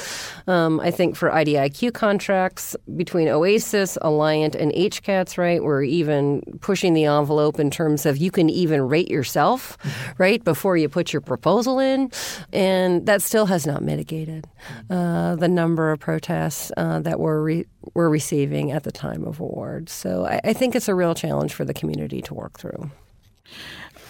Um, 0.46 0.80
I 0.80 0.90
think 0.90 1.16
for 1.16 1.30
IDIQ 1.30 1.92
contracts 1.92 2.76
between 2.96 3.28
Oasis, 3.28 3.98
Alliant, 4.02 4.54
and 4.54 4.65
and 4.66 4.92
HCATS, 4.92 5.38
right? 5.38 5.62
We're 5.62 5.82
even 5.82 6.42
pushing 6.60 6.94
the 6.94 7.04
envelope 7.04 7.58
in 7.58 7.70
terms 7.70 8.06
of 8.06 8.16
you 8.16 8.30
can 8.30 8.50
even 8.50 8.82
rate 8.82 9.10
yourself, 9.10 9.78
mm-hmm. 9.78 10.12
right, 10.18 10.44
before 10.44 10.76
you 10.76 10.88
put 10.88 11.12
your 11.12 11.22
proposal 11.22 11.78
in. 11.78 12.10
And 12.52 13.06
that 13.06 13.22
still 13.22 13.46
has 13.46 13.66
not 13.66 13.82
mitigated 13.82 14.46
uh, 14.90 15.36
the 15.36 15.48
number 15.48 15.92
of 15.92 16.00
protests 16.00 16.72
uh, 16.76 17.00
that 17.00 17.20
we're, 17.20 17.42
re- 17.42 17.66
we're 17.94 18.08
receiving 18.08 18.72
at 18.72 18.84
the 18.84 18.92
time 18.92 19.24
of 19.24 19.40
award. 19.40 19.88
So 19.88 20.26
I, 20.26 20.40
I 20.44 20.52
think 20.52 20.74
it's 20.74 20.88
a 20.88 20.94
real 20.94 21.14
challenge 21.14 21.54
for 21.54 21.64
the 21.64 21.74
community 21.74 22.20
to 22.22 22.34
work 22.34 22.58
through. 22.58 22.90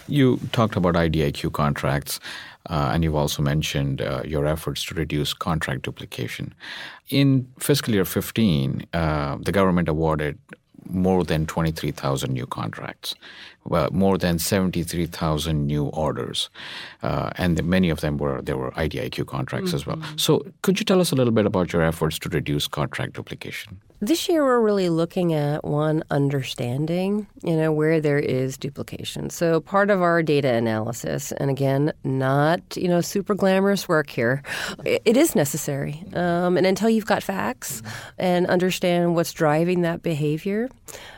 You 0.09 0.39
talked 0.53 0.77
about 0.77 0.95
IDIQ 0.95 1.53
contracts. 1.53 2.21
Uh, 2.69 2.91
and 2.93 3.05
you've 3.05 3.14
also 3.14 3.43
mentioned 3.43 4.03
uh, 4.03 4.23
your 4.25 4.47
efforts 4.47 4.85
to 4.85 4.95
reduce 4.95 5.33
contract 5.33 5.83
duplication. 5.83 6.55
In 7.11 7.49
fiscal 7.59 7.95
year 7.95 8.05
15, 8.05 8.87
uh, 8.93 9.37
the 9.41 9.53
government 9.53 9.89
awarded 9.89 10.39
more 10.89 11.25
than 11.25 11.47
23,000 11.47 12.33
new 12.33 12.47
contracts, 12.47 13.14
well, 13.64 13.89
more 13.93 14.19
than 14.19 14.39
73,000 14.39 15.67
new 15.67 15.87
orders, 15.87 16.49
uh, 17.03 17.31
and 17.37 17.57
the, 17.57 17.62
many 17.62 17.91
of 17.91 18.01
them 18.01 18.19
were 18.19 18.41
there 18.41 18.57
were 18.57 18.71
IDIQ 18.73 19.27
contracts 19.27 19.69
mm-hmm. 19.69 19.77
as 19.77 19.87
well. 19.87 19.97
Mm-hmm. 19.97 20.17
So, 20.17 20.47
could 20.62 20.79
you 20.79 20.85
tell 20.85 21.01
us 21.01 21.12
a 21.12 21.17
little 21.17 21.33
bit 21.33 21.47
about 21.47 21.73
your 21.73 21.83
efforts 21.83 22.19
to 22.21 22.29
reduce 22.29 22.69
contract 22.69 23.14
duplication? 23.14 23.81
This 24.01 24.29
year, 24.29 24.45
we're 24.45 24.61
really 24.61 24.91
looking 24.91 25.33
at 25.33 25.65
one 25.65 26.05
understanding, 26.11 27.27
you 27.43 27.57
know, 27.57 27.73
where 27.73 27.99
there 27.99 28.19
is 28.19 28.59
duplication. 28.59 29.31
So, 29.31 29.59
part 29.59 29.89
of 29.89 30.03
our 30.03 30.23
data 30.23 30.53
analysis, 30.53 31.33
and 31.33 31.49
again, 31.49 31.95
not 32.05 32.61
you 32.77 32.89
know 32.89 33.01
super 33.01 33.35
glamorous 33.35 33.89
work 33.89 34.11
here, 34.11 34.43
it 34.85 35.17
is 35.17 35.35
necessary. 35.35 36.05
Um, 36.13 36.59
and 36.59 36.67
until 36.67 36.91
you've 36.91 37.07
got 37.07 37.23
facts 37.23 37.83
and 38.19 38.47
understand 38.49 39.15
what's 39.15 39.33
driving 39.33 39.81
that 39.81 40.03
behavior, 40.03 40.69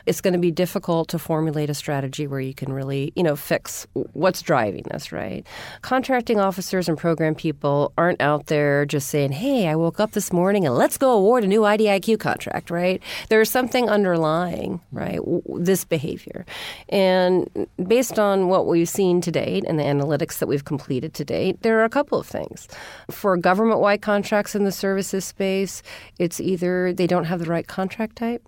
it's 0.05 0.21
going 0.21 0.33
to 0.33 0.39
be 0.39 0.51
difficult 0.51 1.09
to 1.09 1.19
formulate 1.19 1.69
a 1.69 1.73
strategy 1.73 2.27
where 2.27 2.39
you 2.39 2.53
can 2.53 2.71
really, 2.71 3.11
you 3.13 3.23
know, 3.23 3.35
fix 3.35 3.87
what's 4.13 4.41
driving 4.41 4.83
this. 4.89 5.11
Right? 5.11 5.45
Contracting 5.81 6.39
officers 6.39 6.87
and 6.87 6.97
program 6.97 7.35
people 7.35 7.91
aren't 7.97 8.21
out 8.21 8.45
there 8.45 8.85
just 8.85 9.09
saying, 9.09 9.33
"Hey, 9.33 9.67
I 9.67 9.75
woke 9.75 9.99
up 9.99 10.11
this 10.13 10.31
morning 10.31 10.65
and 10.65 10.75
let's 10.75 10.97
go 10.97 11.11
award 11.11 11.43
a 11.43 11.47
new 11.47 11.63
IDIQ 11.63 12.17
contract." 12.19 12.68
Right? 12.69 13.01
There's 13.29 13.49
something 13.49 13.89
underlying, 13.89 14.81
right, 14.91 15.19
this 15.47 15.83
behavior. 15.83 16.45
And 16.89 17.67
based 17.87 18.19
on 18.19 18.47
what 18.47 18.67
we've 18.67 18.89
seen 18.89 19.21
to 19.21 19.31
date 19.31 19.63
and 19.67 19.79
the 19.79 19.83
analytics 19.83 20.39
that 20.39 20.47
we've 20.47 20.65
completed 20.65 21.13
to 21.15 21.25
date, 21.25 21.61
there 21.61 21.79
are 21.79 21.83
a 21.83 21.89
couple 21.89 22.19
of 22.19 22.27
things. 22.27 22.67
For 23.09 23.37
government 23.37 23.79
wide 23.79 24.01
contracts 24.01 24.55
in 24.55 24.63
the 24.63 24.71
services 24.71 25.25
space, 25.25 25.81
it's 26.17 26.39
either 26.39 26.93
they 26.93 27.07
don't 27.07 27.25
have 27.25 27.39
the 27.39 27.45
right 27.45 27.67
contract 27.67 28.15
type. 28.15 28.47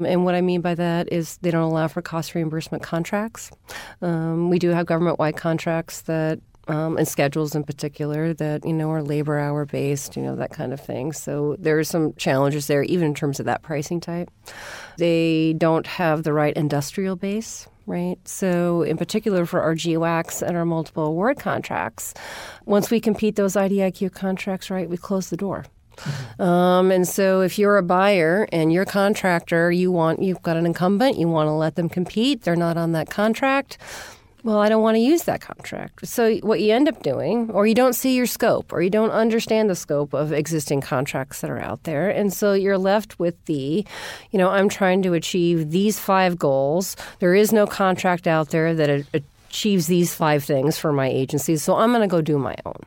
And 0.00 0.24
what 0.24 0.34
I 0.34 0.40
mean 0.40 0.60
by 0.60 0.74
that 0.74 1.12
is 1.12 1.38
they 1.38 1.50
don't 1.50 1.62
allow 1.62 1.88
for 1.88 2.02
cost 2.02 2.34
reimbursement 2.34 2.82
contracts. 2.82 3.50
Um, 4.02 4.50
we 4.50 4.58
do 4.58 4.70
have 4.70 4.86
government 4.86 5.18
wide 5.18 5.36
contracts 5.36 6.02
that 6.02 6.40
um, 6.70 6.96
and 6.96 7.08
schedules 7.08 7.54
in 7.54 7.64
particular 7.64 8.32
that 8.34 8.64
you 8.64 8.72
know 8.72 8.90
are 8.90 9.02
labor 9.02 9.38
hour 9.38 9.64
based, 9.64 10.16
you 10.16 10.22
know 10.22 10.36
that 10.36 10.52
kind 10.52 10.72
of 10.72 10.80
thing. 10.80 11.12
So 11.12 11.56
there 11.58 11.78
are 11.78 11.84
some 11.84 12.14
challenges 12.14 12.68
there, 12.68 12.82
even 12.84 13.08
in 13.08 13.14
terms 13.14 13.40
of 13.40 13.46
that 13.46 13.62
pricing 13.62 14.00
type. 14.00 14.30
They 14.96 15.54
don't 15.54 15.86
have 15.86 16.22
the 16.22 16.32
right 16.32 16.54
industrial 16.56 17.16
base. 17.16 17.66
Right. 17.86 18.18
So, 18.28 18.82
in 18.82 18.96
particular 18.96 19.46
for 19.46 19.62
our 19.62 19.74
GWACs 19.74 20.46
and 20.46 20.56
our 20.56 20.64
multiple 20.64 21.06
award 21.06 21.40
contracts, 21.40 22.14
once 22.64 22.88
we 22.88 23.00
compete 23.00 23.34
those 23.34 23.54
IDIQ 23.54 24.12
contracts, 24.12 24.70
right, 24.70 24.88
we 24.88 24.96
close 24.96 25.30
the 25.30 25.36
door. 25.36 25.64
Mm-hmm. 25.96 26.42
Um, 26.42 26.92
and 26.92 27.08
so, 27.08 27.40
if 27.40 27.58
you're 27.58 27.78
a 27.78 27.82
buyer 27.82 28.46
and 28.52 28.72
you're 28.72 28.84
a 28.84 28.86
contractor, 28.86 29.72
you 29.72 29.90
want 29.90 30.22
you've 30.22 30.42
got 30.42 30.56
an 30.56 30.66
incumbent, 30.66 31.18
you 31.18 31.26
want 31.26 31.48
to 31.48 31.52
let 31.52 31.74
them 31.74 31.88
compete. 31.88 32.42
They're 32.42 32.54
not 32.54 32.76
on 32.76 32.92
that 32.92 33.10
contract 33.10 33.76
well, 34.42 34.58
I 34.58 34.68
don't 34.68 34.82
want 34.82 34.96
to 34.96 35.00
use 35.00 35.24
that 35.24 35.40
contract. 35.40 36.06
So, 36.06 36.36
what 36.36 36.60
you 36.60 36.72
end 36.72 36.88
up 36.88 37.02
doing, 37.02 37.50
or 37.50 37.66
you 37.66 37.74
don't 37.74 37.94
see 37.94 38.14
your 38.14 38.26
scope, 38.26 38.72
or 38.72 38.80
you 38.80 38.90
don't 38.90 39.10
understand 39.10 39.68
the 39.68 39.74
scope 39.74 40.14
of 40.14 40.32
existing 40.32 40.80
contracts 40.80 41.40
that 41.40 41.50
are 41.50 41.60
out 41.60 41.84
there. 41.84 42.08
And 42.08 42.32
so 42.32 42.52
you're 42.52 42.78
left 42.78 43.18
with 43.18 43.42
the, 43.44 43.84
you 44.30 44.38
know, 44.38 44.48
I'm 44.48 44.68
trying 44.68 45.02
to 45.02 45.14
achieve 45.14 45.70
these 45.70 45.98
five 45.98 46.38
goals. 46.38 46.96
There 47.18 47.34
is 47.34 47.52
no 47.52 47.66
contract 47.66 48.26
out 48.26 48.50
there 48.50 48.74
that 48.74 49.06
achieves 49.12 49.86
these 49.86 50.14
five 50.14 50.44
things 50.44 50.78
for 50.78 50.92
my 50.92 51.08
agency. 51.08 51.56
So, 51.56 51.76
I'm 51.76 51.90
going 51.90 52.02
to 52.02 52.08
go 52.08 52.20
do 52.20 52.38
my 52.38 52.56
own. 52.64 52.80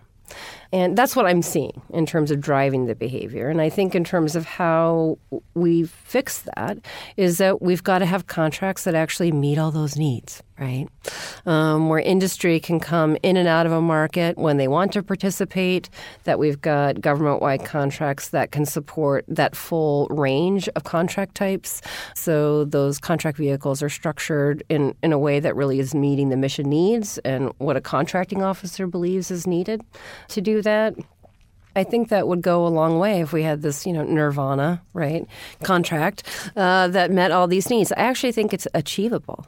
And 0.72 0.98
that's 0.98 1.16
what 1.16 1.28
I'm 1.28 1.44
seeing 1.44 1.84
in 1.92 2.08
terms 2.08 2.32
of 2.32 2.42
driving 2.42 2.88
the 2.88 2.96
behavior. 2.96 3.48
And 3.48 3.62
I 3.62 3.70
think 3.70 3.94
in 3.94 4.04
terms 4.04 4.36
of 4.36 4.46
how 4.46 5.20
we 5.54 5.84
fix 5.84 6.46
that 6.56 6.80
is 7.16 7.38
that 7.38 7.62
we've 7.62 7.84
got 7.84 8.00
to 8.00 8.08
have 8.08 8.26
contracts 8.26 8.84
that 8.86 8.96
actually 8.96 9.32
meet 9.32 9.60
all 9.60 9.70
those 9.70 9.96
needs 9.96 10.42
right? 10.60 10.88
Um, 11.46 11.90
where 11.90 12.00
industry 12.00 12.60
can 12.60 12.80
come 12.80 13.18
in 13.24 13.38
and 13.38 13.48
out 13.48 13.66
of 13.66 13.72
a 13.72 13.82
market 13.82 14.38
when 14.38 14.58
they 14.58 14.68
want 14.68 14.94
to 14.94 15.04
participate, 15.04 15.90
that 16.24 16.40
we've 16.40 16.62
got 16.62 17.02
government 17.02 17.42
wide 17.42 17.66
contracts 17.66 18.30
that 18.30 18.52
can 18.52 18.66
support 18.66 19.26
that 19.28 19.56
full 19.56 20.08
range 20.10 20.70
of 20.70 20.84
contract 20.84 21.36
types. 21.36 21.82
So 22.16 22.66
those 22.66 23.00
contract 23.00 23.38
vehicles 23.38 23.82
are 23.82 23.90
structured 23.90 24.64
in, 24.70 24.96
in 25.02 25.12
a 25.12 25.20
way 25.20 25.40
that 25.40 25.56
really 25.56 25.80
is 25.80 25.96
meeting 25.96 26.30
the 26.30 26.38
mission 26.38 26.70
needs 26.70 27.18
and 27.20 27.52
what 27.58 27.76
a 27.76 27.82
contracting 27.82 28.44
officer 28.44 28.88
believes 28.88 29.32
is 29.32 29.48
needed 29.48 29.82
to 30.30 30.42
do 30.42 30.62
that. 30.62 30.96
I 31.76 31.84
think 31.84 32.10
that 32.10 32.28
would 32.28 32.42
go 32.42 32.68
a 32.68 32.70
long 32.70 33.00
way 33.00 33.22
if 33.22 33.34
we 33.34 33.42
had 33.42 33.64
this, 33.64 33.86
you 33.88 33.94
know, 33.94 34.04
nirvana, 34.04 34.84
right, 34.94 35.26
contract 35.64 36.24
uh, 36.56 36.88
that 36.90 37.10
met 37.10 37.32
all 37.32 37.48
these 37.48 37.70
needs. 37.70 37.92
I 37.94 38.02
actually 38.02 38.32
think 38.32 38.54
it's 38.54 38.68
achievable. 38.76 39.48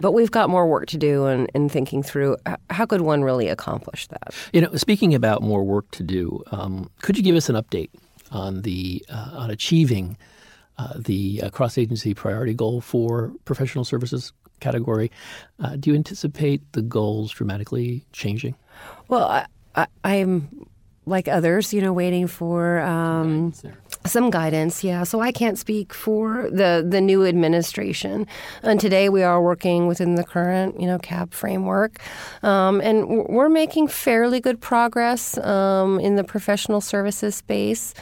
But 0.00 0.12
we've 0.12 0.30
got 0.30 0.50
more 0.50 0.66
work 0.66 0.86
to 0.88 0.96
do 0.96 1.26
in, 1.26 1.46
in 1.54 1.68
thinking 1.68 2.02
through 2.02 2.36
how 2.70 2.86
could 2.86 3.00
one 3.00 3.22
really 3.22 3.48
accomplish 3.48 4.06
that. 4.08 4.34
You 4.52 4.60
know, 4.62 4.74
speaking 4.74 5.14
about 5.14 5.42
more 5.42 5.64
work 5.64 5.90
to 5.92 6.02
do, 6.02 6.42
um, 6.52 6.90
could 7.02 7.16
you 7.16 7.22
give 7.22 7.36
us 7.36 7.48
an 7.48 7.56
update 7.56 7.90
on 8.30 8.62
the 8.62 9.04
uh, 9.08 9.30
on 9.34 9.50
achieving 9.50 10.16
uh, 10.78 10.94
the 10.96 11.42
uh, 11.42 11.50
cross 11.50 11.76
agency 11.76 12.14
priority 12.14 12.54
goal 12.54 12.80
for 12.80 13.32
professional 13.44 13.84
services 13.84 14.32
category. 14.60 15.10
Uh, 15.58 15.76
do 15.76 15.90
you 15.90 15.96
anticipate 15.96 16.60
the 16.72 16.82
goals 16.82 17.32
dramatically 17.32 18.04
changing? 18.12 18.54
Well, 19.08 19.44
I, 19.74 19.86
am 20.04 20.66
like 21.06 21.28
others, 21.28 21.74
you 21.74 21.80
know, 21.80 21.92
waiting 21.92 22.26
for 22.26 22.80
um, 22.80 23.52
some 24.06 24.30
guidance. 24.30 24.82
Yeah, 24.82 25.04
so 25.04 25.20
I 25.20 25.32
can't 25.32 25.58
speak 25.58 25.92
for 25.92 26.48
the 26.50 26.86
the 26.86 27.00
new 27.00 27.24
administration. 27.26 28.26
And 28.62 28.80
today 28.80 29.08
we 29.08 29.22
are 29.22 29.42
working 29.42 29.86
within 29.86 30.14
the 30.14 30.24
current, 30.24 30.80
you 30.80 30.86
know, 30.86 30.98
CAP 30.98 31.32
framework, 31.32 32.00
um, 32.42 32.80
and 32.80 33.26
we're 33.28 33.48
making 33.48 33.88
fairly 33.88 34.40
good 34.40 34.60
progress 34.60 35.38
um, 35.38 36.00
in 36.00 36.16
the 36.16 36.24
professional 36.24 36.80
services 36.80 37.34
space 37.34 37.94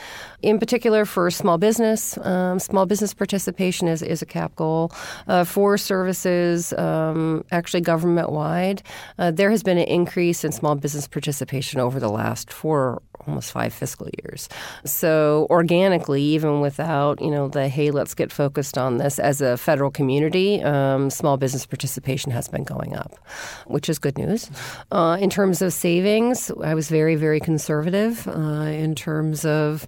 in 0.42 0.58
particular 0.58 1.04
for 1.04 1.30
small 1.30 1.58
business. 1.58 2.16
Um, 2.18 2.58
small 2.58 2.86
business 2.86 3.12
participation 3.12 3.88
is, 3.88 4.02
is 4.02 4.22
a 4.22 4.26
cap 4.26 4.54
goal. 4.54 4.92
Uh, 5.26 5.44
for 5.44 5.76
services, 5.76 6.72
um, 6.74 7.44
actually 7.50 7.80
government 7.80 8.30
wide, 8.30 8.82
uh, 9.18 9.30
there 9.30 9.50
has 9.50 9.62
been 9.62 9.78
an 9.78 9.88
increase 9.88 10.44
in 10.44 10.52
small 10.52 10.74
business 10.74 11.08
participation 11.08 11.80
over 11.80 11.98
the 11.98 12.08
last 12.08 12.52
four 12.52 13.02
almost 13.28 13.52
five 13.52 13.72
fiscal 13.72 14.08
years. 14.22 14.48
So 14.84 15.46
organically, 15.50 16.22
even 16.22 16.60
without 16.60 17.20
you 17.20 17.30
know 17.30 17.48
the 17.48 17.68
hey, 17.68 17.90
let's 17.90 18.14
get 18.14 18.32
focused 18.32 18.78
on 18.78 18.98
this 18.98 19.18
as 19.18 19.40
a 19.40 19.56
federal 19.56 19.90
community, 19.90 20.62
um, 20.62 21.10
small 21.10 21.36
business 21.36 21.66
participation 21.66 22.32
has 22.32 22.48
been 22.48 22.64
going 22.64 22.96
up, 22.96 23.14
which 23.66 23.88
is 23.88 23.98
good 23.98 24.18
news. 24.18 24.50
Uh, 24.90 25.16
in 25.20 25.30
terms 25.30 25.62
of 25.62 25.72
savings, 25.72 26.50
I 26.62 26.74
was 26.74 26.88
very 26.88 27.14
very 27.14 27.40
conservative 27.40 28.26
uh, 28.28 28.70
in 28.84 28.94
terms 28.94 29.44
of 29.44 29.86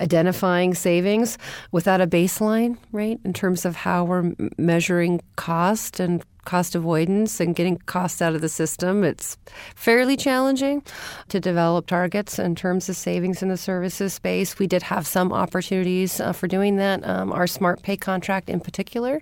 identifying 0.00 0.74
savings 0.74 1.38
without 1.72 2.00
a 2.00 2.06
baseline, 2.06 2.76
right, 2.92 3.18
in 3.24 3.32
terms 3.32 3.64
of 3.64 3.76
how 3.76 4.04
we're 4.04 4.32
measuring 4.58 5.20
cost 5.36 6.00
and 6.00 6.24
cost 6.44 6.74
avoidance 6.74 7.40
and 7.40 7.56
getting 7.56 7.78
costs 7.86 8.20
out 8.20 8.34
of 8.34 8.40
the 8.40 8.48
system. 8.48 9.02
It's 9.02 9.38
fairly 9.74 10.16
challenging 10.16 10.82
to 11.28 11.40
develop 11.40 11.86
targets 11.86 12.38
in 12.38 12.54
terms 12.54 12.88
of 12.88 12.96
savings 12.96 13.42
in 13.42 13.48
the 13.48 13.56
services 13.56 14.14
space. 14.14 14.58
We 14.58 14.66
did 14.66 14.82
have 14.82 15.06
some 15.06 15.32
opportunities 15.32 16.20
uh, 16.20 16.32
for 16.32 16.46
doing 16.46 16.76
that. 16.76 17.06
Um, 17.06 17.32
our 17.32 17.46
Smart 17.46 17.82
Pay 17.82 17.96
contract, 17.96 18.50
in 18.50 18.60
particular, 18.60 19.20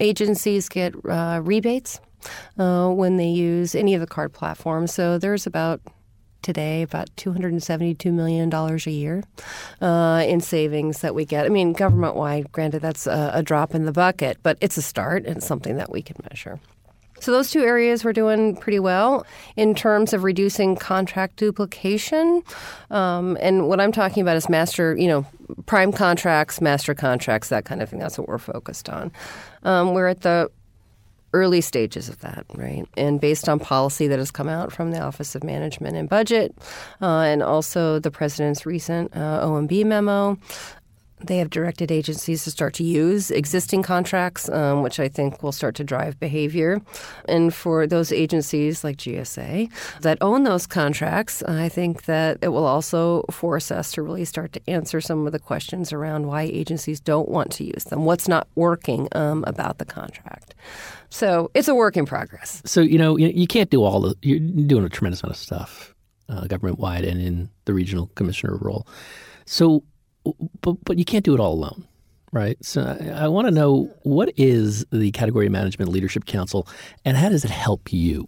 agencies 0.00 0.68
get 0.68 0.94
uh, 1.08 1.40
rebates. 1.42 2.00
Uh, 2.58 2.88
when 2.88 3.18
they 3.18 3.28
use 3.28 3.76
any 3.76 3.94
of 3.94 4.00
the 4.00 4.06
card 4.06 4.32
platforms. 4.32 4.92
So 4.92 5.16
there's 5.16 5.46
about 5.46 5.80
today 6.46 6.82
about 6.82 7.14
$272 7.16 8.12
million 8.12 8.52
a 8.54 8.76
year 8.90 9.24
uh, 9.80 10.24
in 10.26 10.40
savings 10.40 11.00
that 11.00 11.12
we 11.12 11.24
get. 11.24 11.44
I 11.44 11.48
mean, 11.48 11.72
government 11.72 12.14
wide, 12.14 12.52
granted, 12.52 12.82
that's 12.82 13.08
a, 13.08 13.32
a 13.34 13.42
drop 13.42 13.74
in 13.74 13.84
the 13.84 13.92
bucket, 13.92 14.38
but 14.44 14.56
it's 14.60 14.76
a 14.76 14.82
start 14.82 15.26
and 15.26 15.42
something 15.42 15.76
that 15.76 15.90
we 15.90 16.02
can 16.02 16.16
measure. 16.30 16.60
So 17.18 17.32
those 17.32 17.50
two 17.50 17.62
areas 17.62 18.04
we're 18.04 18.12
doing 18.12 18.56
pretty 18.56 18.78
well 18.78 19.26
in 19.56 19.74
terms 19.74 20.12
of 20.12 20.22
reducing 20.22 20.76
contract 20.76 21.36
duplication. 21.36 22.42
Um, 22.90 23.36
and 23.40 23.68
what 23.68 23.80
I'm 23.80 23.90
talking 23.90 24.20
about 24.20 24.36
is 24.36 24.48
master, 24.48 24.94
you 24.96 25.08
know, 25.08 25.26
prime 25.64 25.92
contracts, 25.92 26.60
master 26.60 26.94
contracts, 26.94 27.48
that 27.48 27.64
kind 27.64 27.82
of 27.82 27.88
thing. 27.88 27.98
That's 27.98 28.18
what 28.18 28.28
we're 28.28 28.38
focused 28.38 28.88
on. 28.88 29.10
Um, 29.62 29.94
we're 29.94 30.08
at 30.08 30.20
the 30.20 30.50
early 31.36 31.60
stages 31.60 32.08
of 32.08 32.18
that, 32.20 32.46
right? 32.54 32.86
And 32.96 33.20
based 33.20 33.46
on 33.46 33.60
policy 33.60 34.08
that 34.08 34.18
has 34.18 34.30
come 34.30 34.48
out 34.48 34.72
from 34.72 34.90
the 34.90 35.00
Office 35.00 35.34
of 35.34 35.44
Management 35.44 35.94
and 35.94 36.08
Budget, 36.08 36.56
uh, 37.02 37.20
and 37.20 37.42
also 37.42 37.98
the 37.98 38.10
president's 38.10 38.64
recent 38.64 39.14
uh, 39.14 39.46
OMB 39.46 39.84
memo, 39.84 40.38
they 41.20 41.38
have 41.38 41.50
directed 41.50 41.90
agencies 41.90 42.44
to 42.44 42.50
start 42.50 42.74
to 42.74 42.84
use 42.84 43.30
existing 43.30 43.82
contracts, 43.82 44.48
um, 44.50 44.82
which 44.82 45.00
I 45.00 45.08
think 45.08 45.42
will 45.42 45.52
start 45.52 45.74
to 45.76 45.84
drive 45.84 46.20
behavior. 46.20 46.80
And 47.26 47.54
for 47.54 47.86
those 47.86 48.12
agencies 48.12 48.84
like 48.84 48.98
GSA 48.98 49.70
that 50.02 50.18
own 50.20 50.44
those 50.44 50.66
contracts, 50.66 51.42
I 51.42 51.68
think 51.68 52.04
that 52.04 52.38
it 52.42 52.48
will 52.48 52.66
also 52.66 53.24
force 53.30 53.70
us 53.70 53.92
to 53.92 54.02
really 54.02 54.24
start 54.24 54.52
to 54.52 54.70
answer 54.70 55.00
some 55.00 55.26
of 55.26 55.32
the 55.32 55.38
questions 55.38 55.92
around 55.92 56.26
why 56.26 56.42
agencies 56.42 57.00
don't 57.00 57.28
want 57.28 57.50
to 57.52 57.64
use 57.64 57.84
them, 57.84 58.04
what's 58.04 58.28
not 58.28 58.48
working 58.54 59.08
um, 59.12 59.44
about 59.46 59.78
the 59.78 59.84
contract. 59.86 60.54
So 61.08 61.50
it's 61.54 61.68
a 61.68 61.74
work 61.74 61.96
in 61.96 62.04
progress. 62.04 62.60
So, 62.66 62.80
you 62.80 62.98
know, 62.98 63.16
you 63.16 63.46
can't 63.46 63.70
do 63.70 63.82
all 63.82 64.00
the, 64.00 64.14
you're 64.22 64.38
doing 64.38 64.84
a 64.84 64.88
tremendous 64.88 65.22
amount 65.22 65.36
of 65.36 65.40
stuff 65.40 65.94
uh, 66.28 66.46
government 66.46 66.78
wide 66.78 67.04
and 67.04 67.20
in 67.20 67.48
the 67.64 67.74
regional 67.74 68.08
commissioner 68.14 68.56
role. 68.56 68.86
So, 69.44 69.84
but 70.60 70.76
but 70.84 70.98
you 70.98 71.04
can't 71.04 71.24
do 71.24 71.34
it 71.34 71.40
all 71.40 71.52
alone, 71.52 71.86
right? 72.32 72.56
So 72.64 72.82
I, 72.82 73.24
I 73.24 73.28
want 73.28 73.46
to 73.46 73.50
know 73.50 73.92
what 74.02 74.32
is 74.36 74.84
the 74.92 75.10
Category 75.12 75.48
Management 75.48 75.90
Leadership 75.90 76.24
Council, 76.24 76.66
and 77.04 77.16
how 77.16 77.28
does 77.28 77.44
it 77.44 77.50
help 77.50 77.92
you? 77.92 78.26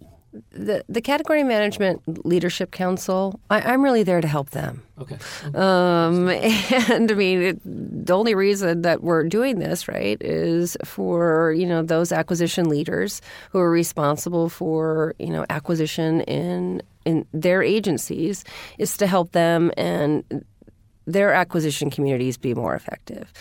The 0.51 0.85
the 0.87 1.01
Category 1.01 1.43
Management 1.43 2.25
Leadership 2.25 2.69
Council, 2.69 3.39
I, 3.49 3.73
am 3.73 3.81
really 3.81 4.03
there 4.03 4.21
to 4.21 4.27
help 4.27 4.51
them. 4.51 4.83
Okay. 4.99 5.17
Um, 5.55 6.29
and 6.87 7.11
I 7.11 7.15
mean, 7.15 7.41
it, 7.41 7.59
the 7.63 8.13
only 8.13 8.35
reason 8.35 8.83
that 8.83 9.01
we're 9.01 9.23
doing 9.23 9.57
this, 9.57 9.87
right, 9.87 10.21
is 10.21 10.77
for 10.85 11.51
you 11.53 11.65
know 11.65 11.81
those 11.81 12.11
acquisition 12.11 12.69
leaders 12.69 13.21
who 13.51 13.57
are 13.57 13.71
responsible 13.71 14.49
for 14.49 15.15
you 15.17 15.31
know 15.31 15.45
acquisition 15.49 16.21
in 16.21 16.83
in 17.05 17.25
their 17.33 17.63
agencies, 17.63 18.43
is 18.77 18.97
to 18.97 19.07
help 19.07 19.31
them 19.31 19.71
and 19.77 20.45
their 21.11 21.33
acquisition 21.33 21.89
communities 21.89 22.37
be 22.37 22.53
more 22.53 22.75
effective. 22.75 23.31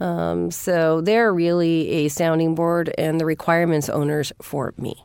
Um, 0.00 0.50
so 0.50 1.00
they're 1.00 1.32
really 1.32 1.88
a 1.90 2.08
sounding 2.08 2.54
board 2.54 2.92
and 2.96 3.20
the 3.20 3.26
requirements 3.26 3.88
owners 3.88 4.32
for 4.40 4.72
me. 4.78 5.04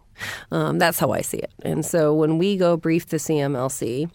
Um, 0.51 0.79
that's 0.79 0.99
how 0.99 1.11
I 1.11 1.21
see 1.21 1.37
it. 1.37 1.51
And 1.63 1.85
so 1.85 2.13
when 2.13 2.37
we 2.37 2.55
go 2.57 2.77
brief 2.77 3.07
the 3.07 3.17
CMLC, 3.17 4.09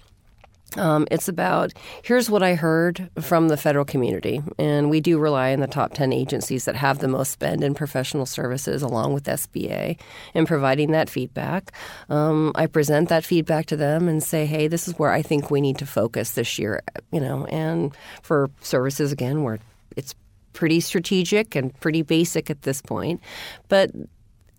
um, 0.77 1.07
it's 1.11 1.29
about 1.29 1.73
here's 2.03 2.31
what 2.31 2.43
I 2.43 2.55
heard 2.55 3.11
from 3.21 3.49
the 3.49 3.57
federal 3.57 3.85
community. 3.85 4.43
And 4.59 4.91
we 4.91 5.01
do 5.01 5.19
rely 5.19 5.53
on 5.53 5.61
the 5.61 5.67
top 5.67 5.95
10 5.95 6.13
agencies 6.13 6.65
that 6.65 6.77
have 6.77 6.99
the 6.99 7.09
most 7.09 7.33
spend 7.33 7.63
in 7.63 7.75
professional 7.75 8.27
services, 8.27 8.83
along 8.83 9.15
with 9.15 9.25
SBA, 9.25 9.99
in 10.35 10.47
providing 10.47 10.93
that 10.93 11.11
feedback. 11.11 11.73
Um, 12.09 12.53
I 12.55 12.67
present 12.67 13.09
that 13.09 13.25
feedback 13.25 13.67
to 13.67 13.77
them 13.77 14.09
and 14.09 14.23
say, 14.23 14.47
hey, 14.47 14.69
this 14.69 14.89
is 14.89 14.99
where 14.99 15.13
I 15.13 15.23
think 15.23 15.51
we 15.51 15.61
need 15.61 15.79
to 15.79 15.87
focus 15.87 16.33
this 16.33 16.59
year, 16.59 16.83
you 17.13 17.21
know, 17.21 17.47
and 17.47 17.95
for 18.23 18.51
services, 18.61 19.13
again, 19.13 19.43
where 19.43 19.59
it's 19.97 20.15
pretty 20.53 20.81
strategic 20.81 21.55
and 21.55 21.79
pretty 21.81 22.03
basic 22.03 22.51
at 22.51 22.63
this 22.63 22.83
point. 22.83 23.21
But 23.69 23.91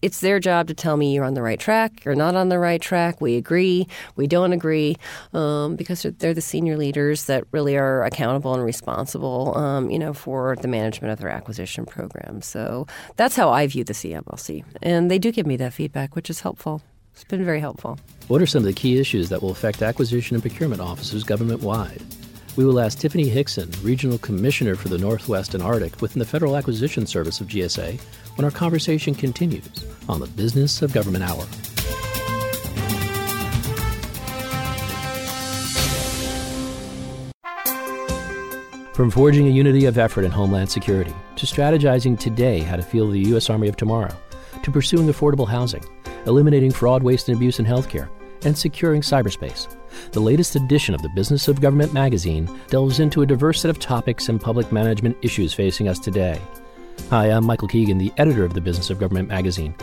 it's 0.01 0.19
their 0.19 0.39
job 0.39 0.67
to 0.67 0.73
tell 0.73 0.97
me 0.97 1.13
you're 1.13 1.25
on 1.25 1.33
the 1.33 1.41
right 1.41 1.59
track, 1.59 2.03
you're 2.03 2.15
not 2.15 2.35
on 2.35 2.49
the 2.49 2.59
right 2.59 2.81
track, 2.81 3.21
we 3.21 3.35
agree, 3.37 3.87
we 4.15 4.27
don't 4.27 4.53
agree, 4.53 4.97
um, 5.33 5.75
because 5.75 6.03
they're 6.03 6.33
the 6.33 6.41
senior 6.41 6.77
leaders 6.77 7.25
that 7.25 7.45
really 7.51 7.77
are 7.77 8.03
accountable 8.03 8.53
and 8.53 8.63
responsible, 8.63 9.57
um, 9.57 9.89
you 9.89 9.99
know, 9.99 10.13
for 10.13 10.55
the 10.61 10.67
management 10.67 11.11
of 11.11 11.19
their 11.19 11.29
acquisition 11.29 11.85
program. 11.85 12.41
So 12.41 12.87
that's 13.15 13.35
how 13.35 13.49
I 13.49 13.67
view 13.67 13.83
the 13.83 13.93
CMLC, 13.93 14.63
and 14.81 15.11
they 15.11 15.19
do 15.19 15.31
give 15.31 15.45
me 15.45 15.57
that 15.57 15.73
feedback, 15.73 16.15
which 16.15 16.29
is 16.29 16.41
helpful. 16.41 16.81
It's 17.13 17.23
been 17.25 17.43
very 17.43 17.59
helpful. 17.59 17.99
What 18.29 18.41
are 18.41 18.47
some 18.47 18.59
of 18.59 18.65
the 18.65 18.73
key 18.73 18.99
issues 18.99 19.29
that 19.29 19.41
will 19.41 19.51
affect 19.51 19.81
acquisition 19.81 20.35
and 20.35 20.41
procurement 20.41 20.81
officers 20.81 21.23
government 21.23 21.61
wide? 21.61 22.01
We 22.57 22.65
will 22.65 22.81
ask 22.81 22.99
Tiffany 22.99 23.29
Hixson, 23.29 23.71
Regional 23.81 24.17
Commissioner 24.17 24.75
for 24.75 24.89
the 24.89 24.97
Northwest 24.97 25.53
and 25.53 25.63
Arctic 25.63 26.01
within 26.01 26.19
the 26.19 26.25
Federal 26.25 26.57
Acquisition 26.57 27.05
Service 27.05 27.39
of 27.39 27.47
GSA, 27.47 28.01
when 28.41 28.51
our 28.51 28.57
conversation 28.57 29.13
continues 29.13 29.85
on 30.09 30.19
the 30.19 30.25
Business 30.25 30.81
of 30.81 30.91
Government 30.91 31.23
Hour. 31.23 31.43
From 38.95 39.11
forging 39.11 39.45
a 39.45 39.51
unity 39.51 39.85
of 39.85 39.99
effort 39.99 40.23
in 40.23 40.31
Homeland 40.31 40.71
Security, 40.71 41.13
to 41.35 41.45
strategizing 41.45 42.17
today 42.17 42.61
how 42.61 42.77
to 42.77 42.81
fuel 42.81 43.11
the 43.11 43.19
U.S. 43.27 43.47
Army 43.51 43.67
of 43.67 43.77
tomorrow, 43.77 44.15
to 44.63 44.71
pursuing 44.71 45.07
affordable 45.07 45.47
housing, 45.47 45.83
eliminating 46.25 46.71
fraud, 46.71 47.03
waste, 47.03 47.29
and 47.29 47.37
abuse 47.37 47.59
in 47.59 47.65
healthcare, 47.65 48.09
and 48.43 48.57
securing 48.57 49.01
cyberspace. 49.01 49.67
The 50.13 50.19
latest 50.19 50.55
edition 50.55 50.95
of 50.95 51.03
the 51.03 51.09
Business 51.09 51.47
of 51.47 51.61
Government 51.61 51.93
magazine 51.93 52.49
delves 52.69 52.99
into 52.99 53.21
a 53.21 53.25
diverse 53.27 53.61
set 53.61 53.69
of 53.69 53.77
topics 53.77 54.29
and 54.29 54.41
public 54.41 54.71
management 54.71 55.15
issues 55.21 55.53
facing 55.53 55.87
us 55.87 55.99
today. 55.99 56.41
Hi, 57.09 57.27
I'm 57.27 57.45
Michael 57.45 57.67
Keegan, 57.67 57.97
the 57.97 58.13
editor 58.17 58.45
of 58.45 58.53
the 58.53 58.61
Business 58.61 58.89
of 58.89 58.99
Government 58.99 59.27
magazine. 59.27 59.75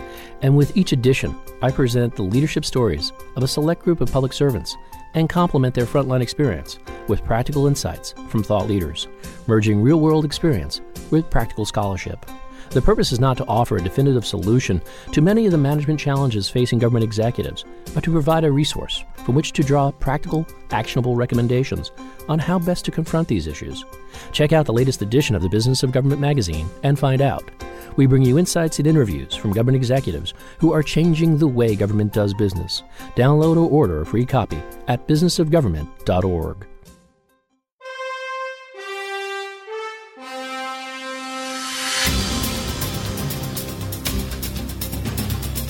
And 0.43 0.57
with 0.57 0.77
each 0.77 0.93
edition, 0.93 1.35
I 1.61 1.71
present 1.71 2.17
the 2.17 2.23
leadership 2.23 2.65
stories 2.65 3.13
of 3.37 3.43
a 3.43 3.49
select 3.49 3.83
group 3.83 4.01
of 4.01 4.11
public 4.11 4.33
servants 4.33 4.77
and 5.15 5.29
complement 5.29 5.75
their 5.75 5.87
frontline 5.87 6.23
experience 6.23 6.79
with 7.07 7.25
practical 7.25 7.67
insights 7.67 8.15
from 8.29 8.43
thought 8.43 8.69
leaders, 8.69 9.09
merging 9.47 9.83
real 9.83 10.01
world 10.01 10.25
experience 10.25 10.81
with 11.11 11.31
practical 11.31 11.67
scholarship. 11.67 12.25
The 12.71 12.83
purpose 12.83 13.13
is 13.13 13.21
not 13.21 13.37
to 13.39 13.47
offer 13.47 13.77
a 13.77 13.83
definitive 13.83 14.27
solution 14.27 14.83
to 15.13 15.23
many 15.23 15.47
of 15.47 15.53
the 15.53 15.59
management 15.59 15.99
challenges 15.99 16.51
facing 16.51 16.79
government 16.79 17.05
executives, 17.05 17.65
but 17.95 18.05
to 18.05 18.13
provide 18.13 18.45
a 18.45 18.53
resource 18.53 19.05
from 19.25 19.35
which 19.35 19.53
to 19.53 19.63
draw 19.63 19.91
practical, 19.91 20.47
actionable 20.71 21.17
recommendations 21.17 21.93
on 22.29 22.39
how 22.39 22.59
best 22.59 22.85
to 22.85 22.91
confront 22.91 23.27
these 23.27 23.47
issues. 23.47 23.85
Check 24.33 24.53
out 24.53 24.67
the 24.67 24.73
latest 24.73 25.01
edition 25.01 25.35
of 25.35 25.43
the 25.43 25.49
Business 25.49 25.83
of 25.83 25.93
Government 25.93 26.21
magazine 26.21 26.69
and 26.83 26.99
find 26.99 27.23
out. 27.23 27.51
We 27.97 28.07
bring 28.07 28.23
you 28.23 28.39
insights 28.39 28.79
and 28.79 28.87
interviews 28.87 29.35
from 29.35 29.53
government 29.53 29.77
executives 29.77 30.35
who 30.59 30.73
are 30.73 30.83
changing 30.83 31.39
the 31.39 31.49
way 31.49 31.75
government 31.75 32.13
does 32.13 32.35
business. 32.35 32.83
Download 33.17 33.57
or 33.57 33.69
order 33.69 34.03
a 34.03 34.07
free 34.07 34.27
copy 34.27 34.61
at 34.89 35.09
businessofgovernment.org. 35.09 36.67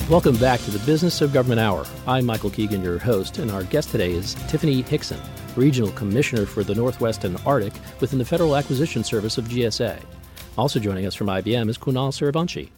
Welcome 0.09 0.37
back 0.37 0.59
to 0.61 0.71
the 0.71 0.83
Business 0.87 1.21
of 1.21 1.33
Government 1.33 1.59
Hour. 1.59 1.85
I'm 2.07 2.25
Michael 2.25 2.49
Keegan, 2.49 2.81
your 2.81 2.97
host, 2.97 3.37
and 3.37 3.51
our 3.51 3.63
guest 3.63 3.91
today 3.91 4.11
is 4.11 4.33
Tiffany 4.47 4.81
Hixson, 4.81 5.19
Regional 5.55 5.91
Commissioner 5.91 6.47
for 6.47 6.63
the 6.63 6.73
Northwest 6.73 7.25
and 7.25 7.37
Arctic 7.45 7.73
within 7.99 8.17
the 8.17 8.25
Federal 8.25 8.55
Acquisition 8.55 9.03
Service 9.03 9.37
of 9.37 9.45
GSA. 9.45 10.01
Also 10.57 10.79
joining 10.79 11.05
us 11.05 11.13
from 11.13 11.27
IBM 11.27 11.69
is 11.69 11.77
Kunal 11.77 12.09
Suryavanshi. 12.09 12.69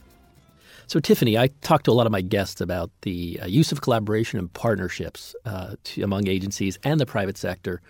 So, 0.87 0.99
Tiffany, 0.99 1.37
I 1.37 1.47
talked 1.61 1.85
to 1.85 1.91
a 1.91 1.93
lot 1.93 2.05
of 2.05 2.11
my 2.11 2.19
guests 2.19 2.59
about 2.59 2.91
the 3.03 3.39
uh, 3.41 3.45
use 3.45 3.71
of 3.71 3.79
collaboration 3.79 4.37
and 4.37 4.51
partnerships 4.51 5.33
uh, 5.45 5.75
to, 5.85 6.01
among 6.01 6.27
agencies 6.27 6.79
and 6.83 6.99
the 6.99 7.05
private 7.05 7.37
sector 7.37 7.81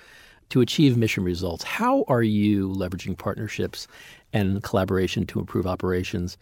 to 0.49 0.61
achieve 0.61 0.97
mission 0.97 1.23
results. 1.23 1.63
How 1.63 2.05
are 2.07 2.21
you 2.21 2.69
leveraging 2.69 3.17
partnerships 3.17 3.87
and 4.33 4.61
collaboration 4.61 5.25
to 5.25 5.39
improve 5.39 5.65
operations 5.65 6.37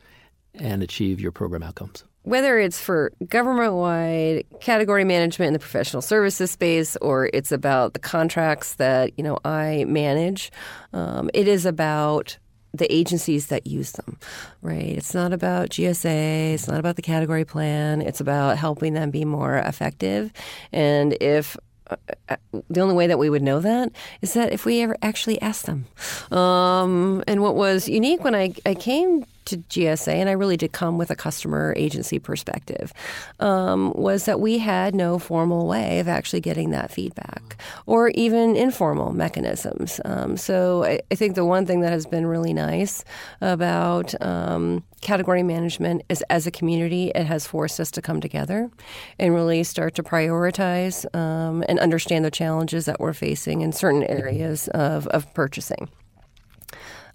and 0.54 0.84
achieve 0.84 1.22
your 1.22 1.32
program 1.32 1.64
outcomes? 1.64 2.04
Whether 2.24 2.60
it's 2.60 2.80
for 2.80 3.12
government 3.28 3.74
wide 3.74 4.44
category 4.60 5.04
management 5.04 5.48
in 5.48 5.54
the 5.54 5.60
professional 5.60 6.02
services 6.02 6.52
space 6.52 6.96
or 6.98 7.30
it's 7.34 7.52
about 7.52 7.94
the 7.94 8.00
contracts 8.00 8.76
that 8.76 9.18
you 9.18 9.24
know 9.24 9.40
I 9.46 9.86
manage, 9.88 10.52
um, 10.94 11.30
it 11.34 11.48
is 11.48 11.66
about 11.66 12.38
the 12.74 12.92
agencies 12.94 13.48
that 13.48 13.66
use 13.66 13.94
them, 13.94 14.18
right? 14.62 14.98
It's 14.98 15.14
not 15.14 15.34
about 15.34 15.70
GSA, 15.70 16.54
it's 16.54 16.68
not 16.68 16.80
about 16.80 16.98
the 16.98 17.02
category 17.02 17.46
plan, 17.46 18.02
it's 18.02 18.22
about 18.22 18.58
helping 18.58 18.94
them 18.94 19.10
be 19.10 19.26
more 19.26 19.58
effective. 19.58 20.32
And 20.72 21.18
if 21.20 21.58
uh, 21.90 21.96
uh, 22.30 22.36
the 22.70 22.82
only 22.82 22.94
way 22.94 23.08
that 23.08 23.18
we 23.18 23.30
would 23.30 23.42
know 23.42 23.60
that 23.60 23.92
is 24.22 24.34
that 24.34 24.54
if 24.54 24.66
we 24.66 24.82
ever 24.82 24.96
actually 25.02 25.42
asked 25.42 25.66
them. 25.66 25.86
Um, 26.32 27.24
and 27.28 27.42
what 27.42 27.56
was 27.56 27.90
unique 27.90 28.24
when 28.24 28.36
I, 28.36 28.54
I 28.66 28.76
came 28.76 29.26
to 29.50 29.58
GSA, 29.58 30.14
and 30.14 30.30
I 30.30 30.34
really 30.34 30.58
did 30.58 30.72
come 30.72 30.98
with 30.98 31.12
a 31.12 31.16
customer 31.16 31.74
agency 31.78 32.20
perspective, 32.20 32.94
um, 33.40 33.94
was 33.94 34.26
that 34.26 34.40
we 34.40 34.58
had 34.60 34.96
no 34.96 35.20
formal 35.20 35.68
way 35.68 36.00
of 36.00 36.08
actually 36.08 36.42
getting 36.42 36.72
that 36.72 36.92
feedback 36.92 37.62
or 37.86 38.10
even 38.10 38.56
informal 38.56 39.14
mechanisms. 39.14 40.00
Um, 40.06 40.38
so 40.38 40.84
I, 40.84 41.00
I, 41.12 41.16
think 41.16 41.36
the 41.36 41.46
one 41.46 41.66
thing 41.66 41.82
that 41.82 41.92
has 41.92 42.06
been 42.06 42.26
really 42.26 42.54
nice 42.54 43.04
about 43.42 44.20
um, 44.22 44.84
category 45.02 45.44
management 45.44 46.04
is 46.10 46.24
as 46.30 46.48
a 46.48 46.52
community, 46.52 47.12
it 47.16 47.26
has 47.26 47.46
forced 47.46 47.80
us 47.80 47.92
to 47.92 48.02
come 48.02 48.22
together 48.22 48.70
and 49.18 49.34
really 49.34 49.64
start 49.64 49.96
to 49.96 50.04
prioritize 50.04 51.06
um, 51.16 51.64
and 51.68 51.80
understand 51.80 52.26
the 52.26 52.32
challenges 52.32 52.86
that 52.86 53.00
we're 53.00 53.14
facing 53.14 53.62
in 53.62 53.72
certain 53.72 54.04
areas 54.04 54.68
of, 54.70 55.08
of 55.08 55.34
purchasing. 55.34 55.90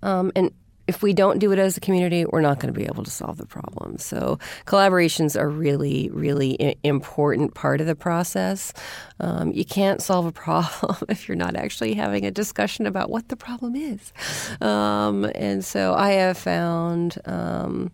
Um, 0.03 0.32
and 0.37 0.51
if 0.87 1.03
we 1.03 1.12
don't 1.12 1.39
do 1.39 1.53
it 1.53 1.59
as 1.59 1.76
a 1.76 1.80
community, 1.80 2.24
we're 2.24 2.41
not 2.41 2.61
going 2.61 2.72
to 2.72 2.78
be 2.78 2.87
able 2.87 3.05
to 3.05 3.11
solve 3.11 3.39
the 3.39 3.47
problem. 3.47 3.99
So 3.99 4.39
collaborations 4.66 5.39
are 5.39 5.49
really, 5.49 6.11
really 6.12 6.76
important 6.82 7.55
part 7.55 7.80
of 7.80 7.87
the 7.87 7.95
process. 7.95 8.72
Um, 9.20 9.53
you 9.53 9.64
can't 9.64 10.03
solve 10.03 10.26
a 10.26 10.32
problem 10.32 10.97
if 11.09 11.28
you're 11.28 11.37
not 11.37 11.57
actually 11.57 11.95
having 11.95 12.26
a 12.26 12.30
discussion 12.30 12.87
about 12.87 13.11
what 13.11 13.28
the 13.28 13.37
problem 13.37 13.76
is. 13.76 14.12
Um, 14.61 15.24
and 15.35 15.64
so 15.64 15.95
I 15.95 16.12
have 16.12 16.39
found. 16.39 17.18
Um, 17.24 17.91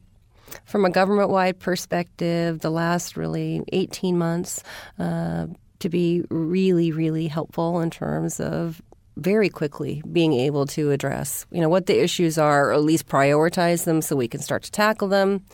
from 0.65 0.85
a 0.85 0.91
government 0.91 1.31
wide 1.31 1.61
perspective, 1.61 2.59
the 2.59 2.71
last 2.71 3.17
really 3.17 3.63
18 3.73 4.19
months 4.19 4.65
uh, 4.99 5.47
to 5.79 5.89
be 5.89 6.25
really, 6.29 6.93
really 6.93 7.29
helpful 7.29 7.81
in 7.81 7.91
terms 7.91 8.41
of 8.41 8.83
very 9.21 9.51
quickly 9.51 10.03
being 10.11 10.33
able 10.33 10.67
to 10.67 10.91
address, 10.91 11.47
you 11.51 11.61
know, 11.61 11.69
what 11.69 11.87
the 11.87 12.03
issues 12.03 12.39
are, 12.39 12.71
or 12.71 12.73
at 12.73 12.83
least 12.83 13.07
prioritize 13.07 13.85
them 13.85 14.01
so 14.01 14.17
we 14.17 14.27
can 14.27 14.41
start 14.41 14.63
to 14.63 14.71
tackle 14.71 15.09
them. 15.09 15.45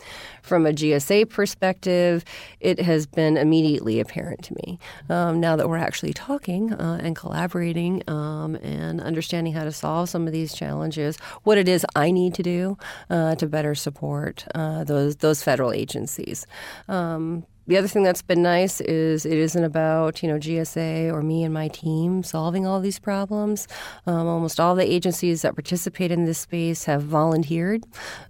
From 0.41 0.65
a 0.65 0.71
GSA 0.71 1.29
perspective, 1.29 2.23
it 2.61 2.79
has 2.79 3.05
been 3.05 3.35
immediately 3.35 3.99
apparent 3.99 4.43
to 4.45 4.55
me 4.55 4.79
um, 5.09 5.41
now 5.41 5.57
that 5.57 5.67
we're 5.67 5.77
actually 5.77 6.13
talking 6.13 6.73
uh, 6.73 6.99
and 7.03 7.15
collaborating 7.15 8.01
um, 8.09 8.55
and 8.55 9.01
understanding 9.01 9.51
how 9.51 9.65
to 9.65 9.71
solve 9.73 10.07
some 10.09 10.25
of 10.25 10.31
these 10.31 10.53
challenges, 10.53 11.17
what 11.43 11.57
it 11.57 11.67
is 11.67 11.85
I 11.95 12.11
need 12.11 12.33
to 12.35 12.43
do 12.43 12.77
uh, 13.09 13.35
to 13.35 13.47
better 13.47 13.75
support 13.75 14.45
uh, 14.55 14.85
those 14.85 15.17
those 15.17 15.43
federal 15.43 15.73
agencies. 15.73 16.47
Um, 16.87 17.45
the 17.67 17.77
other 17.77 17.87
thing 17.87 18.03
that's 18.03 18.21
been 18.21 18.41
nice 18.41 18.81
is 18.81 19.25
it 19.25 19.37
isn't 19.37 19.63
about 19.63 20.23
you 20.23 20.29
know 20.29 20.39
GSA 20.39 21.11
or 21.11 21.21
me 21.21 21.43
and 21.43 21.53
my 21.53 21.67
team 21.67 22.23
solving 22.23 22.65
all 22.65 22.79
these 22.79 22.99
problems. 22.99 23.67
Um, 24.05 24.27
almost 24.27 24.59
all 24.59 24.75
the 24.75 24.89
agencies 24.89 25.41
that 25.41 25.55
participate 25.55 26.11
in 26.11 26.25
this 26.25 26.39
space 26.39 26.85
have 26.85 27.03
volunteered 27.03 27.83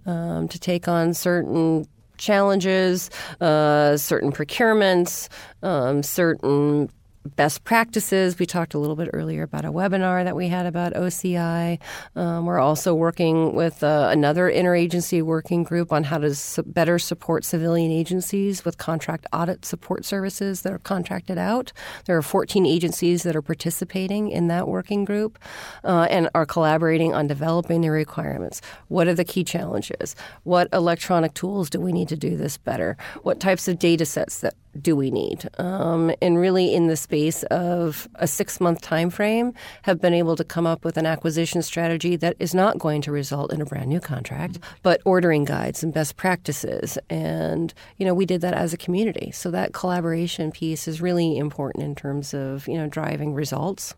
um, 0.06 0.48
to 0.48 0.58
take 0.58 0.88
on 0.88 1.14
certain 1.14 1.86
challenges, 2.18 3.10
uh, 3.40 3.96
certain 3.96 4.32
procurements, 4.32 5.28
um, 5.62 6.02
certain 6.02 6.90
best 7.36 7.64
practices. 7.64 8.38
We 8.38 8.46
talked 8.46 8.74
a 8.74 8.78
little 8.78 8.96
bit 8.96 9.10
earlier 9.12 9.42
about 9.42 9.64
a 9.64 9.72
webinar 9.72 10.24
that 10.24 10.36
we 10.36 10.48
had 10.48 10.66
about 10.66 10.94
OCI. 10.94 11.78
Um, 12.16 12.46
we're 12.46 12.58
also 12.58 12.94
working 12.94 13.54
with 13.54 13.82
uh, 13.82 14.08
another 14.10 14.50
interagency 14.50 15.22
working 15.22 15.62
group 15.62 15.92
on 15.92 16.04
how 16.04 16.18
to 16.18 16.34
su- 16.34 16.62
better 16.62 16.98
support 16.98 17.44
civilian 17.44 17.90
agencies 17.90 18.64
with 18.64 18.78
contract 18.78 19.26
audit 19.32 19.64
support 19.64 20.04
services 20.04 20.62
that 20.62 20.72
are 20.72 20.78
contracted 20.78 21.38
out. 21.38 21.72
There 22.06 22.16
are 22.16 22.22
14 22.22 22.66
agencies 22.66 23.22
that 23.22 23.36
are 23.36 23.42
participating 23.42 24.30
in 24.30 24.48
that 24.48 24.68
working 24.68 25.04
group 25.04 25.38
uh, 25.84 26.06
and 26.10 26.28
are 26.34 26.46
collaborating 26.46 27.14
on 27.14 27.26
developing 27.26 27.80
the 27.80 27.90
requirements. 27.90 28.60
What 28.88 29.08
are 29.08 29.14
the 29.14 29.24
key 29.24 29.44
challenges? 29.44 30.16
What 30.44 30.68
electronic 30.72 31.34
tools 31.34 31.70
do 31.70 31.80
we 31.80 31.92
need 31.92 32.08
to 32.08 32.16
do 32.16 32.36
this 32.36 32.56
better? 32.56 32.96
What 33.22 33.40
types 33.40 33.68
of 33.68 33.78
data 33.78 34.04
sets 34.04 34.40
that 34.40 34.54
do 34.82 34.96
we 34.96 35.10
need? 35.10 35.48
Um, 35.58 36.12
and 36.22 36.38
really, 36.38 36.74
in 36.74 36.86
the 36.86 36.96
space 36.96 37.42
of 37.44 38.08
a 38.16 38.26
six 38.26 38.60
month 38.60 38.80
time 38.80 39.10
frame, 39.10 39.54
have 39.82 40.00
been 40.00 40.14
able 40.14 40.36
to 40.36 40.44
come 40.44 40.66
up 40.66 40.84
with 40.84 40.96
an 40.96 41.06
acquisition 41.06 41.62
strategy 41.62 42.16
that 42.16 42.36
is 42.38 42.54
not 42.54 42.78
going 42.78 43.02
to 43.02 43.12
result 43.12 43.52
in 43.52 43.60
a 43.60 43.66
brand 43.66 43.88
new 43.88 44.00
contract, 44.00 44.58
but 44.82 45.00
ordering 45.04 45.44
guides 45.44 45.82
and 45.82 45.92
best 45.92 46.16
practices. 46.16 46.98
And 47.10 47.72
you 47.96 48.06
know, 48.06 48.14
we 48.14 48.26
did 48.26 48.40
that 48.40 48.54
as 48.54 48.72
a 48.72 48.76
community, 48.76 49.30
so 49.32 49.50
that 49.50 49.72
collaboration 49.72 50.52
piece 50.52 50.88
is 50.88 51.00
really 51.00 51.36
important 51.36 51.84
in 51.84 51.94
terms 51.94 52.34
of 52.34 52.66
you 52.68 52.76
know 52.76 52.88
driving 52.88 53.34
results 53.34 53.94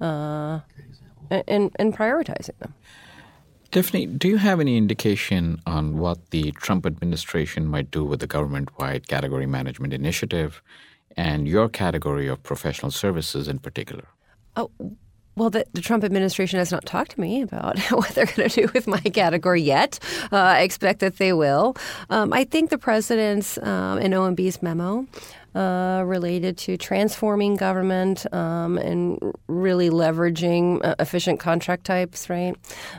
uh, 0.00 0.60
and 1.30 1.70
and 1.76 1.94
prioritizing 1.96 2.58
them. 2.58 2.74
Tiffany, 3.70 4.06
do 4.06 4.28
you 4.28 4.38
have 4.38 4.60
any 4.60 4.78
indication 4.78 5.60
on 5.66 5.98
what 5.98 6.30
the 6.30 6.52
Trump 6.52 6.86
administration 6.86 7.66
might 7.66 7.90
do 7.90 8.02
with 8.02 8.20
the 8.20 8.26
government 8.26 8.70
wide 8.78 9.08
category 9.08 9.46
management 9.46 9.92
initiative 9.92 10.62
and 11.18 11.46
your 11.46 11.68
category 11.68 12.28
of 12.28 12.42
professional 12.42 12.90
services 12.90 13.46
in 13.46 13.58
particular? 13.58 14.04
Oh, 14.56 14.70
well, 15.36 15.50
the, 15.50 15.66
the, 15.72 15.80
Trump 15.80 16.02
administration 16.02 16.58
has 16.58 16.72
not 16.72 16.84
talked 16.84 17.12
to 17.12 17.20
me 17.20 17.42
about 17.42 17.78
what 17.90 18.08
they're 18.10 18.26
going 18.26 18.48
to 18.48 18.66
do 18.66 18.70
with 18.72 18.86
my 18.86 19.00
category 19.00 19.62
yet. 19.62 19.98
Uh, 20.32 20.36
I 20.36 20.60
expect 20.62 21.00
that 21.00 21.18
they 21.18 21.32
will. 21.32 21.76
Um, 22.10 22.32
I 22.32 22.44
think 22.44 22.70
the 22.70 22.78
president's 22.78 23.58
um, 23.58 23.98
and 23.98 24.14
OMB's 24.14 24.62
memo 24.62 25.06
uh, 25.54 26.02
related 26.06 26.56
to 26.58 26.76
transforming 26.76 27.56
government 27.56 28.32
um, 28.32 28.78
and 28.78 29.18
really 29.48 29.90
leveraging 29.90 30.84
uh, 30.84 30.94
efficient 30.98 31.40
contract 31.40 31.84
types, 31.84 32.28
right? 32.28 32.54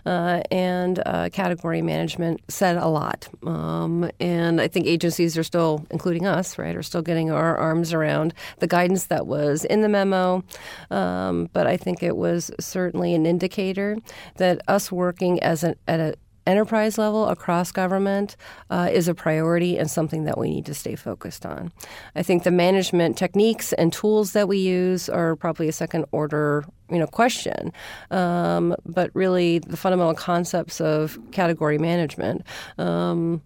Uh, 0.05 0.41
and 0.51 1.01
uh, 1.05 1.29
category 1.29 1.81
management 1.81 2.41
said 2.47 2.77
a 2.77 2.87
lot. 2.87 3.27
Um, 3.45 4.09
and 4.19 4.59
I 4.59 4.67
think 4.67 4.87
agencies 4.87 5.37
are 5.37 5.43
still, 5.43 5.85
including 5.91 6.25
us, 6.25 6.57
right, 6.57 6.75
are 6.75 6.83
still 6.83 7.01
getting 7.01 7.31
our 7.31 7.57
arms 7.57 7.93
around 7.93 8.33
the 8.59 8.67
guidance 8.67 9.05
that 9.05 9.27
was 9.27 9.65
in 9.65 9.81
the 9.81 9.89
memo. 9.89 10.43
Um, 10.91 11.49
but 11.53 11.67
I 11.67 11.77
think 11.77 12.03
it 12.03 12.17
was 12.17 12.51
certainly 12.59 13.13
an 13.13 13.25
indicator 13.25 13.97
that 14.37 14.61
us 14.67 14.91
working 14.91 15.41
as 15.41 15.63
an, 15.63 15.75
at 15.87 15.99
a 15.99 16.15
enterprise 16.47 16.97
level 16.97 17.27
across 17.27 17.71
government 17.71 18.35
uh, 18.69 18.89
is 18.91 19.07
a 19.07 19.13
priority 19.13 19.77
and 19.77 19.89
something 19.89 20.23
that 20.23 20.37
we 20.37 20.49
need 20.49 20.65
to 20.65 20.73
stay 20.73 20.95
focused 20.95 21.45
on. 21.45 21.71
I 22.15 22.23
think 22.23 22.43
the 22.43 22.51
management 22.51 23.17
techniques 23.17 23.73
and 23.73 23.91
tools 23.93 24.33
that 24.33 24.47
we 24.47 24.57
use 24.57 25.09
are 25.09 25.35
probably 25.35 25.67
a 25.67 25.73
second 25.73 26.05
order 26.11 26.65
you 26.89 26.97
know 26.97 27.07
question, 27.07 27.71
um, 28.11 28.75
but 28.85 29.11
really 29.13 29.59
the 29.59 29.77
fundamental 29.77 30.15
concepts 30.15 30.81
of 30.81 31.19
category 31.31 31.77
management. 31.77 32.43
Um, 32.77 33.41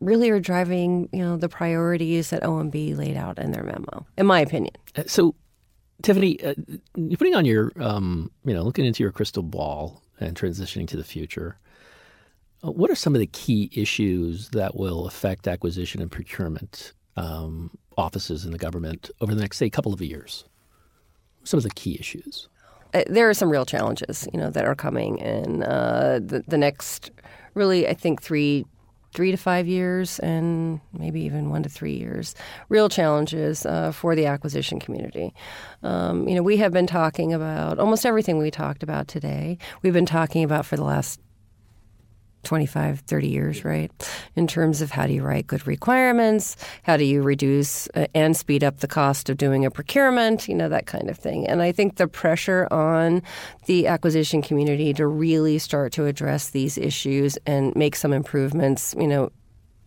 really 0.00 0.30
are 0.30 0.40
driving, 0.40 1.08
you 1.12 1.20
know, 1.20 1.36
the 1.36 1.48
priorities 1.48 2.30
that 2.30 2.42
OMB 2.42 2.96
laid 2.96 3.16
out 3.16 3.38
in 3.38 3.52
their 3.52 3.62
memo, 3.62 4.06
in 4.18 4.26
my 4.26 4.40
opinion. 4.40 4.74
Uh, 4.96 5.04
so, 5.06 5.34
Tiffany, 6.02 6.42
uh, 6.44 6.54
you're 6.96 7.16
putting 7.16 7.34
on 7.34 7.44
your, 7.44 7.72
um, 7.80 8.30
you 8.44 8.52
know, 8.52 8.62
looking 8.62 8.84
into 8.84 9.02
your 9.02 9.12
crystal 9.12 9.42
ball 9.42 10.02
and 10.20 10.36
transitioning 10.36 10.86
to 10.88 10.96
the 10.96 11.04
future. 11.04 11.58
Uh, 12.64 12.70
what 12.70 12.90
are 12.90 12.94
some 12.94 13.14
of 13.14 13.20
the 13.20 13.26
key 13.26 13.70
issues 13.72 14.48
that 14.50 14.76
will 14.76 15.06
affect 15.06 15.46
acquisition 15.46 16.00
and 16.00 16.10
procurement 16.10 16.92
um, 17.16 17.70
offices 17.98 18.44
in 18.44 18.52
the 18.52 18.58
government 18.58 19.10
over 19.20 19.34
the 19.34 19.40
next, 19.40 19.58
say, 19.58 19.68
couple 19.68 19.92
of 19.92 20.00
years? 20.00 20.44
Some 21.44 21.58
of 21.58 21.64
the 21.64 21.70
key 21.70 21.96
issues. 21.98 22.48
Uh, 22.94 23.02
there 23.08 23.28
are 23.28 23.34
some 23.34 23.50
real 23.50 23.66
challenges, 23.66 24.26
you 24.32 24.40
know, 24.40 24.50
that 24.50 24.64
are 24.64 24.74
coming 24.74 25.18
in 25.18 25.62
uh, 25.64 26.20
the, 26.24 26.42
the 26.46 26.56
next, 26.56 27.10
really, 27.54 27.88
I 27.88 27.94
think 27.94 28.22
three 28.22 28.66
three 29.14 29.30
to 29.30 29.36
five 29.36 29.68
years 29.68 30.18
and 30.18 30.80
maybe 30.92 31.20
even 31.20 31.48
one 31.48 31.62
to 31.62 31.68
three 31.68 31.96
years. 31.96 32.34
Real 32.68 32.88
challenges 32.88 33.64
uh, 33.64 33.92
for 33.92 34.16
the 34.16 34.26
acquisition 34.26 34.80
community. 34.80 35.32
Um, 35.84 36.28
you 36.28 36.34
know, 36.34 36.42
we 36.42 36.56
have 36.56 36.72
been 36.72 36.88
talking 36.88 37.32
about 37.32 37.78
almost 37.78 38.04
everything 38.04 38.38
we 38.38 38.50
talked 38.50 38.82
about 38.82 39.06
today. 39.06 39.56
We've 39.82 39.92
been 39.92 40.04
talking 40.04 40.42
about 40.42 40.66
for 40.66 40.74
the 40.74 40.82
last 40.82 41.20
25, 42.44 43.00
30 43.00 43.28
years, 43.28 43.64
right? 43.64 43.90
In 44.36 44.46
terms 44.46 44.80
of 44.80 44.90
how 44.90 45.06
do 45.06 45.12
you 45.12 45.22
write 45.22 45.46
good 45.46 45.66
requirements, 45.66 46.56
how 46.82 46.96
do 46.96 47.04
you 47.04 47.22
reduce 47.22 47.88
uh, 47.94 48.06
and 48.14 48.36
speed 48.36 48.62
up 48.62 48.80
the 48.80 48.88
cost 48.88 49.28
of 49.28 49.36
doing 49.36 49.64
a 49.64 49.70
procurement, 49.70 50.48
you 50.48 50.54
know, 50.54 50.68
that 50.68 50.86
kind 50.86 51.10
of 51.10 51.18
thing. 51.18 51.46
And 51.46 51.62
I 51.62 51.72
think 51.72 51.96
the 51.96 52.08
pressure 52.08 52.68
on 52.70 53.22
the 53.66 53.86
acquisition 53.86 54.42
community 54.42 54.92
to 54.94 55.06
really 55.06 55.58
start 55.58 55.92
to 55.94 56.06
address 56.06 56.50
these 56.50 56.78
issues 56.78 57.36
and 57.46 57.74
make 57.74 57.96
some 57.96 58.12
improvements, 58.12 58.94
you 58.98 59.06
know, 59.06 59.30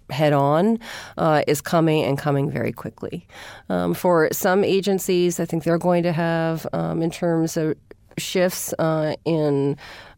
head 0.10 0.34
on 0.34 0.80
uh, 1.18 1.42
is 1.48 1.62
coming 1.62 2.04
and 2.04 2.18
coming 2.18 2.50
very 2.50 2.72
quickly. 2.72 3.28
Um, 3.70 3.94
for 3.94 4.30
some 4.32 4.64
agencies, 4.64 5.40
I 5.40 5.46
think 5.46 5.64
they're 5.64 5.78
going 5.78 6.04
to 6.04 6.14
have, 6.14 6.66
um, 6.74 7.02
in 7.02 7.12
terms 7.12 7.58
of 7.58 7.76
shifts 8.18 8.74
uh, 8.80 9.16
in 9.26 9.78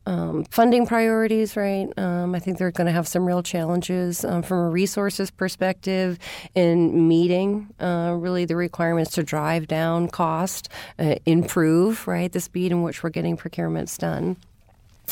um, 0.09 0.43
funding 0.45 0.87
priorities, 0.87 1.55
right? 1.55 1.87
Um, 1.97 2.33
I 2.33 2.39
think 2.39 2.57
they're 2.57 2.71
going 2.71 2.87
to 2.87 2.93
have 2.93 3.07
some 3.07 3.25
real 3.25 3.43
challenges 3.43 4.25
um, 4.25 4.41
from 4.41 4.57
a 4.57 4.69
resources 4.69 5.29
perspective 5.29 6.17
in 6.55 7.07
meeting 7.07 7.67
uh, 7.79 8.15
really 8.17 8.45
the 8.45 8.55
requirements 8.55 9.11
to 9.11 9.23
drive 9.23 9.67
down 9.67 10.07
cost, 10.07 10.67
uh, 10.97 11.15
improve, 11.27 12.07
right, 12.07 12.31
the 12.31 12.39
speed 12.39 12.71
in 12.71 12.81
which 12.81 13.03
we're 13.03 13.11
getting 13.11 13.37
procurements 13.37 13.97
done 13.99 14.35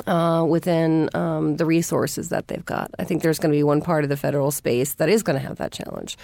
uh, 0.07 0.45
within 0.47 1.09
um, 1.13 1.57
the 1.57 1.65
resources 1.65 2.29
that 2.29 2.47
they've 2.47 2.65
got. 2.65 2.91
I 2.99 3.03
think 3.03 3.23
there's 3.23 3.39
going 3.39 3.51
to 3.51 3.57
be 3.57 3.63
one 3.63 3.81
part 3.81 4.03
of 4.03 4.09
the 4.09 4.17
federal 4.17 4.51
space 4.51 4.95
that 4.95 5.09
is 5.09 5.23
going 5.23 5.39
to 5.39 5.45
have 5.45 5.57
that 5.57 5.71
challenge. 5.71 6.17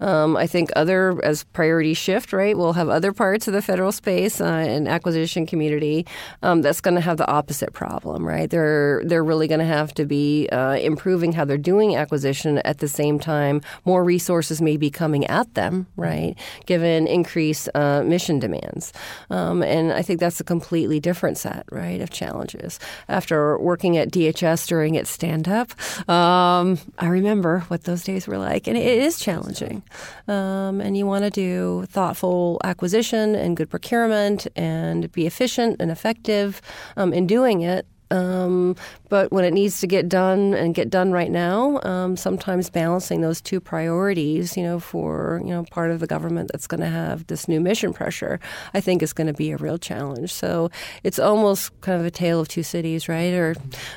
Um, 0.00 0.36
I 0.36 0.46
think 0.46 0.70
other, 0.76 1.20
as 1.24 1.44
priorities 1.44 1.98
shift, 1.98 2.32
right, 2.32 2.56
we'll 2.56 2.74
have 2.74 2.88
other 2.88 3.12
parts 3.12 3.48
of 3.48 3.54
the 3.54 3.62
federal 3.62 3.92
space 3.92 4.40
uh, 4.40 4.44
and 4.44 4.88
acquisition 4.88 5.46
community 5.46 6.06
um, 6.42 6.62
that's 6.62 6.80
going 6.80 6.94
to 6.94 7.00
have 7.00 7.16
the 7.16 7.28
opposite 7.28 7.72
problem, 7.72 8.26
right? 8.26 8.48
They're 8.48 9.02
they're 9.04 9.24
really 9.24 9.48
going 9.48 9.60
to 9.60 9.66
have 9.66 9.92
to 9.94 10.04
be 10.04 10.48
uh, 10.50 10.76
improving 10.76 11.32
how 11.32 11.44
they're 11.44 11.58
doing 11.58 11.96
acquisition 11.96 12.58
at 12.58 12.78
the 12.78 12.88
same 12.88 13.18
time. 13.18 13.60
More 13.84 14.04
resources 14.04 14.60
may 14.62 14.76
be 14.76 14.90
coming 14.90 15.26
at 15.26 15.54
them, 15.54 15.86
right, 15.96 16.34
given 16.66 17.06
increased 17.06 17.68
uh, 17.74 18.02
mission 18.02 18.38
demands, 18.38 18.92
um, 19.30 19.62
and 19.62 19.92
I 19.92 20.02
think 20.02 20.20
that's 20.20 20.40
a 20.40 20.44
completely 20.44 21.00
different 21.00 21.38
set, 21.38 21.64
right, 21.70 22.00
of 22.00 22.10
challenges 22.10 22.78
after 23.18 23.58
working 23.58 23.96
at 23.96 24.12
DHS 24.12 24.68
during 24.68 24.94
its 24.94 25.10
stand 25.10 25.48
up. 25.48 25.72
Um, 26.08 26.78
I 27.00 27.08
remember 27.08 27.64
what 27.66 27.82
those 27.82 28.04
days 28.04 28.28
were 28.28 28.38
like, 28.38 28.68
and 28.68 28.76
it 28.76 28.86
is 28.86 29.18
challenging. 29.18 29.82
Um, 30.28 30.80
and 30.80 30.96
you 30.96 31.04
want 31.04 31.24
to 31.24 31.30
do 31.30 31.84
thoughtful 31.86 32.60
acquisition 32.62 33.34
and 33.34 33.56
good 33.56 33.70
procurement 33.70 34.46
and 34.54 35.10
be 35.10 35.26
efficient 35.26 35.82
and 35.82 35.90
effective 35.90 36.62
um, 36.96 37.12
in 37.12 37.26
doing 37.26 37.62
it 37.62 37.86
um, 38.12 38.76
but 39.08 39.32
when 39.32 39.44
it 39.44 39.52
needs 39.52 39.80
to 39.80 39.86
get 39.86 40.08
done 40.08 40.54
and 40.54 40.74
get 40.74 40.90
done 40.90 41.12
right 41.12 41.30
now, 41.30 41.80
um, 41.82 42.16
sometimes 42.16 42.70
balancing 42.70 43.20
those 43.20 43.40
two 43.40 43.60
priorities, 43.60 44.56
you 44.56 44.62
know, 44.62 44.78
for 44.78 45.40
you 45.44 45.50
know 45.50 45.64
part 45.70 45.90
of 45.90 46.00
the 46.00 46.06
government 46.06 46.50
that's 46.52 46.66
going 46.66 46.80
to 46.80 46.88
have 46.88 47.26
this 47.26 47.48
new 47.48 47.60
mission 47.60 47.92
pressure, 47.92 48.40
I 48.74 48.80
think 48.80 49.02
is 49.02 49.12
going 49.12 49.26
to 49.26 49.32
be 49.32 49.50
a 49.50 49.56
real 49.56 49.78
challenge. 49.78 50.32
So 50.32 50.70
it's 51.02 51.18
almost 51.18 51.78
kind 51.80 52.00
of 52.00 52.06
a 52.06 52.10
tale 52.10 52.40
of 52.40 52.48
two 52.48 52.62
cities, 52.62 53.08
right? 53.08 53.32
Or 53.32 53.54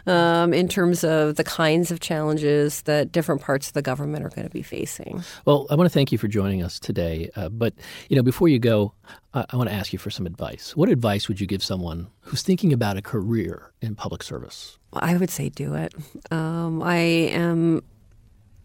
um, 0.08 0.54
in 0.54 0.68
terms 0.68 1.04
of 1.04 1.36
the 1.36 1.44
kinds 1.44 1.92
of 1.92 2.00
challenges 2.00 2.82
that 2.84 3.12
different 3.12 3.42
parts 3.42 3.68
of 3.68 3.74
the 3.74 3.82
government 3.82 4.26
are 4.26 4.30
going 4.30 4.48
to 4.48 4.54
be 4.54 4.64
facing. 4.64 5.24
Well, 5.46 5.68
I 5.70 5.76
want 5.76 5.90
to 5.90 5.94
thank 5.94 6.12
you 6.12 6.18
for 6.18 6.28
joining 6.28 6.64
us 6.64 6.80
today. 6.80 7.30
Uh, 7.36 7.50
but 7.50 7.74
you 8.10 8.16
know, 8.16 8.24
before 8.24 8.48
you 8.48 8.60
go, 8.60 8.94
I, 9.34 9.46
I 9.50 9.56
want 9.56 9.70
to 9.70 9.76
ask 9.76 9.94
you 9.94 10.00
for 10.00 10.10
some 10.10 10.26
advice. 10.26 10.76
What 10.76 10.90
advice 10.90 11.28
would 11.28 11.40
you 11.40 11.48
give 11.48 11.64
someone 11.64 12.08
who's 12.22 12.42
thinking 12.42 12.74
about 12.74 12.98
a 12.98 13.02
career 13.02 13.72
in 13.82 13.96
public 13.96 14.24
service? 14.24 14.78
I 14.94 15.18
would 15.18 15.30
say 15.30 15.50
do 15.50 15.74
it. 15.76 15.94
Um, 16.32 16.82
I 16.84 16.98
am 16.98 17.84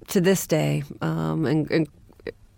to 0.09 0.21
this 0.21 0.47
day, 0.47 0.85
um, 1.01 1.47
and, 1.47 1.71
and 1.71 1.89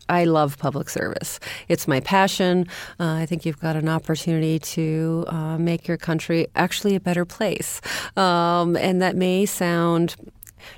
I 0.09 0.25
love 0.25 0.59
public 0.59 0.89
service. 0.89 1.39
It's 1.69 1.87
my 1.87 2.01
passion. 2.01 2.67
Uh, 2.99 3.13
I 3.13 3.27
think 3.27 3.45
you've 3.45 3.61
got 3.61 3.77
an 3.77 3.89
opportunity 3.89 4.59
to 4.59 5.25
uh, 5.29 5.59
make 5.59 5.87
your 5.87 5.99
country 5.99 6.47
actually 6.55 6.95
a 6.95 7.01
better 7.01 7.25
place. 7.25 7.81
Um, 8.17 8.77
and 8.77 9.03
that 9.03 9.17
may 9.17 9.45
sound 9.45 10.17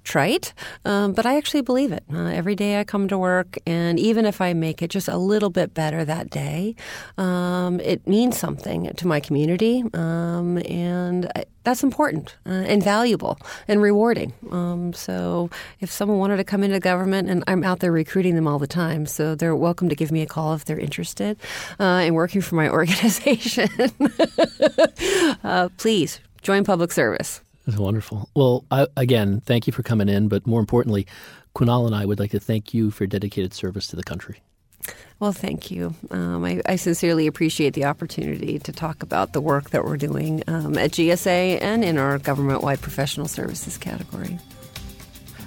trite, 0.04 0.52
um, 0.84 1.12
but 1.12 1.26
I 1.26 1.36
actually 1.36 1.62
believe 1.62 1.92
it. 1.92 2.04
Uh, 2.12 2.26
every 2.26 2.54
day 2.54 2.80
I 2.80 2.84
come 2.84 3.08
to 3.08 3.18
work, 3.18 3.58
and 3.66 3.98
even 3.98 4.26
if 4.26 4.40
I 4.40 4.52
make 4.52 4.82
it 4.82 4.90
just 4.90 5.08
a 5.08 5.16
little 5.16 5.50
bit 5.50 5.74
better 5.74 6.04
that 6.04 6.30
day, 6.30 6.74
um, 7.18 7.80
it 7.80 8.06
means 8.06 8.38
something 8.38 8.90
to 8.96 9.06
my 9.06 9.20
community, 9.20 9.84
um, 9.94 10.58
and 10.58 11.30
I, 11.36 11.44
that's 11.64 11.82
important 11.82 12.36
uh, 12.46 12.50
and 12.50 12.82
valuable 12.82 13.38
and 13.68 13.82
rewarding. 13.82 14.32
Um, 14.50 14.92
so 14.92 15.50
if 15.80 15.90
someone 15.90 16.18
wanted 16.18 16.38
to 16.38 16.44
come 16.44 16.62
into 16.62 16.80
government, 16.80 17.28
and 17.28 17.44
I'm 17.46 17.64
out 17.64 17.80
there 17.80 17.92
recruiting 17.92 18.34
them 18.34 18.46
all 18.46 18.58
the 18.58 18.66
time, 18.66 19.06
so 19.06 19.34
they're 19.34 19.56
welcome 19.56 19.88
to 19.88 19.94
give 19.94 20.10
me 20.10 20.22
a 20.22 20.26
call 20.26 20.54
if 20.54 20.64
they're 20.64 20.78
interested 20.78 21.36
uh, 21.78 22.02
in 22.04 22.14
working 22.14 22.40
for 22.40 22.54
my 22.54 22.68
organization. 22.78 23.68
uh, 25.44 25.68
please 25.76 26.20
join 26.42 26.64
public 26.64 26.92
service. 26.92 27.42
That's 27.70 27.78
wonderful. 27.78 28.28
Well, 28.34 28.64
I, 28.72 28.88
again, 28.96 29.42
thank 29.46 29.68
you 29.68 29.72
for 29.72 29.84
coming 29.84 30.08
in, 30.08 30.26
but 30.26 30.44
more 30.44 30.58
importantly, 30.58 31.06
Kunal 31.54 31.86
and 31.86 31.94
I 31.94 32.04
would 32.04 32.18
like 32.18 32.32
to 32.32 32.40
thank 32.40 32.74
you 32.74 32.90
for 32.90 33.06
dedicated 33.06 33.54
service 33.54 33.86
to 33.88 33.96
the 33.96 34.02
country. 34.02 34.40
Well, 35.20 35.30
thank 35.30 35.70
you. 35.70 35.94
Um, 36.10 36.44
I, 36.44 36.62
I, 36.66 36.74
sincerely 36.74 37.28
appreciate 37.28 37.74
the 37.74 37.84
opportunity 37.84 38.58
to 38.58 38.72
talk 38.72 39.04
about 39.04 39.34
the 39.34 39.40
work 39.40 39.70
that 39.70 39.84
we're 39.84 39.98
doing 39.98 40.42
um, 40.48 40.76
at 40.76 40.90
GSA 40.90 41.62
and 41.62 41.84
in 41.84 41.96
our 41.96 42.18
government 42.18 42.62
wide 42.62 42.80
professional 42.80 43.28
services 43.28 43.78
category. 43.78 44.40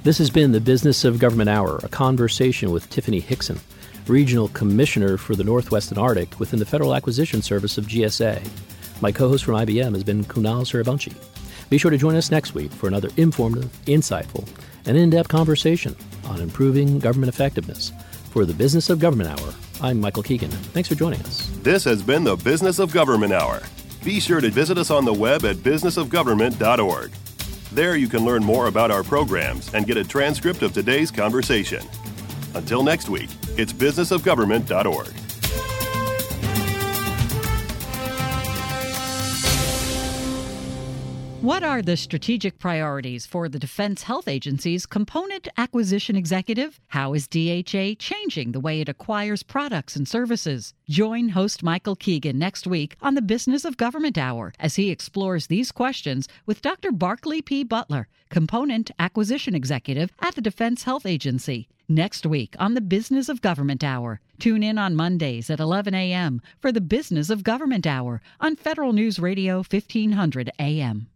This 0.04 0.18
has 0.20 0.30
been 0.30 0.54
the 0.54 0.62
Business 0.62 1.04
of 1.04 1.20
Government 1.20 1.50
Hour, 1.50 1.82
a 1.84 1.90
conversation 1.90 2.72
with 2.72 2.90
Tiffany 2.90 3.22
Hixson, 3.22 3.60
Regional 4.08 4.48
Commissioner 4.50 5.18
for 5.18 5.36
the 5.36 5.44
Northwest 5.44 5.90
and 5.90 5.98
Arctic 5.98 6.40
within 6.40 6.60
the 6.60 6.66
Federal 6.66 6.96
Acquisition 6.96 7.42
Service 7.42 7.78
of 7.78 7.88
GSA. 7.88 8.48
My 9.02 9.12
co 9.12 9.28
host 9.28 9.44
from 9.44 9.56
IBM 9.56 9.94
has 9.94 10.06
been 10.06 10.24
Kunal 10.24 10.62
Suryavanshi. 10.62 11.14
Be 11.74 11.80
sure 11.80 11.90
to 11.90 11.98
join 11.98 12.16
us 12.16 12.30
next 12.30 12.54
week 12.54 12.72
for 12.72 12.88
another 12.88 13.10
informative, 13.18 13.72
insightful, 13.88 14.48
and 14.86 14.96
in 14.96 15.10
depth 15.10 15.28
conversation 15.28 15.96
on 16.28 16.40
improving 16.40 17.00
government 17.00 17.34
effectiveness. 17.34 17.92
For 18.30 18.46
the 18.46 18.54
Business 18.54 18.92
of 18.92 19.00
Government 19.00 19.32
Hour, 19.32 19.56
I'm 19.82 20.00
Michael 20.00 20.22
Keegan. 20.22 20.52
Thanks 20.52 20.88
for 20.88 20.94
joining 20.94 21.20
us. 21.22 21.50
This 21.64 21.84
has 21.86 22.04
been 22.04 22.24
the 22.24 22.36
Business 22.36 22.78
of 22.78 22.94
Government 22.94 23.34
Hour. 23.34 23.64
Be 24.04 24.20
sure 24.20 24.40
to 24.40 24.52
visit 24.52 24.78
us 24.78 24.92
on 24.92 25.04
the 25.04 25.14
web 25.14 25.46
at 25.46 25.56
businessofgovernment.org. 25.56 27.12
There 27.72 27.96
you 27.96 28.08
can 28.08 28.24
learn 28.24 28.44
more 28.44 28.68
about 28.68 28.92
our 28.92 29.04
programs 29.04 29.74
and 29.74 29.88
get 29.88 29.98
a 29.98 30.04
transcript 30.04 30.62
of 30.62 30.74
today's 30.74 31.10
conversation. 31.10 31.84
Until 32.54 32.84
next 32.84 33.10
week, 33.10 33.32
it's 33.58 33.74
businessofgovernment.org. 33.74 35.33
What 41.44 41.62
are 41.62 41.82
the 41.82 41.98
strategic 41.98 42.58
priorities 42.58 43.26
for 43.26 43.50
the 43.50 43.60
Defense 43.60 44.04
Health 44.04 44.30
Agency's 44.30 44.86
component 44.86 45.50
acquisition 45.58 46.16
executive? 46.16 46.80
How 46.88 47.14
is 47.14 47.28
DHA 47.28 47.96
changing 48.00 48.54
the 48.54 48.62
way 48.62 48.80
it 48.80 48.88
acquires 48.88 49.44
products 49.44 49.98
and 49.98 50.08
services? 50.08 50.74
Join 50.88 51.28
host 51.28 51.62
Michael 51.62 51.98
Keegan 51.98 52.40
next 52.40 52.66
week 52.66 52.96
on 53.02 53.16
the 53.16 53.22
Business 53.22 53.66
of 53.66 53.76
Government 53.76 54.18
Hour 54.18 54.54
as 54.58 54.76
he 54.76 54.90
explores 54.90 55.48
these 55.48 55.74
questions 55.74 56.30
with 56.46 56.62
Dr. 56.62 56.94
Barclay 56.94 57.42
P. 57.42 57.66
Butler, 57.66 58.08
component 58.30 58.92
acquisition 58.98 59.54
executive 59.54 60.14
at 60.22 60.36
the 60.36 60.42
Defense 60.42 60.84
Health 60.84 61.06
Agency. 61.06 61.68
Next 61.90 62.26
week 62.26 62.56
on 62.58 62.74
the 62.74 62.80
Business 62.80 63.28
of 63.28 63.42
Government 63.42 63.84
Hour. 63.84 64.22
Tune 64.40 64.64
in 64.64 64.78
on 64.78 64.96
Mondays 64.96 65.50
at 65.50 65.60
11 65.60 65.94
a.m. 65.94 66.42
for 66.62 66.72
the 66.72 66.80
Business 66.80 67.30
of 67.30 67.44
Government 67.44 67.86
Hour 67.86 68.22
on 68.40 68.56
Federal 68.56 68.94
News 68.94 69.20
Radio 69.20 69.58
1500 69.58 70.50
AM. 70.58 71.10